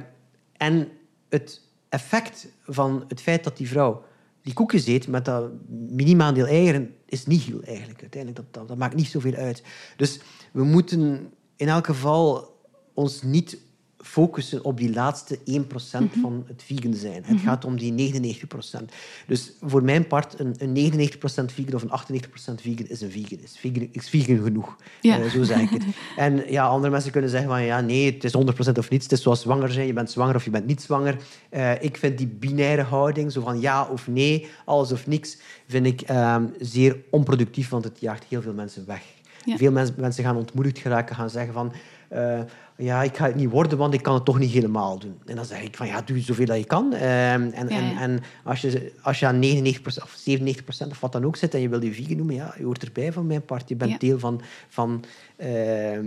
en 0.58 0.88
het 1.30 1.62
effect 1.90 2.48
van 2.64 3.04
het 3.08 3.22
feit 3.22 3.44
dat 3.44 3.58
die 3.58 3.68
vrouw 3.68 4.04
die 4.42 4.54
koekjes 4.54 4.86
eet 4.86 5.08
met 5.08 5.26
dat 5.26 5.52
minimaandeel 5.70 6.46
eieren, 6.46 6.96
is 7.06 7.26
niet 7.26 7.42
heel 7.42 7.62
eigenlijk. 7.62 8.02
Uiteindelijk, 8.02 8.44
dat, 8.44 8.54
dat, 8.54 8.68
dat 8.68 8.78
maakt 8.78 8.96
niet 8.96 9.08
zoveel 9.08 9.34
uit. 9.34 9.64
Dus 9.98 10.20
we 10.52 10.64
moeten 10.64 11.34
in 11.56 11.68
elk 11.68 11.86
geval 11.86 12.58
ons 12.94 13.22
niet 13.22 13.58
focussen 14.02 14.64
op 14.64 14.78
die 14.78 14.94
laatste 14.94 15.38
1% 15.38 15.42
mm 15.46 16.10
van 16.22 16.44
het 16.48 16.64
vegan 16.66 16.94
zijn. 16.94 17.24
Het 17.24 17.36
mhm. 17.36 17.46
gaat 17.46 17.66
om 17.66 17.78
die 17.78 18.14
99%. 18.14 18.84
Dus 19.28 19.52
voor 19.62 19.84
mijn 19.84 20.08
part, 20.08 20.40
een, 20.40 20.56
een 20.58 20.92
99% 20.94 21.18
vegan 21.54 21.74
of 21.74 21.82
een 21.82 22.22
98% 22.22 22.62
vegan 22.62 22.86
is 22.88 23.02
een 23.02 23.12
vegan. 23.12 23.38
Is 23.42 23.58
vegan, 23.60 23.88
is 23.92 24.10
vegan 24.10 24.44
genoeg. 24.44 24.76
Ja. 25.02 25.20
Uh, 25.20 25.30
zo 25.30 25.44
zeg 25.44 25.60
ik 25.60 25.70
het. 25.70 25.84
En 26.18 26.44
ja, 26.52 26.66
andere 26.66 26.92
mensen 26.92 27.12
kunnen 27.12 27.30
zeggen 27.30 27.50
van 27.50 27.64
ja, 27.64 27.82
nee, 27.82 28.14
het 28.14 28.24
is 28.24 28.36
100% 28.38 28.40
of 28.78 28.90
niets. 28.90 29.04
Het 29.04 29.12
is 29.12 29.22
zoals 29.22 29.42
zwanger 29.42 29.72
zijn. 29.72 29.88
Je 29.88 29.94
bent 29.94 30.12
zwanger 30.12 30.36
of 30.36 30.44
je 30.44 30.50
bent 30.50 30.66
niet 30.66 30.82
zwanger. 30.82 31.18
Uh, 31.52 31.82
ik 31.82 31.98
vind 31.98 32.18
die 32.18 32.28
binaire 32.28 32.84
houding, 32.84 33.32
zo 33.32 33.42
van 33.42 33.60
ja 33.60 33.86
of 33.86 34.08
nee, 34.08 34.48
alles 34.66 34.92
of 34.92 35.08
niks, 35.08 35.38
vind 35.68 35.86
ik 35.86 36.10
uh, 36.12 36.36
zeer 36.60 36.98
onproductief, 37.10 37.70
want 37.70 37.84
het 37.84 38.00
jaagt 38.00 38.26
heel 38.30 38.42
veel 38.42 38.54
mensen 38.54 38.86
weg. 38.86 39.04
Ja. 39.46 39.58
Veel 39.58 39.72
mensen, 39.72 39.96
mensen 39.98 40.24
gaan 40.24 40.38
ontmoedigd 40.38 40.78
geraken, 40.78 41.16
gaan 41.16 41.30
zeggen 41.30 41.54
van... 41.54 41.74
Uh, 42.14 42.40
ja, 42.80 43.04
ik 43.04 43.18
ga 43.18 43.26
het 43.26 43.36
niet 43.36 43.50
worden, 43.50 43.78
want 43.78 43.94
ik 43.94 44.02
kan 44.02 44.14
het 44.14 44.26
toch 44.26 44.40
niet 44.40 44.52
helemaal 44.52 45.00
doen. 45.00 45.20
En 45.26 45.36
dan 45.36 45.46
zeg 45.46 45.62
ik 45.62 45.76
van, 45.76 45.88
ja, 45.88 46.02
doe 46.02 46.20
zoveel 46.20 46.46
dat 46.46 46.58
je 46.58 46.66
kan. 46.66 46.94
Uh, 46.94 47.34
en, 47.34 47.52
ja, 47.52 47.68
en, 47.68 47.98
en 47.98 48.20
als 48.44 48.62
je, 48.62 48.92
als 49.02 49.20
je 49.20 49.26
aan 49.26 49.44
99% 49.44 49.80
of 49.84 50.24
97% 50.30 50.88
of 50.90 51.00
wat 51.00 51.12
dan 51.12 51.26
ook 51.26 51.36
zit 51.36 51.54
en 51.54 51.62
je 51.62 51.70
wil 51.70 51.84
je 51.84 51.94
vegan 51.94 52.18
noemen, 52.18 52.36
ja, 52.36 52.54
je 52.58 52.64
hoort 52.64 52.84
erbij 52.84 53.14
van 53.14 53.28
mijn 53.28 53.46
part. 53.46 53.70
Je 53.70 53.76
bent 53.76 54.00
deel 54.00 54.20
van, 54.20 54.42
van, 54.68 55.04
uh, 55.38 56.00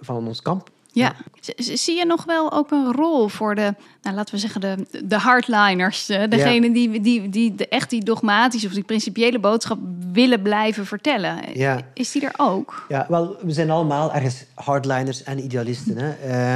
van 0.00 0.26
ons 0.26 0.42
kamp. 0.42 0.70
Ja. 0.92 1.14
Zie 1.56 1.96
je 1.96 2.06
nog 2.06 2.24
wel 2.24 2.52
ook 2.52 2.70
een 2.70 2.92
rol 2.92 3.28
voor 3.28 3.54
de, 3.54 3.74
nou, 4.02 4.16
laten 4.16 4.34
we 4.34 4.40
zeggen, 4.40 4.60
de, 4.60 4.76
de 5.04 5.16
hardliners? 5.16 6.06
Degene 6.06 6.72
die, 6.72 7.00
die, 7.00 7.28
die 7.28 7.54
de, 7.54 7.68
echt 7.68 7.90
die 7.90 8.04
dogmatische 8.04 8.66
of 8.66 8.72
die 8.72 8.84
principiële 8.84 9.38
boodschap 9.38 9.78
willen 10.12 10.42
blijven 10.42 10.86
vertellen. 10.86 11.38
Ja. 11.54 11.80
Is 11.94 12.12
die 12.12 12.24
er 12.24 12.34
ook? 12.36 12.86
Ja, 12.88 13.06
wel, 13.08 13.36
we 13.42 13.52
zijn 13.52 13.70
allemaal 13.70 14.12
ergens 14.12 14.44
hardliners 14.54 15.22
en 15.22 15.44
idealisten. 15.44 15.96
Hè? 15.96 16.10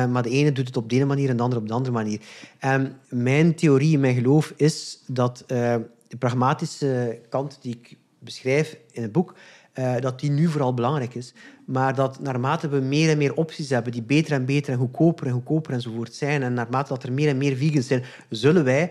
Uh, 0.05 0.13
maar 0.13 0.23
de 0.23 0.31
ene 0.31 0.53
doet 0.53 0.67
het 0.67 0.77
op 0.77 0.89
de 0.89 0.95
ene 0.95 1.05
manier 1.05 1.29
en 1.29 1.37
de 1.37 1.43
andere 1.43 1.61
op 1.61 1.69
de 1.69 1.75
andere 1.75 1.95
manier. 1.95 2.21
Um, 2.65 2.97
mijn 3.09 3.55
theorie 3.55 3.95
en 3.95 4.01
mijn 4.01 4.15
geloof 4.15 4.53
is 4.57 4.99
dat 5.07 5.45
uh, 5.47 5.75
de 6.09 6.17
pragmatische 6.19 7.19
kant 7.29 7.59
die 7.61 7.79
ik 7.81 7.97
beschrijf 8.19 8.77
in 8.93 9.03
het 9.03 9.13
boek, 9.13 9.35
uh, 9.79 9.95
dat 10.01 10.21
die 10.21 10.31
nu 10.31 10.49
vooral 10.49 10.75
belangrijk 10.75 11.15
is. 11.15 11.35
Maar 11.67 11.95
dat 11.95 12.21
naarmate 12.21 12.69
we 12.69 12.81
meer 12.81 13.11
en 13.11 13.19
meer 13.19 13.35
opties 13.35 13.71
hebben 13.71 13.93
die 13.93 14.03
beter 14.03 14.33
en 14.33 14.45
beter 14.45 14.73
en 14.73 14.79
goedkoper 14.79 15.27
en 15.27 15.33
goedkoper 15.33 15.73
enzovoort 15.73 16.15
zijn, 16.15 16.43
en 16.43 16.55
naarmate 16.55 16.89
dat 16.89 17.03
er 17.03 17.13
meer 17.13 17.29
en 17.29 17.39
meer 17.39 17.57
vegans 17.57 17.87
zijn, 17.87 18.05
zullen 18.29 18.65
wij 18.65 18.91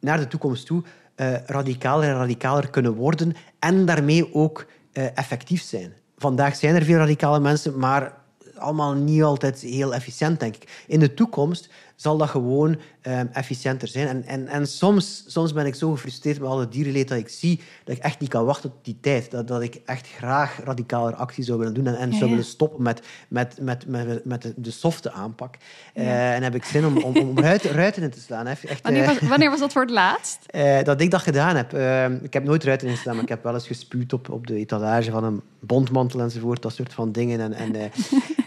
naar 0.00 0.18
de 0.18 0.26
toekomst 0.26 0.66
toe 0.66 0.82
eh, 1.14 1.34
radicaler 1.46 2.08
en 2.08 2.16
radicaler 2.16 2.70
kunnen 2.70 2.94
worden 2.94 3.34
en 3.58 3.86
daarmee 3.86 4.34
ook 4.34 4.66
eh, 4.92 5.18
effectief 5.18 5.62
zijn. 5.62 5.92
Vandaag 6.16 6.56
zijn 6.56 6.74
er 6.74 6.82
veel 6.82 6.98
radicale 6.98 7.40
mensen, 7.40 7.78
maar 7.78 8.14
allemaal 8.56 8.94
niet 8.94 9.22
altijd 9.22 9.60
heel 9.60 9.94
efficiënt, 9.94 10.40
denk 10.40 10.56
ik. 10.56 10.84
In 10.86 11.00
de 11.00 11.14
toekomst 11.14 11.68
zal 11.96 12.16
dat 12.16 12.28
gewoon 12.28 12.76
ehm, 13.00 13.26
efficiënter 13.32 13.88
zijn. 13.88 14.08
En, 14.08 14.24
en, 14.24 14.48
en 14.48 14.66
soms, 14.66 15.24
soms 15.26 15.52
ben 15.52 15.66
ik 15.66 15.74
zo 15.74 15.90
gefrustreerd 15.90 16.40
met 16.40 16.48
alle 16.48 16.68
dierenleed 16.68 17.08
dat 17.08 17.18
ik 17.18 17.28
zie 17.28 17.60
dat 17.84 17.96
ik 17.96 18.02
echt 18.02 18.20
niet 18.20 18.30
kan 18.30 18.44
wachten 18.44 18.70
tot 18.70 18.84
die 18.84 18.98
tijd. 19.00 19.30
Dat, 19.30 19.48
dat 19.48 19.62
ik 19.62 19.80
echt 19.84 20.06
graag 20.08 20.60
radicaler 20.64 21.14
actie 21.14 21.44
zou 21.44 21.58
willen 21.58 21.74
doen 21.74 21.86
en, 21.86 21.96
en 21.96 22.10
Ja, 22.10 22.18
zou 22.18 22.30
willen 22.30 22.44
stoppen 22.44 22.82
met, 22.82 23.02
met, 23.28 23.60
met, 23.60 23.86
met, 23.86 24.24
met 24.24 24.42
de, 24.42 24.52
de 24.56 24.70
softe 24.70 25.12
aanpak. 25.12 25.56
Eh, 25.94 26.34
en 26.34 26.42
heb 26.42 26.54
ik 26.54 26.64
zin 26.64 26.86
om, 26.86 26.96
om, 26.96 27.16
om 27.16 27.38
ruiten, 27.38 27.70
ruiten 27.70 28.02
in 28.02 28.10
te 28.10 28.20
slaan. 28.20 28.46
Echt, 28.46 28.82
Wanneer 28.82 29.02
eh, 29.02 29.08
was, 29.08 29.28
wanneer 29.28 29.50
was 29.50 29.60
dat 29.60 29.72
voor 29.72 29.82
het 29.82 29.90
laatst? 29.90 30.38
eh, 30.50 30.82
dat 30.82 31.00
ik 31.00 31.10
dat 31.10 31.22
gedaan 31.22 31.56
heb. 31.56 31.72
Eh, 31.72 32.10
ik 32.22 32.32
heb 32.32 32.44
nooit 32.44 32.64
ruiten 32.64 32.88
ingestaan, 32.88 33.14
maar 33.14 33.22
ik 33.22 33.28
heb 33.28 33.42
wel 33.42 33.54
eens 33.54 33.66
gespuwd 33.66 34.12
op, 34.12 34.30
op 34.30 34.46
de 34.46 34.54
etalage 34.54 35.10
van 35.10 35.24
een 35.24 35.42
bondmantel 35.66 36.20
enzovoort, 36.20 36.62
dat 36.62 36.72
soort 36.72 36.94
van 36.94 37.12
dingen. 37.12 37.40
En, 37.40 37.52
en, 37.52 37.74
eh, 37.74 37.90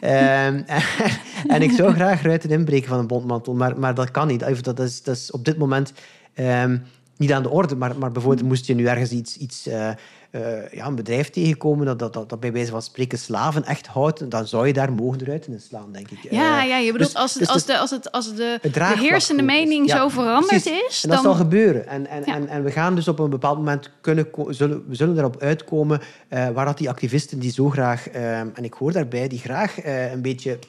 ehm, 0.47 0.61
en 1.55 1.61
ik 1.61 1.71
zou 1.71 1.93
graag 1.93 2.21
ruiten 2.21 2.49
inbreken 2.49 2.87
van 2.89 2.99
een 2.99 3.07
bondmantel, 3.07 3.53
maar, 3.53 3.79
maar 3.79 3.95
dat 3.95 4.11
kan 4.11 4.27
niet. 4.27 4.63
Dat 4.63 4.79
is, 4.79 5.03
dat 5.03 5.15
is 5.15 5.31
op 5.31 5.45
dit 5.45 5.57
moment 5.57 5.93
ehm, 6.33 6.77
niet 7.17 7.31
aan 7.31 7.43
de 7.43 7.49
orde. 7.49 7.75
Maar, 7.75 7.97
maar 7.97 8.11
bijvoorbeeld 8.11 8.47
moest 8.47 8.65
je 8.65 8.75
nu 8.75 8.85
ergens 8.85 9.11
iets, 9.11 9.37
iets 9.37 9.67
eh, 9.67 9.89
eh, 10.31 10.71
ja, 10.71 10.85
een 10.85 10.95
bedrijf 10.95 11.29
tegenkomen 11.29 11.85
dat, 11.85 11.99
dat, 11.99 12.13
dat, 12.13 12.29
dat 12.29 12.39
bij 12.39 12.51
wijze 12.51 12.71
van 12.71 12.81
spreken 12.81 13.17
slaven 13.17 13.63
echt 13.65 13.87
houdt, 13.87 14.31
dan 14.31 14.47
zou 14.47 14.67
je 14.67 14.73
daar 14.73 14.93
mogen 14.93 15.25
ruiten 15.25 15.51
in 15.53 15.59
slaan, 15.61 15.91
denk 15.91 16.09
ik. 16.11 16.17
Ja, 16.31 16.61
Eh, 16.63 16.67
ja 16.69 16.77
je 16.77 16.91
bedoelt 16.91 17.11
dus- 17.11 17.21
als, 17.21 17.33
het, 17.33 17.39
dus 17.43 17.51
als, 17.51 17.65
de- 17.65 17.71
de, 17.71 17.77
als, 17.79 17.89
het, 17.91 18.11
als 18.11 18.35
de, 18.35 18.59
de 18.61 18.95
heersende 18.97 19.43
mening 19.43 19.87
Ja, 19.87 19.97
zo 19.97 20.07
veranderd 20.09 20.47
precies. 20.63 20.87
is, 20.87 21.03
En 21.03 21.09
dat 21.09 21.23
dan... 21.23 21.25
zal 21.31 21.41
gebeuren. 21.41 21.87
En, 21.87 22.07
en, 22.07 22.23
Ja. 22.25 22.35
en, 22.35 22.47
en 22.47 22.63
we 22.63 22.71
gaan 22.71 22.95
dus 22.95 23.07
op 23.07 23.19
een 23.19 23.29
bepaald 23.29 23.57
moment 23.57 23.89
kunnen 24.01 24.27
zullen, 24.49 24.83
we 24.87 24.95
zullen 24.95 25.17
erop 25.17 25.41
uitkomen 25.41 26.01
eh, 26.27 26.49
waar 26.49 26.65
dat 26.65 26.77
die 26.77 26.89
activisten 26.89 27.39
die 27.39 27.51
zo 27.51 27.69
graag, 27.69 28.09
eh, 28.09 28.39
en 28.39 28.63
ik 28.63 28.73
hoor 28.73 28.91
daarbij, 28.91 29.27
die 29.27 29.39
graag 29.39 29.83
een 30.11 30.21
beetje 30.21 30.59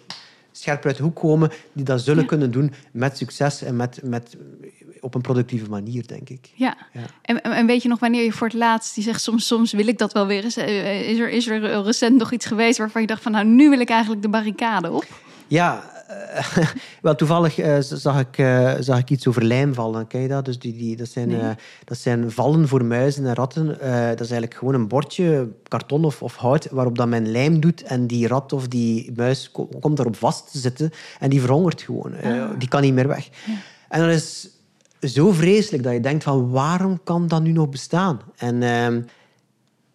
scherp 0.53 0.87
uit 0.87 0.97
de 0.97 1.03
hoek 1.03 1.17
komen, 1.17 1.51
die 1.73 1.85
dat 1.85 2.01
zullen 2.01 2.27
kunnen 2.27 2.51
doen 2.51 2.73
met 2.93 3.17
succes 3.17 3.63
en 3.63 3.77
met, 3.77 4.01
met, 4.03 4.37
op 5.01 5.15
een 5.15 5.21
productieve 5.21 5.69
manier, 5.71 6.07
denk 6.07 6.29
ik. 6.29 6.51
Ja. 6.55 6.77
Ja. 6.93 7.01
En, 7.23 7.43
en 7.43 7.67
weet 7.67 7.83
je 7.83 7.89
nog 7.89 7.99
wanneer 7.99 8.25
je 8.25 8.33
voor 8.33 8.47
het 8.47 8.57
laatst, 8.57 8.95
die 8.95 9.05
zegt 9.05 9.21
soms, 9.23 9.47
soms 9.47 9.73
wil 9.73 9.87
ik 9.89 9.99
dat 9.99 10.13
wel 10.13 10.27
weer 10.27 10.45
eens. 10.45 10.57
Eh, 10.57 11.09
Is 11.11 11.19
er, 11.19 11.29
is 11.31 11.47
er 11.49 11.83
recent 11.83 12.17
nog 12.19 12.33
iets 12.33 12.47
geweest 12.47 12.79
waarvan 12.79 13.01
je 13.01 13.07
dacht 13.07 13.23
van 13.23 13.33
nou, 13.33 13.47
nu 13.47 13.69
wil 13.71 13.81
ik 13.81 13.91
eigenlijk 13.91 14.23
de 14.23 14.29
barricade 14.29 14.91
op? 14.93 15.05
Ja, 15.47 15.97
eh, 16.09 16.57
wel 17.03 17.15
toevallig 17.15 17.59
eh, 17.59 17.77
zag, 17.81 18.21
ik, 18.21 18.39
eh, 18.39 18.75
zag 18.81 18.99
ik 18.99 19.11
iets 19.11 19.27
over 19.27 19.45
lijmvallen. 19.45 20.07
Ken 20.07 20.21
je 20.21 20.29
dat? 20.29 20.45
Dus 20.45 20.59
die, 20.59 20.77
die, 20.77 20.97
dat, 20.97 21.09
zijn, 21.09 21.29
Nee. 21.29 21.41
eh, 21.41 21.51
dat 21.85 21.99
zijn 21.99 22.31
vallen 22.31 22.69
voor 22.69 22.85
muizen 22.85 23.27
en 23.27 23.35
ratten. 23.35 23.81
Eh, 23.81 23.91
dat 24.09 24.21
is 24.21 24.31
eigenlijk 24.31 24.55
gewoon 24.55 24.75
een 24.75 24.89
bordje, 24.89 25.49
karton 25.69 26.05
of, 26.05 26.23
of 26.23 26.37
hout, 26.37 26.69
waarop 26.71 26.97
dat 26.99 27.09
men 27.09 27.31
lijm 27.31 27.61
doet. 27.61 27.83
En 27.83 28.07
die 28.07 28.27
rat 28.29 28.53
of 28.53 28.69
die 28.69 29.13
muis 29.17 29.51
ko- 29.51 29.69
komt 29.81 29.97
daarop 29.97 30.17
vast 30.17 30.53
te 30.53 30.59
zitten 30.59 30.91
en 31.19 31.31
die 31.31 31.41
verhongert 31.41 31.83
gewoon. 31.83 32.15
Eh, 32.15 32.45
die 32.59 32.69
kan 32.69 32.83
niet 32.83 32.95
meer 32.95 33.09
weg. 33.09 33.29
En 33.89 34.01
dat 34.01 34.11
is 34.15 34.49
zo 35.01 35.33
vreselijk 35.33 35.83
dat 35.83 35.93
je 35.93 36.01
denkt 36.01 36.25
van 36.25 36.51
waarom 36.51 37.01
kan 37.05 37.29
dat 37.29 37.43
nu 37.43 37.53
nog 37.53 37.69
bestaan? 37.69 38.21
En... 38.37 38.63
ehm, 38.63 39.01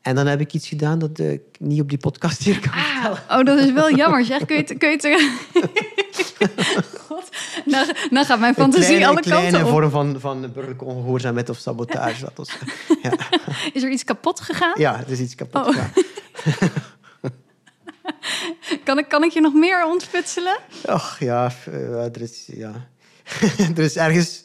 en 0.04 0.16
dan 0.16 0.28
heb 0.28 0.40
ik 0.40 0.54
iets 0.54 0.68
gedaan 0.68 1.00
dat 1.00 1.20
eh, 1.20 1.32
ik 1.32 1.42
niet 1.60 1.82
op 1.82 1.90
die 1.90 1.98
podcast 1.98 2.44
hier 2.44 2.60
kan 2.60 2.72
vertellen. 2.72 3.20
Oh, 3.30 3.46
dat 3.46 3.60
is 3.60 3.72
wel 3.72 3.96
jammer 3.96 4.26
zeg. 4.26 4.46
Kun 4.46 4.56
je 4.56 4.62
het... 4.62 4.78
Kun 4.78 4.90
je 4.90 4.96
het 4.96 6.90
God, 7.00 7.30
nou, 7.66 7.92
nou 8.10 8.26
gaat 8.26 8.40
mijn 8.40 8.54
fantasie 8.54 8.82
een 8.82 9.00
kleine, 9.00 9.08
alle 9.08 9.18
een 9.18 9.24
kleine 9.24 9.52
kanten 9.52 9.66
op. 9.66 9.80
vorm 9.80 9.90
van, 9.90 10.20
van 10.20 10.42
burgerlijke 10.42 10.86
ongehoorzaamheid 10.86 11.50
of 11.50 11.58
sabotage. 11.58 12.22
Dat 12.22 12.32
was, 12.36 12.50
ja. 13.02 13.12
Is 13.74 13.84
er 13.84 13.90
iets 13.90 14.04
kapot 14.04 14.40
gegaan? 14.40 14.74
ja, 14.78 14.98
het 14.98 15.10
is 15.10 15.20
iets 15.20 15.36
kapot 15.36 15.68
Oh. 15.68 15.74
gegaan. 15.74 15.92
Kan, 18.84 18.98
ik, 18.98 19.10
kan 19.10 19.24
ik 19.24 19.32
je 19.32 19.42
nog 19.42 19.54
meer 19.54 19.86
ontfutselen? 19.86 20.58
Och 20.90 21.20
ja, 21.20 21.52
eh, 21.66 22.04
er 22.04 22.22
is, 22.22 22.50
ja. 22.54 22.72
er 23.76 23.80
is 23.84 23.96
ergens, 23.96 24.43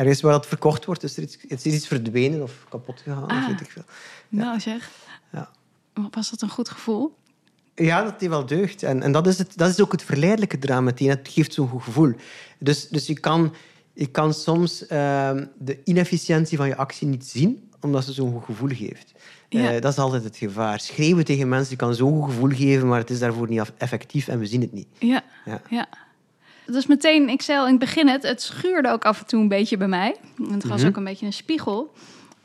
ergens 0.00 0.20
waar 0.20 0.32
dat 0.32 0.46
verkocht 0.46 0.84
wordt, 0.84 1.02
is 1.02 1.16
er 1.16 1.22
iets, 1.22 1.38
het 1.48 1.66
is 1.66 1.74
iets 1.74 1.86
verdwenen 1.86 2.42
of 2.42 2.52
kapot 2.68 3.00
gegaan. 3.00 3.24
Of 3.24 3.30
Ah. 3.30 3.46
weet 3.46 3.60
ik 3.60 3.70
veel. 3.70 3.84
Nou 4.28 4.60
zeg, 4.60 4.90
Ja. 5.32 5.50
was 6.10 6.30
dat 6.30 6.42
een 6.42 6.48
goed 6.48 6.68
gevoel? 6.68 7.18
Ja, 7.74 8.02
dat 8.02 8.20
die 8.20 8.28
wel 8.28 8.46
deugt. 8.46 8.82
En, 8.82 9.02
en 9.02 9.12
dat, 9.12 9.26
is 9.26 9.38
het, 9.38 9.52
dat 9.56 9.68
is 9.70 9.80
ook 9.80 9.92
het 9.92 10.02
verleidelijke 10.02 10.56
eraan 10.60 10.84
meteen. 10.84 11.08
Het 11.08 11.28
geeft 11.28 11.52
zo'n 11.54 11.68
goed 11.68 11.82
gevoel. 11.82 12.12
Dus, 12.58 12.88
dus 12.88 13.06
je, 13.06 13.20
kan, 13.20 13.54
je 13.92 14.06
kan 14.06 14.34
soms 14.34 14.86
ehm, 14.86 15.46
de 15.58 15.78
inefficiëntie 15.84 16.56
van 16.56 16.66
je 16.68 16.76
actie 16.76 17.06
niet 17.06 17.26
zien, 17.26 17.70
omdat 17.80 18.04
ze 18.04 18.12
zo'n 18.12 18.32
goed 18.32 18.44
gevoel 18.44 18.68
geeft. 18.68 19.12
Ja. 19.48 19.72
Eh, 19.72 19.80
dat 19.80 19.92
is 19.92 19.98
altijd 19.98 20.24
het 20.24 20.36
gevaar. 20.36 20.80
Schreeuwen 20.80 21.24
tegen 21.24 21.48
mensen 21.48 21.76
kan 21.76 21.94
zo'n 21.94 22.22
goed 22.22 22.30
gevoel 22.32 22.50
geven, 22.50 22.88
maar 22.88 22.98
het 22.98 23.10
is 23.10 23.18
daarvoor 23.18 23.48
niet 23.48 23.72
effectief 23.78 24.28
en 24.28 24.38
we 24.38 24.46
zien 24.46 24.60
het 24.60 24.72
niet. 24.72 24.86
Ja, 24.98 25.22
Ja. 25.44 25.60
ja. 25.70 25.88
Dus 26.72 26.86
meteen, 26.86 27.28
ik 27.28 27.42
zei 27.42 27.58
al 27.58 27.64
in 27.64 27.70
het 27.70 27.80
begin, 27.80 28.08
het, 28.08 28.22
het 28.22 28.42
schuurde 28.42 28.90
ook 28.90 29.04
af 29.04 29.20
en 29.20 29.26
toe 29.26 29.40
een 29.40 29.48
beetje 29.48 29.76
bij 29.76 29.88
mij. 29.88 30.16
En 30.38 30.52
het 30.52 30.64
was 30.66 30.78
Mhm. 30.80 30.88
ook 30.88 30.96
een 30.96 31.04
beetje 31.04 31.26
een 31.26 31.32
spiegel. 31.32 31.92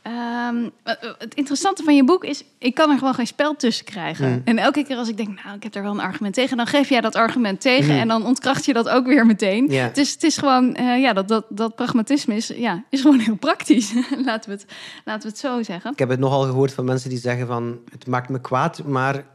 Ehm, 0.01 0.69
eh, 0.83 0.93
eh, 1.01 1.09
het 1.17 1.33
interessante 1.35 1.83
van 1.83 1.95
je 1.95 2.03
boek 2.03 2.23
is, 2.23 2.43
ik 2.57 2.73
kan 2.75 2.91
er 2.91 2.97
gewoon 2.97 3.13
geen 3.13 3.27
spel 3.27 3.55
tussen 3.55 3.85
krijgen. 3.85 4.41
En 4.45 4.57
elke 4.57 4.83
keer 4.83 4.97
als 4.97 5.09
ik 5.09 5.17
denk, 5.17 5.43
nou, 5.43 5.55
ik 5.55 5.63
heb 5.63 5.75
er 5.75 5.81
wel 5.83 5.91
een 5.91 5.99
argument 5.99 6.33
tegen, 6.33 6.57
dan 6.57 6.67
geef 6.67 6.89
jij 6.89 7.01
dat 7.01 7.15
argument 7.15 7.61
tegen 7.61 7.91
Mhm. 7.91 7.99
en 8.01 8.07
dan 8.07 8.25
ontkracht 8.25 8.65
je 8.65 8.73
dat 8.73 8.89
ook 8.89 9.05
weer 9.05 9.25
meteen. 9.25 9.67
Is, 9.93 10.11
het 10.13 10.23
is 10.23 10.37
gewoon, 10.37 10.75
eh, 10.75 11.01
ja, 11.01 11.13
dat, 11.13 11.27
dat, 11.27 11.45
dat 11.49 11.75
pragmatisme 11.75 12.35
is, 12.35 12.47
ja, 12.47 12.83
is 12.89 13.01
gewoon 13.01 13.19
heel 13.19 13.35
praktisch. 13.35 13.93
laten, 14.25 14.49
we 14.49 14.55
het, 14.55 14.65
laten 15.05 15.21
we 15.21 15.27
het 15.27 15.37
zo 15.37 15.63
zeggen. 15.63 15.91
Ik 15.91 15.99
heb 15.99 16.09
het 16.09 16.19
nogal 16.19 16.41
gehoord 16.43 16.73
van 16.73 16.85
mensen 16.85 17.09
die 17.09 17.19
zeggen 17.19 17.47
van 17.47 17.79
het 17.91 18.07
maakt 18.07 18.29
me 18.29 18.41
kwaad, 18.41 18.83
maar 18.83 19.25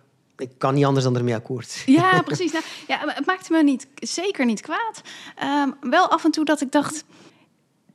ik 0.41 0.51
kan 0.59 0.75
niet 0.75 0.85
anders 0.85 1.05
dan 1.05 1.17
ermee 1.17 1.35
akkoord. 1.35 1.83
Ja, 1.87 2.23
precies. 2.23 2.53
Nou, 2.53 2.65
ja, 2.87 2.99
het 3.07 3.27
maakte 3.27 3.53
me 3.53 3.63
niet, 3.63 3.87
zeker 3.95 4.45
niet 4.45 4.61
kwaad. 4.61 5.01
Ehm, 5.37 5.71
wel 5.81 6.11
af 6.11 6.25
en 6.25 6.31
toe 6.31 6.45
dat 6.45 6.61
ik 6.61 6.73
dacht... 6.73 7.05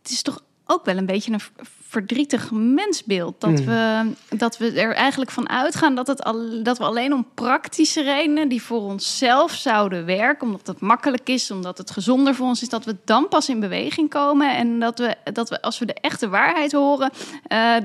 het 0.01 0.11
is 0.11 0.21
toch 0.21 0.43
ook 0.65 0.85
wel 0.85 0.97
een 0.97 1.05
beetje 1.05 1.31
een 1.31 1.41
verdrietig 1.87 2.51
mensbeeld. 2.51 3.41
Dat, 3.41 3.49
Mm. 3.49 3.65
we, 3.65 4.11
dat 4.37 4.57
we 4.57 4.71
er 4.71 4.93
eigenlijk 4.93 5.31
van 5.31 5.49
uitgaan 5.49 5.95
dat, 5.95 6.07
het 6.07 6.23
al, 6.23 6.63
dat 6.63 6.77
we 6.77 6.83
alleen 6.83 7.13
om 7.13 7.27
praktische 7.33 8.01
redenen... 8.01 8.49
die 8.49 8.61
voor 8.61 8.81
onszelf 8.81 9.51
zouden 9.51 10.05
werken, 10.05 10.47
omdat 10.47 10.67
het 10.67 10.79
makkelijk 10.79 11.29
is... 11.29 11.51
omdat 11.51 11.77
het 11.77 11.91
gezonder 11.91 12.35
voor 12.35 12.47
ons 12.47 12.61
is, 12.61 12.69
dat 12.69 12.85
we 12.85 12.95
dan 13.05 13.27
pas 13.27 13.49
in 13.49 13.59
beweging 13.59 14.09
komen... 14.09 14.55
en 14.55 14.79
dat 14.79 14.99
we, 14.99 15.15
dat 15.33 15.49
we 15.49 15.61
als 15.61 15.79
we 15.79 15.85
de 15.85 15.93
echte 15.93 16.29
waarheid 16.29 16.71
horen... 16.71 17.11
eh, 17.47 17.75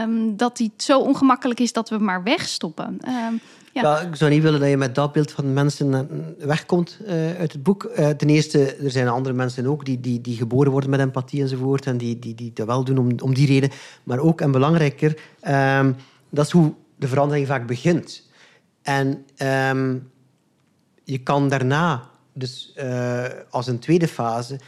ehm, 0.00 0.36
dat 0.36 0.56
die 0.56 0.72
zo 0.76 0.98
ongemakkelijk 0.98 1.60
is 1.60 1.72
dat 1.72 1.88
we 1.88 1.98
maar 1.98 2.22
wegstoppen. 2.22 2.98
Ehm, 3.00 3.34
ja. 3.72 4.00
Ik 4.00 4.16
zou 4.16 4.30
niet 4.30 4.42
willen 4.42 4.60
dat 4.60 4.68
je 4.68 4.76
met 4.76 4.94
dat 4.94 5.12
beeld 5.12 5.30
van 5.30 5.52
mensen 5.52 5.94
eh, 5.94 6.46
wegkomt 6.46 6.98
eh, 7.06 7.36
uit 7.36 7.52
het 7.52 7.62
boek. 7.62 7.84
Eh, 7.84 8.08
ten 8.08 8.28
eerste, 8.28 8.74
er 8.74 8.90
zijn 8.90 9.08
andere 9.08 9.34
mensen 9.34 9.66
ook 9.66 9.84
die, 9.84 10.00
die, 10.00 10.20
die 10.20 10.36
geboren 10.36 10.72
worden 10.72 10.90
met 10.90 11.00
empathie 11.00 11.42
enzovoort 11.42 11.86
en 11.86 11.96
die, 11.96 12.18
die, 12.18 12.34
die 12.34 12.52
dat 12.54 12.66
wel 12.66 12.84
doen 12.84 12.98
om, 12.98 13.08
om 13.22 13.34
die 13.34 13.46
reden. 13.46 13.70
Maar 14.02 14.18
ook, 14.18 14.40
en 14.40 14.50
belangrijker, 14.50 15.18
ehm, 15.40 15.92
dat 16.30 16.46
is 16.46 16.52
hoe 16.52 16.74
de 16.96 17.08
verandering 17.08 17.46
vaak 17.46 17.66
begint. 17.66 18.28
En 18.82 19.24
ehm, 19.36 19.96
je 21.04 21.18
kan 21.18 21.48
daarna, 21.48 22.08
dus 22.32 22.74
als 23.50 23.66
een 23.66 23.78
tweede 23.78 24.08
fase, 24.08 24.58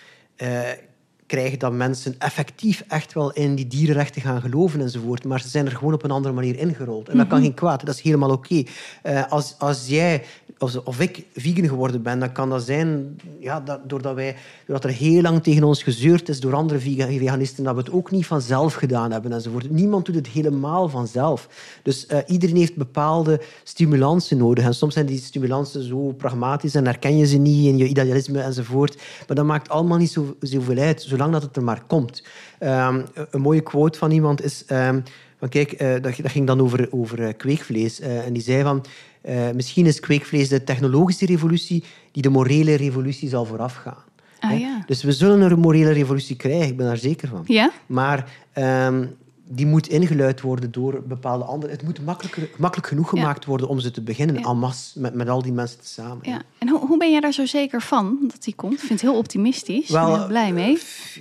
krijgen 1.32 1.58
dat 1.58 1.72
mensen 1.72 2.14
effectief 2.18 2.84
echt 2.88 3.12
wel 3.12 3.32
in 3.32 3.54
die 3.54 3.66
dierenrechten 3.66 4.22
gaan 4.22 4.40
geloven 4.40 4.80
enzovoort. 4.80 5.24
Maar 5.24 5.40
ze 5.40 5.48
zijn 5.48 5.66
er 5.66 5.76
gewoon 5.76 5.94
op 5.94 6.02
een 6.04 6.10
andere 6.10 6.34
manier 6.34 6.58
ingerold. 6.58 7.08
En 7.08 7.16
dat 7.16 7.26
kan 7.26 7.40
geen 7.40 7.54
kwaad. 7.54 7.86
Dat 7.86 7.94
is 7.94 8.00
helemaal 8.00 8.30
oké. 8.30 8.62
Eh, 9.02 9.30
als, 9.30 9.54
als 9.58 9.86
jij 9.86 10.24
of, 10.62 11.00
ik 11.00 11.26
vegan 11.34 11.68
geworden 11.68 12.02
ben, 12.02 12.18
dan 12.18 12.32
kan 12.32 12.48
dat 12.48 12.62
zijn 12.62 13.16
ja, 13.38 13.60
dat, 13.60 13.88
doordat, 13.88 14.14
wij, 14.14 14.36
doordat 14.66 14.90
er 14.90 14.96
heel 14.96 15.22
lang 15.22 15.42
tegen 15.42 15.64
ons 15.64 15.82
gezeurd 15.82 16.28
is 16.28 16.40
door 16.40 16.54
andere 16.54 16.80
vega- 16.80 17.06
veganisten, 17.06 17.64
dat 17.64 17.74
we 17.74 17.80
het 17.80 17.92
ook 17.92 18.10
niet 18.10 18.26
vanzelf 18.26 18.74
gedaan 18.74 19.12
hebben 19.12 19.32
enzovoort. 19.32 19.70
Niemand 19.70 20.06
doet 20.06 20.14
het 20.14 20.28
helemaal 20.28 20.88
vanzelf. 20.88 21.48
Dus 21.82 22.06
eh, 22.06 22.18
iedereen 22.26 22.56
heeft 22.56 22.76
bepaalde 22.76 23.40
stimulansen 23.62 24.38
nodig. 24.38 24.64
En 24.64 24.74
soms 24.74 24.94
zijn 24.94 25.06
die 25.06 25.20
stimulansen 25.20 25.82
zo 25.82 26.12
pragmatisch 26.12 26.74
en 26.74 26.84
herken 26.84 27.16
je 27.16 27.26
ze 27.26 27.36
niet 27.36 27.66
in 27.66 27.76
je 27.76 27.86
idealisme 27.86 28.40
enzovoort. 28.40 28.96
Maar 29.26 29.36
dat 29.36 29.46
maakt 29.46 29.68
allemaal 29.68 29.98
niet 29.98 30.10
zo, 30.10 30.36
zoveel 30.40 30.78
uit, 30.78 31.02
zolang 31.02 31.32
dat 31.32 31.42
het 31.42 31.56
er 31.56 31.62
maar 31.62 31.82
komt. 31.86 32.24
Ehm, 32.58 33.02
een 33.30 33.40
mooie 33.40 33.60
quote 33.60 33.98
van 33.98 34.10
iemand 34.10 34.44
is... 34.44 34.64
van 35.38 35.48
kijk, 35.48 35.72
eh, 35.72 36.02
dat, 36.02 36.14
ging 36.14 36.46
dan 36.46 36.60
over, 36.60 36.88
over 36.90 37.22
eh, 37.22 37.36
kweekvlees. 37.36 38.00
En 38.00 38.32
die 38.32 38.42
zei 38.42 38.62
van... 38.62 38.84
eh, 39.22 39.50
misschien 39.54 39.86
is 39.86 40.00
kweekvlees 40.00 40.48
de 40.48 40.64
technologische 40.64 41.26
revolutie 41.26 41.84
die 42.12 42.22
de 42.22 42.28
morele 42.28 42.74
revolutie 42.74 43.28
zal 43.28 43.44
voorafgaan. 43.44 44.04
Ah, 44.40 44.58
ja. 44.58 44.82
Dus 44.86 45.02
we 45.02 45.12
zullen 45.12 45.50
een 45.50 45.58
morele 45.58 45.92
revolutie 45.92 46.36
krijgen, 46.36 46.68
ik 46.68 46.76
ben 46.76 46.86
daar 46.86 46.96
zeker 46.96 47.28
van. 47.28 47.42
Ja? 47.46 47.70
Maar 47.86 48.28
ehm, 48.52 49.04
die 49.54 49.66
moet 49.66 49.88
ingeluid 49.88 50.40
worden 50.40 50.70
door 50.72 51.02
bepaalde 51.06 51.44
anderen. 51.44 51.70
Het 51.76 51.84
moet 51.84 52.04
makkelijk 52.04 52.86
genoeg 52.86 53.12
Ja. 53.14 53.18
gemaakt 53.20 53.44
worden 53.44 53.68
om 53.68 53.80
ze 53.80 53.90
te 53.90 54.02
beginnen, 54.02 54.38
Ja. 54.38 54.48
en 54.48 54.58
masse, 54.58 55.00
met, 55.00 55.14
met 55.14 55.28
al 55.28 55.42
die 55.42 55.52
mensen 55.52 55.78
samen. 55.82 56.18
Ja. 56.22 56.42
En 56.58 56.68
hoe, 56.68 56.86
hoe 56.86 56.98
ben 56.98 57.10
jij 57.10 57.20
daar 57.20 57.32
zo 57.32 57.46
zeker 57.46 57.80
van 57.80 58.18
dat 58.22 58.42
die 58.42 58.54
komt? 58.54 58.72
Ik 58.72 58.78
vind 58.78 58.90
het 59.00 59.00
heel 59.00 59.18
optimistisch. 59.18 59.90
Ben 59.90 60.06
Wel, 60.06 60.20
er 60.20 60.26
blij 60.26 60.52
mee. 60.52 60.78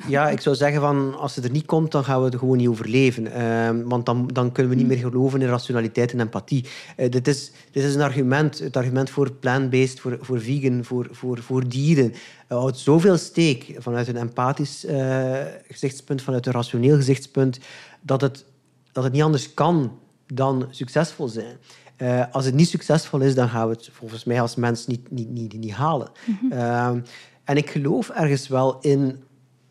Ja, 0.08 0.30
ik 0.30 0.42
zou 0.42 0.56
zeggen 0.56 0.82
van 0.82 1.18
als 1.18 1.34
ze 1.34 1.42
er 1.42 1.52
niet 1.52 1.66
komt, 1.66 1.92
dan 1.92 2.04
gaan 2.04 2.20
we 2.20 2.26
het 2.26 2.36
gewoon 2.36 2.58
niet 2.58 2.68
overleven. 2.68 3.34
Ehm, 3.34 3.84
want 3.84 4.06
dan, 4.06 4.28
dan 4.28 4.52
kunnen 4.52 4.72
we 4.72 4.78
niet 4.78 4.88
meer 4.88 4.98
geloven 4.98 5.42
in 5.42 5.48
rationaliteit 5.48 6.12
en 6.12 6.20
empathie. 6.20 6.66
Eh, 6.96 7.10
dit, 7.10 7.28
is, 7.28 7.52
dit 7.72 7.84
is 7.84 7.96
een 7.96 8.02
argument, 8.02 8.60
het 8.60 8.78
argument 8.78 9.10
voor 9.10 9.32
plant-based, 9.32 10.00
voor, 10.00 10.18
voor 10.22 10.42
vegan, 10.42 10.84
voor, 10.84 11.08
voor, 11.12 11.38
voor 11.42 11.68
dieren. 11.68 12.14
Uh, 12.52 12.58
houdt 12.58 12.78
zoveel 12.78 13.18
steek 13.18 13.76
vanuit 13.78 14.08
een 14.08 14.18
empathisch 14.18 14.86
eh, 14.86 15.36
gezichtspunt, 15.68 16.22
vanuit 16.22 16.46
een 16.46 16.52
rationeel 16.54 16.96
gezichtspunt, 16.96 17.60
dat 18.02 18.22
het, 18.22 18.46
dat 18.92 19.04
het 19.04 19.14
niet 19.14 19.22
anders 19.22 19.54
kan 19.54 20.00
dan 20.34 20.68
succesvol 20.70 21.28
zijn. 21.28 21.58
Eh, 21.96 22.24
als 22.32 22.46
het 22.46 22.54
niet 22.56 22.68
succesvol 22.68 23.20
is, 23.20 23.36
dan 23.36 23.50
gaan 23.50 23.68
we 23.68 23.74
het 23.74 23.90
volgens 23.92 24.24
mij 24.24 24.42
als 24.42 24.56
mens 24.56 24.88
niet, 24.88 25.12
niet, 25.12 25.30
niet, 25.30 25.54
niet 25.58 25.72
halen. 25.72 26.12
Ehm, 26.50 27.00
en 27.44 27.58
ik 27.58 27.70
geloof 27.70 28.10
ergens 28.10 28.48
wel 28.48 28.80
in 28.80 29.24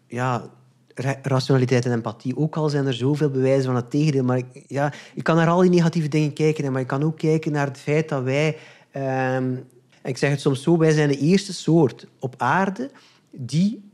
ja, 0.06 0.50
ra- 0.94 1.18
rationaliteit 1.22 1.84
en 1.84 1.92
empathie. 1.92 2.36
Ook 2.36 2.56
al 2.56 2.68
zijn 2.68 2.86
er 2.86 2.94
zoveel 2.94 3.30
bewijzen 3.30 3.64
van 3.64 3.76
het 3.76 3.90
tegendeel. 3.90 4.24
Maar 4.24 4.36
ik, 4.38 4.64
ja, 4.66 4.92
je 5.14 5.22
kan 5.22 5.36
naar 5.36 5.48
al 5.48 5.60
die 5.60 5.70
negatieve 5.70 6.08
dingen 6.08 6.32
kijken, 6.32 6.72
maar 6.72 6.80
je 6.80 6.86
kan 6.86 7.02
ook 7.02 7.18
kijken 7.18 7.52
naar 7.52 7.66
het 7.66 7.78
feit 7.78 8.08
dat 8.08 8.22
wij... 8.22 8.56
ehm, 8.90 9.54
ik 10.02 10.16
zeg 10.16 10.30
het 10.30 10.40
soms 10.40 10.62
zo, 10.62 10.78
wij 10.78 10.92
zijn 10.92 11.08
de 11.08 11.18
eerste 11.18 11.52
soort 11.52 12.06
op 12.18 12.34
aarde 12.38 12.90
die 13.30 13.90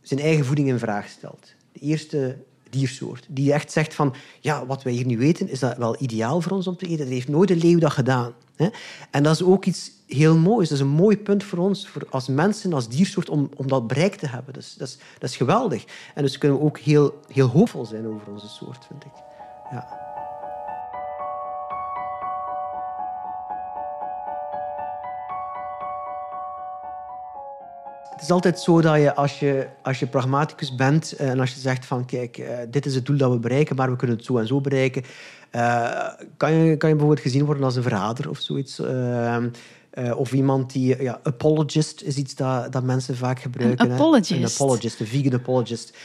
zijn 0.00 0.20
eigen 0.20 0.44
voeding 0.44 0.68
in 0.68 0.78
vraag 0.78 1.08
stelt. 1.08 1.54
De 1.72 1.80
eerste 1.80 2.36
diersoort. 2.70 3.26
Die 3.28 3.52
echt 3.52 3.72
zegt 3.72 3.94
van, 3.94 4.14
ja, 4.40 4.66
wat 4.66 4.82
wij 4.82 4.92
hier 4.92 5.06
nu 5.06 5.18
weten, 5.18 5.48
is 5.48 5.58
dat 5.58 5.76
wel 5.76 5.96
ideaal 6.02 6.40
voor 6.40 6.52
ons 6.52 6.66
om 6.66 6.76
te 6.76 6.86
eten. 6.86 6.98
Dat 6.98 7.08
heeft 7.08 7.28
nooit 7.28 7.50
een 7.50 7.58
leeuw 7.58 7.78
dat 7.78 7.92
gedaan. 7.92 8.32
Hè? 8.56 8.68
En 9.10 9.22
dat 9.22 9.34
is 9.34 9.42
ook 9.42 9.64
iets 9.64 9.90
heel 10.06 10.36
moois. 10.36 10.68
Dat 10.68 10.78
is 10.78 10.84
een 10.84 10.90
mooi 10.90 11.18
punt 11.18 11.44
voor 11.44 11.58
ons, 11.58 11.88
voor 11.88 12.06
als 12.10 12.28
mensen, 12.28 12.72
als 12.72 12.88
diersoort, 12.88 13.28
om, 13.28 13.50
om 13.56 13.68
dat 13.68 13.86
bereikt 13.86 14.18
te 14.18 14.28
hebben. 14.28 14.54
Dus, 14.54 14.74
dat, 14.74 14.88
is, 14.88 14.98
dat 15.18 15.30
is 15.30 15.36
geweldig. 15.36 15.84
En 16.14 16.22
dus 16.22 16.38
kunnen 16.38 16.58
we 16.58 16.64
ook 16.64 16.78
heel, 16.78 17.20
heel 17.32 17.48
hoopvol 17.48 17.84
zijn 17.84 18.06
over 18.06 18.32
onze 18.32 18.48
soort, 18.48 18.86
vind 18.86 19.04
ik. 19.04 19.12
Ja. 19.70 20.07
Het 28.10 28.22
is 28.22 28.30
altijd 28.30 28.60
zo 28.60 28.80
dat 28.80 28.96
je 28.96 29.14
als 29.14 29.38
je, 29.38 29.66
als 29.82 29.98
je 29.98 30.06
pragmaticus 30.06 30.74
bent 30.74 31.12
eh, 31.12 31.30
en 31.30 31.40
als 31.40 31.54
je 31.54 31.60
zegt 31.60 31.86
van 31.86 32.04
kijk, 32.04 32.38
eh, 32.38 32.56
dit 32.70 32.86
is 32.86 32.94
het 32.94 33.06
doel 33.06 33.16
dat 33.16 33.30
we 33.30 33.38
bereiken, 33.38 33.76
maar 33.76 33.90
we 33.90 33.96
kunnen 33.96 34.16
het 34.16 34.24
zo 34.24 34.38
en 34.38 34.46
zo 34.46 34.60
bereiken, 34.60 35.02
eh, 35.50 36.08
kan, 36.36 36.52
je, 36.52 36.76
kan 36.76 36.88
je 36.88 36.94
bijvoorbeeld 36.94 37.26
gezien 37.26 37.44
worden 37.44 37.64
als 37.64 37.76
een 37.76 37.82
verrader 37.82 38.30
of 38.30 38.38
zoiets. 38.38 38.82
Of 40.16 40.32
iemand 40.32 40.72
die... 40.72 41.02
Ja, 41.02 41.20
apologist 41.22 42.02
is 42.02 42.16
iets 42.16 42.34
dat, 42.34 42.72
dat 42.72 42.82
mensen 42.82 43.16
vaak 43.16 43.40
gebruiken. 43.40 43.86
hè. 43.86 43.94
apologist? 43.94 44.30
Een 44.30 44.62
apologist, 44.62 45.00
een 45.00 45.06
vegan 45.06 45.34
apologist. 45.34 45.96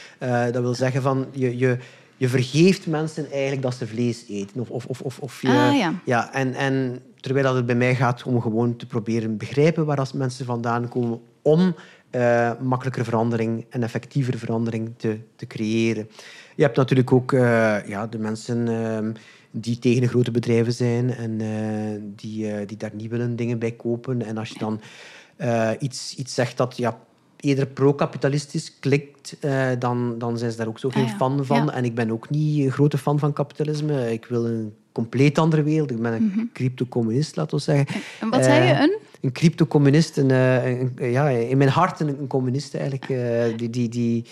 Dat 0.52 0.62
wil 0.62 0.74
zeggen 0.74 1.02
van... 1.02 1.26
Je, 1.32 1.58
je, 1.58 1.78
je 2.16 2.28
vergeeft 2.28 2.86
mensen 2.86 3.30
eigenlijk 3.30 3.62
dat 3.62 3.74
ze 3.74 3.86
vlees 3.86 4.24
eten. 4.28 4.60
Of, 4.60 4.68
of, 4.68 4.86
of, 4.86 5.00
of, 5.00 5.18
of 5.18 5.42
je, 5.42 5.48
Ah, 5.48 5.76
ja. 5.76 5.92
ja, 6.04 6.32
en, 6.32 6.54
en 6.54 7.00
terwijl 7.24 7.46
dat 7.46 7.54
het 7.54 7.66
bij 7.66 7.74
mij 7.74 7.94
gaat 7.94 8.22
om 8.22 8.40
gewoon 8.40 8.76
te 8.76 8.86
proberen 8.86 9.36
begrijpen 9.36 9.86
waar 9.86 9.98
als 9.98 10.12
mensen 10.12 10.46
vandaan 10.46 10.88
komen, 10.88 11.20
om 11.42 11.74
eh 12.10 12.50
makkelijker 12.60 13.04
verandering 13.04 13.66
en 13.70 13.82
effectiever 13.82 14.38
verandering 14.38 14.92
te, 14.96 15.18
te 15.36 15.46
creëren. 15.46 16.08
Je 16.54 16.62
hebt 16.62 16.76
natuurlijk 16.76 17.12
ook 17.12 17.32
eh, 17.32 17.86
ja, 17.86 18.06
de 18.06 18.18
mensen 18.18 18.68
ehm, 18.68 19.12
die 19.50 19.78
tegen 19.78 20.00
de 20.00 20.08
grote 20.08 20.30
bedrijven 20.30 20.72
zijn 20.72 21.14
en 21.14 21.40
eh, 21.40 22.00
die, 22.16 22.64
die 22.64 22.76
daar 22.76 22.94
niet 22.94 23.10
willen 23.10 23.36
dingen 23.36 23.58
bij 23.58 23.72
kopen. 23.72 24.22
En 24.22 24.38
als 24.38 24.48
je 24.48 24.58
dan 24.58 24.80
iets, 25.78 26.14
iets 26.16 26.34
zegt 26.34 26.56
dat 26.56 26.76
ja, 26.76 26.98
eerder 27.36 27.66
pro-kapitalistisch 27.66 28.78
klikt, 28.80 29.36
dan, 29.78 30.18
dan 30.18 30.38
zijn 30.38 30.50
ze 30.50 30.56
daar 30.56 30.68
ook 30.68 30.78
zo 30.78 30.88
geen 30.88 31.04
Ah, 31.04 31.10
ja. 31.10 31.16
fan 31.16 31.44
van. 31.44 31.64
Ja. 31.64 31.72
En 31.72 31.84
ik 31.84 31.94
ben 31.94 32.10
ook 32.10 32.30
niet 32.30 32.64
een 32.64 32.72
grote 32.72 32.98
fan 32.98 33.18
van 33.18 33.32
kapitalisme. 33.32 34.12
Ik 34.12 34.26
wil 34.26 34.46
een 34.46 34.74
compleet 34.94 35.38
andere 35.38 35.62
wereld. 35.62 35.90
Ik 35.90 36.02
ben 36.02 36.12
een 36.12 36.50
crypto-communist, 36.52 37.36
laten 37.36 37.56
we 37.56 37.62
zeggen. 37.62 37.86
Mhm. 37.88 37.98
En 38.20 38.28
wat 38.30 38.44
zei 38.44 38.66
je? 38.66 38.72
Eh, 38.72 38.80
Een? 38.80 38.96
een 39.20 39.32
crypto-communist. 39.32 40.16
Een, 40.16 40.30
eh, 40.30 40.78
een- 40.80 41.10
ja, 41.10 41.28
in 41.28 41.56
mijn 41.58 41.70
hart 41.70 42.00
een, 42.00 42.08
een 42.08 42.26
communist 42.26 42.74
eigenlijk. 42.74 43.08
eh, 43.08 43.56
die, 43.56 43.70
die, 43.70 43.88
die 43.88 44.24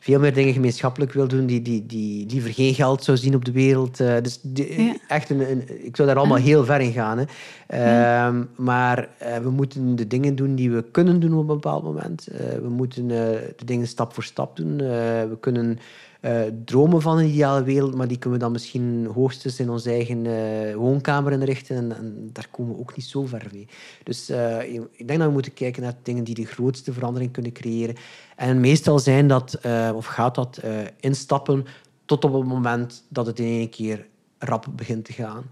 veel 0.00 0.20
meer 0.20 0.34
dingen 0.34 0.52
gemeenschappelijk 0.52 1.12
wil 1.12 1.28
doen. 1.28 1.46
Die, 1.46 1.62
die, 1.62 1.86
die 1.86 2.26
liever 2.30 2.52
geen 2.52 2.74
geld 2.74 3.04
zou 3.04 3.16
zien 3.16 3.34
op 3.34 3.44
de 3.44 3.52
wereld. 3.52 3.96
dus 3.96 4.38
die- 4.42 4.82
Ja. 4.82 4.96
echt 5.08 5.30
een, 5.30 5.50
een- 5.50 5.86
ik 5.86 5.96
zou 5.96 6.08
daar 6.08 6.16
allemaal 6.16 6.36
heel 6.36 6.64
ver 6.64 6.80
in 6.80 6.92
gaan. 6.92 7.18
Hè. 7.18 7.24
Ehm, 7.66 8.42
Maar 8.56 9.08
we 9.42 9.50
moeten 9.50 9.96
de 9.96 10.06
dingen 10.06 10.34
doen 10.36 10.54
die 10.54 10.70
we 10.70 10.84
kunnen 10.90 11.20
doen 11.20 11.32
op 11.32 11.38
een 11.40 11.46
bepaald 11.46 11.82
moment. 11.84 12.28
We 12.62 12.68
moeten 12.68 13.08
de 13.08 13.54
dingen 13.64 13.86
stap 13.86 14.14
voor 14.14 14.24
stap 14.24 14.56
doen. 14.56 14.76
We 14.76 15.36
kunnen 15.40 15.78
eh, 16.22 16.40
dromen 16.64 17.02
van 17.02 17.18
een 17.18 17.28
ideale 17.28 17.62
wereld, 17.62 17.94
maar 17.94 18.08
die 18.08 18.18
kunnen 18.18 18.38
we 18.38 18.44
dan 18.44 18.52
misschien 18.52 19.06
hoogstens 19.14 19.60
in 19.60 19.70
onze 19.70 19.90
eigen 19.90 20.26
eh, 20.26 20.74
woonkamer 20.74 21.32
inrichten. 21.32 21.76
En, 21.76 21.96
en 21.96 22.30
daar 22.32 22.48
komen 22.50 22.74
we 22.74 22.80
ook 22.80 22.96
niet 22.96 23.04
zo 23.04 23.26
ver 23.26 23.46
mee. 23.52 23.68
Dus 24.02 24.28
eh, 24.28 24.72
ik 24.72 25.06
denk 25.06 25.18
dat 25.18 25.28
we 25.28 25.32
moeten 25.32 25.54
kijken 25.54 25.82
naar 25.82 25.94
dingen 26.02 26.24
die 26.24 26.34
de 26.34 26.44
grootste 26.44 26.92
verandering 26.92 27.32
kunnen 27.32 27.52
creëren. 27.52 27.94
En 28.36 28.60
meestal 28.60 28.98
zijn 28.98 29.28
dat, 29.28 29.60
of 29.94 30.06
gaat 30.06 30.34
dat, 30.34 30.60
instappen 31.00 31.64
tot 32.04 32.24
op 32.24 32.32
het 32.32 32.44
moment 32.44 33.04
dat 33.08 33.26
het 33.26 33.38
in 33.38 33.46
één 33.46 33.70
keer 33.70 34.06
rap 34.38 34.66
begint 34.76 35.04
te 35.04 35.12
gaan. 35.12 35.44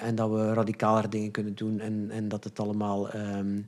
En 0.00 0.14
dat 0.14 0.30
we 0.30 0.52
radicaler 0.52 1.10
dingen 1.10 1.30
kunnen 1.30 1.54
doen. 1.54 1.80
En, 1.80 2.10
en 2.10 2.28
dat 2.28 2.44
het 2.44 2.60
allemaal 2.60 3.10
ehm, 3.10 3.60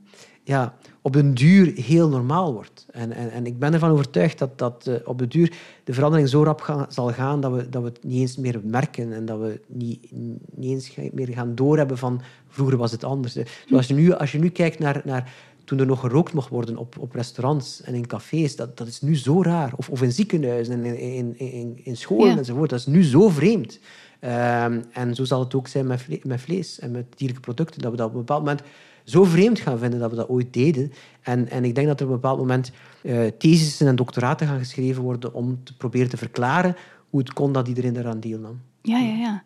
ja, 0.43 0.75
op 1.01 1.13
den 1.13 1.33
duur 1.33 1.73
heel 1.75 2.09
normaal 2.09 2.53
wordt. 2.53 2.85
En, 2.91 3.11
en, 3.11 3.31
en 3.31 3.45
ik 3.45 3.59
ben 3.59 3.73
ervan 3.73 3.91
overtuigd 3.91 4.39
dat, 4.39 4.57
dat 4.57 4.87
eh, 4.87 4.95
op 5.03 5.17
de 5.17 5.27
duur 5.27 5.53
de 5.83 5.93
verandering 5.93 6.29
zo 6.29 6.43
rap 6.43 6.85
zal 6.89 7.11
gaan 7.11 7.41
dat 7.41 7.51
we, 7.51 7.69
dat 7.69 7.81
we 7.81 7.87
het 7.87 8.03
niet 8.03 8.19
eens 8.19 8.37
meer 8.37 8.59
merken. 8.63 9.13
En 9.13 9.25
dat 9.25 9.39
we 9.39 9.59
niet, 9.67 10.11
niet 10.55 10.71
eens 10.71 11.11
meer 11.13 11.27
gaan 11.27 11.55
doorhebben 11.55 11.97
van 11.97 12.21
vroeger 12.47 12.77
was 12.77 12.91
het 12.91 13.03
anders. 13.03 13.37
Zoals 13.65 13.87
je 13.87 13.93
nu, 13.93 14.11
als 14.13 14.31
je 14.31 14.39
nu 14.39 14.49
kijkt 14.49 14.79
naar... 14.79 15.01
naar 15.05 15.33
toen 15.63 15.79
er 15.79 15.85
nog 15.85 15.99
gerookt 15.99 16.33
mocht 16.33 16.49
worden 16.49 16.77
op, 16.77 16.95
op 16.99 17.13
restaurants 17.13 17.81
en 17.81 17.93
in 17.93 18.07
cafés, 18.07 18.55
dat, 18.55 18.77
dat 18.77 18.87
is 18.87 19.01
nu 19.01 19.15
zo 19.17 19.41
raar. 19.43 19.73
Of, 19.75 19.89
of 19.89 20.01
in 20.01 20.11
ziekenhuizen 20.11 20.73
en 20.73 20.85
in, 20.85 20.97
in, 21.13 21.39
in, 21.51 21.79
in 21.83 21.97
scholen 21.97 22.29
Ja. 22.31 22.37
enzovoort. 22.37 22.69
Dat 22.69 22.79
is 22.79 22.85
nu 22.85 23.03
zo 23.03 23.29
vreemd. 23.29 23.79
Ehm, 24.19 24.81
en 24.91 25.15
zo 25.15 25.23
zal 25.23 25.39
het 25.39 25.55
ook 25.55 25.67
zijn 25.67 25.87
met, 25.87 26.01
vle- 26.01 26.19
met 26.23 26.41
vlees 26.41 26.79
en 26.79 26.91
met 26.91 27.05
dierlijke 27.15 27.41
producten. 27.43 27.81
Dat 27.81 27.91
we 27.91 27.97
dat 27.97 28.07
op 28.07 28.13
een 28.13 28.19
bepaald 28.19 28.43
moment 28.43 28.61
zo 29.03 29.23
vreemd 29.23 29.59
gaan 29.59 29.79
vinden 29.79 29.99
dat 29.99 30.09
we 30.09 30.15
dat 30.15 30.29
ooit 30.29 30.53
deden. 30.53 30.91
En, 31.21 31.49
en 31.49 31.63
ik 31.63 31.75
denk 31.75 31.87
dat 31.87 31.99
er 31.99 32.05
op 32.05 32.11
een 32.11 32.19
bepaald 32.19 32.39
moment 32.39 32.71
eh 33.01 33.27
thesissen 33.37 33.87
en 33.87 33.95
doctoraten 33.95 34.47
gaan 34.47 34.59
geschreven 34.59 35.03
worden 35.03 35.33
om 35.33 35.63
te 35.63 35.77
proberen 35.77 36.09
te 36.09 36.17
verklaren 36.17 36.75
hoe 37.09 37.19
het 37.19 37.33
kon 37.33 37.51
dat 37.51 37.67
iedereen 37.67 37.97
eraan 37.97 38.19
deelnam. 38.19 38.61
Ja, 38.81 38.97
ja, 38.97 39.13
ja. 39.13 39.43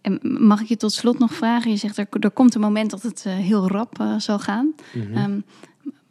En 0.00 0.20
mag 0.22 0.60
ik 0.60 0.66
je 0.66 0.76
tot 0.76 0.92
slot 0.92 1.18
nog 1.18 1.34
vragen? 1.34 1.70
Je 1.70 1.76
zegt 1.76 1.98
er, 1.98 2.06
er 2.20 2.30
komt 2.30 2.54
een 2.54 2.60
moment 2.60 2.90
dat 2.90 3.02
het 3.02 3.22
eh, 3.26 3.34
heel 3.34 3.68
rap 3.68 4.00
eh, 4.00 4.14
zal 4.18 4.38
gaan. 4.38 4.74
Mhm. 4.92 5.16
Ehm, 5.16 5.40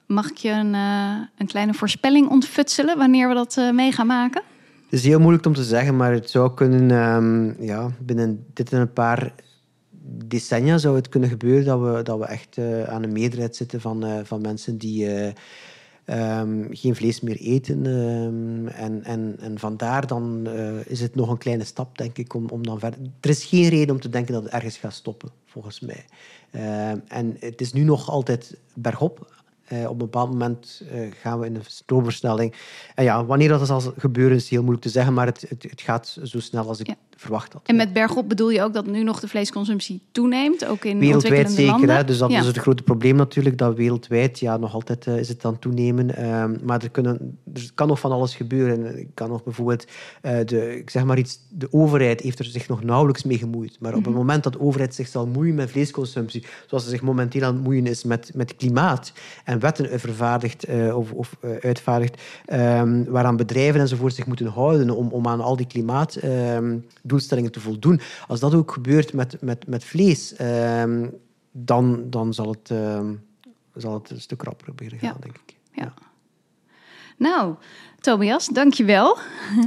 mag 0.06 0.30
ik 0.30 0.38
je 0.38 0.50
een, 0.50 0.74
een 1.38 1.48
kleine 1.48 1.74
voorspelling 1.74 2.30
ontfutselen 2.30 2.98
wanneer 2.98 3.28
we 3.28 3.34
dat 3.34 3.74
mee 3.74 3.92
gaan 3.92 4.08
maken? 4.08 4.42
Het 4.90 5.00
is 5.00 5.06
heel 5.06 5.20
moeilijk 5.20 5.46
om 5.46 5.54
te 5.54 5.64
zeggen, 5.64 5.96
maar 5.96 6.12
het 6.12 6.30
zou 6.30 6.54
kunnen, 6.54 6.92
ehm, 6.92 7.64
ja, 7.66 7.92
binnen 8.00 8.46
dit 8.54 8.74
en 8.74 8.80
een 8.80 8.94
paar 8.94 9.34
decennia 10.26 10.78
zou 10.78 10.96
het 10.96 11.10
kunnen 11.10 11.30
gebeuren 11.30 11.66
dat 11.66 11.80
we, 11.82 12.02
dat 12.02 12.20
we 12.20 12.26
echt 12.26 12.58
eh, 12.58 12.84
aan 12.84 13.04
een 13.04 13.12
meerderheid 13.12 13.56
zitten 13.56 13.82
van, 13.82 14.06
eh, 14.06 14.20
van 14.24 14.42
mensen 14.42 14.78
die 14.78 15.08
eh, 15.08 15.34
ehm, 16.06 16.66
geen 16.70 16.96
vlees 16.96 17.22
meer 17.22 17.38
eten. 17.38 17.86
ehm, 17.86 18.68
en, 18.68 19.04
en, 19.04 19.36
en 19.40 19.60
vandaar 19.60 20.08
dan 20.08 20.48
is 20.86 21.02
het 21.02 21.16
nog 21.16 21.30
een 21.30 21.38
kleine 21.38 21.64
stap, 21.64 21.98
denk 21.98 22.18
ik, 22.18 22.34
om, 22.34 22.50
om 22.50 22.64
dan 22.64 22.80
verder... 22.80 23.00
Er 23.20 23.30
is 23.30 23.46
geen 23.46 23.70
reden 23.70 23.96
om 23.96 24.02
te 24.02 24.10
denken 24.10 24.34
dat 24.34 24.44
het 24.44 24.52
ergens 24.52 24.78
gaat 24.78 24.94
stoppen, 24.94 25.30
volgens 25.46 25.80
mij. 25.80 26.06
Ehm, 26.52 26.98
en 27.08 27.38
het 27.40 27.62
is 27.62 27.74
nu 27.74 27.84
nog 27.84 28.10
altijd 28.10 28.58
bergop. 28.74 29.38
Op 29.70 29.92
een 29.92 29.98
bepaald 29.98 30.30
moment 30.30 30.84
gaan 31.22 31.40
we 31.40 31.46
in 31.46 31.56
een 31.56 31.62
stroomversnelling. 31.66 32.54
En 32.96 33.04
ja, 33.04 33.26
wanneer 33.26 33.50
dat 33.50 33.68
zal 33.68 33.82
gebeuren 33.98 34.38
is 34.38 34.50
heel 34.50 34.62
moeilijk 34.62 34.84
te 34.84 34.90
zeggen, 34.92 35.14
maar 35.14 35.26
het, 35.26 35.46
het, 35.50 35.82
gaat 35.82 36.20
zo 36.24 36.40
snel 36.40 36.68
als 36.68 36.80
ik. 36.80 36.96
Verwacht 37.20 37.54
had. 37.54 37.62
En 37.66 37.76
met 37.76 37.94
bergop 37.94 38.30
bedoel 38.30 38.50
je 38.50 38.62
ook 38.62 38.74
dat 38.74 38.86
nu 38.86 39.04
nog 39.04 39.20
de 39.20 39.28
vleesconsumptie 39.28 40.02
toeneemt, 40.12 40.66
ook 40.66 40.86
in 40.86 41.00
Wereldwijd 41.00 41.52
zeker, 41.52 41.72
landen? 41.72 41.96
hè? 41.96 42.04
dus 42.04 42.18
dat 42.18 42.32
Ja. 42.32 42.40
is 42.40 42.46
het 42.46 42.58
grote 42.58 42.84
probleem 42.84 43.16
natuurlijk, 43.16 43.58
dat 43.58 43.76
wereldwijd 43.76 44.40
ja, 44.40 44.58
nog 44.58 44.74
altijd 44.74 45.08
eh, 45.08 45.18
is 45.18 45.30
het 45.30 45.46
aan 45.46 45.60
toenemen. 45.60 46.16
Ehm, 46.16 46.56
maar 46.64 46.84
er, 46.84 46.90
kunnen, 46.90 47.40
er 47.54 47.72
kan 47.76 47.88
nog 47.88 48.00
van 48.00 48.12
alles 48.12 48.36
gebeuren. 48.36 49.00
Ik 49.00 49.08
kan 49.14 49.30
nog 49.30 49.44
bijvoorbeeld, 49.44 49.86
eh, 50.22 50.38
de, 50.46 50.78
ik 50.78 50.90
zeg 50.90 51.04
maar 51.04 51.18
iets, 51.18 51.40
de 51.50 51.68
overheid 51.72 52.22
heeft 52.22 52.40
er 52.40 52.46
zich 52.46 52.68
nog 52.68 52.84
nauwelijks 52.84 53.24
mee 53.24 53.38
gemoeid. 53.38 53.78
Maar 53.80 53.96
op 53.96 54.06
het 54.06 54.14
moment 54.14 54.44
dat 54.44 54.54
de 54.54 54.62
overheid 54.62 54.96
zich 54.96 55.08
zal 55.08 55.28
moeien 55.28 55.56
met 55.56 55.72
vleesconsumptie, 55.72 56.46
zoals 56.68 56.84
ze 56.84 56.90
zich 56.90 57.02
momenteel 57.02 57.44
aan 57.44 57.54
het 57.54 57.64
moeien 57.64 57.88
is 57.88 58.04
met, 58.04 58.32
met 58.36 58.56
klimaat, 58.56 59.14
en 59.46 59.60
wetten 59.60 60.00
vervaardigt 60.00 60.64
eh, 60.64 60.98
of, 60.98 61.12
of 61.12 61.38
uitvaardigt, 61.62 62.22
ehm, 62.46 63.04
waaraan 63.08 63.38
bedrijven 63.38 63.82
enzovoort 63.82 64.14
zich 64.14 64.26
moeten 64.26 64.48
houden 64.48 64.90
om, 64.90 65.08
om 65.08 65.28
aan 65.28 65.42
al 65.42 65.56
die 65.56 65.68
klimaatdoelstellingen 67.10 67.52
te 67.52 67.60
voldoen. 67.60 68.00
Als 68.28 68.40
dat 68.40 68.54
ook 68.54 68.72
gebeurt 68.72 69.14
met, 69.14 69.42
met, 69.42 69.68
met 69.68 69.84
vlees, 69.84 70.34
ehm, 70.36 71.08
dan, 71.52 72.10
dan 72.10 72.34
zal, 72.34 72.50
het, 72.50 72.70
ehm, 72.72 73.14
zal 73.76 73.94
het 73.94 74.10
een 74.10 74.22
stuk 74.22 74.42
rapper 74.42 74.76
beginnen 74.76 75.00
gaan, 75.00 75.10
Ja. 75.10 75.22
denk 75.22 75.38
ik. 75.46 75.56
Ja. 75.72 75.94
Nou, 77.20 77.56
Tobias, 78.00 78.48
dankjewel. 78.48 79.18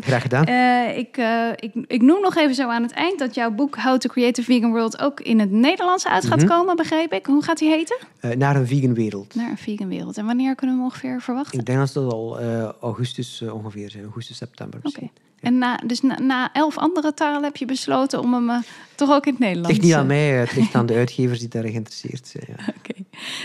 Graag 0.01 0.23
gedaan. 0.23 0.45
Eh, 0.53 0.99
ik, 0.99 1.17
eh, 1.17 1.49
ik, 1.57 1.73
ik 1.87 2.03
noem 2.03 2.21
nog 2.21 2.37
even 2.37 2.55
zo 2.55 2.69
aan 2.69 2.83
het 2.83 2.93
eind 2.93 3.19
dat 3.19 3.35
jouw 3.35 3.51
boek 3.51 3.77
How 3.77 3.99
to 3.99 4.09
Create 4.09 4.41
a 4.41 4.45
Vegan 4.45 4.71
World 4.71 5.01
ook 5.01 5.21
in 5.21 5.41
het 5.41 5.51
Nederlands 5.51 6.07
uit 6.07 6.25
gaat 6.27 6.39
Mhm. 6.39 6.47
komen, 6.47 6.77
begreep 6.77 7.13
ik. 7.13 7.27
Hoe 7.27 7.43
gaat 7.43 7.59
die 7.59 7.69
heten? 7.71 7.97
Eh, 8.21 8.31
naar 8.31 8.57
een 8.57 8.67
vegan 8.67 8.95
wereld. 8.95 9.35
Naar 9.35 9.51
een 9.51 9.59
vegan 9.59 9.89
wereld. 9.89 10.17
En 10.17 10.27
wanneer 10.27 10.55
kunnen 10.55 10.77
we 10.77 10.83
hem 10.83 10.91
ongeveer 10.93 11.21
verwachten? 11.21 11.59
Ik 11.59 11.67
denk 11.67 11.79
dat 11.79 11.93
dat 11.93 12.13
al 12.13 12.41
augustus 12.81 13.43
ongeveer 13.43 13.91
zijn, 13.91 14.05
augustus, 14.05 14.37
september 14.37 14.81
Oké. 14.83 15.09
En 15.41 15.59
na, 15.59 15.77
dus 15.87 16.01
na, 16.01 16.19
na 16.21 16.53
elf 16.53 16.79
andere 16.79 17.15
talen 17.15 17.43
heb 17.43 17.57
je 17.57 17.65
besloten 17.65 18.21
om 18.21 18.33
hem 18.49 18.63
toch 18.95 19.11
ook 19.11 19.27
in 19.27 19.33
het 19.33 19.39
Het 19.39 19.39
Nederlands... 19.39 19.69
ligt 19.69 19.83
niet 19.83 19.95
aan 19.95 20.07
mij, 20.07 20.29
het 20.31 20.57
ligt 20.57 20.75
aan 20.75 20.87
de 20.87 20.95
uitgevers 21.05 21.39
die 21.39 21.49
daar 21.49 21.63
geïnteresseerd 21.63 22.27
zijn. 22.29 22.45
Ja. 22.49 22.65
Oké. 22.79 23.01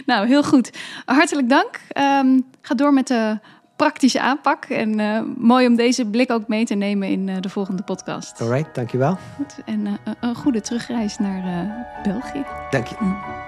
Nou, 0.05 0.27
heel 0.27 0.43
goed. 0.43 0.69
Hartelijk 1.05 1.49
dank. 1.49 1.79
Ehm, 1.89 2.39
ga 2.61 2.73
door 2.75 2.93
met 2.93 3.07
de 3.07 3.39
praktische 3.77 4.21
aanpak. 4.21 4.65
En 4.65 4.99
eh, 4.99 5.21
mooi 5.37 5.67
om 5.67 5.75
deze 5.75 6.05
blik 6.05 6.31
ook 6.31 6.47
mee 6.47 6.65
te 6.65 6.75
nemen 6.75 7.07
in 7.07 7.29
eh, 7.29 7.35
de 7.39 7.49
volgende 7.49 7.83
podcast. 7.83 8.41
Alright, 8.41 8.75
dankjewel. 8.75 9.17
Goed. 9.35 9.55
En 9.65 9.85
eh, 9.87 9.93
een- 10.19 10.35
goede 10.35 10.61
terugreis 10.61 11.17
naar 11.17 11.69
België. 12.03 12.43
Dank 12.69 12.87
je. 12.87 13.45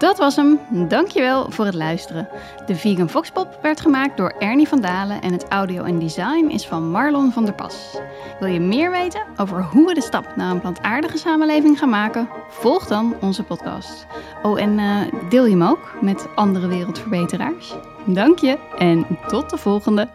Dat 0.00 0.18
was 0.18 0.36
hem. 0.36 0.60
Dankjewel 0.88 1.50
voor 1.50 1.64
het 1.64 1.74
luisteren. 1.74 2.28
De 2.66 2.76
Vegan 2.76 3.08
Foxpop 3.08 3.58
werd 3.62 3.80
gemaakt 3.80 4.16
door 4.16 4.34
Ernie 4.38 4.68
van 4.68 4.80
Dalen 4.80 5.20
en 5.20 5.32
het 5.32 5.48
audio 5.48 5.84
en 5.84 5.98
design 5.98 6.48
is 6.48 6.66
van 6.66 6.90
Marlon 6.90 7.32
van 7.32 7.44
der 7.44 7.54
Pas. 7.54 7.98
Wil 8.38 8.48
je 8.48 8.60
meer 8.60 8.90
weten 8.90 9.22
over 9.36 9.62
hoe 9.62 9.86
we 9.86 9.94
de 9.94 10.02
stap 10.02 10.36
naar 10.36 10.50
een 10.50 10.60
plantaardige 10.60 11.18
samenleving 11.18 11.78
gaan 11.78 11.88
maken? 11.88 12.28
Volg 12.48 12.86
dan 12.86 13.14
onze 13.20 13.42
podcast. 13.42 14.06
Oh, 14.42 14.60
en 14.60 14.78
eh, 14.78 15.28
deel 15.28 15.44
je 15.44 15.50
hem 15.50 15.62
ook 15.62 15.94
met 16.00 16.26
andere 16.34 16.66
wereldverbeteraars. 16.66 17.74
Dank 18.06 18.38
je 18.38 18.58
en 18.78 19.06
tot 19.28 19.50
de 19.50 19.56
volgende. 19.56 20.08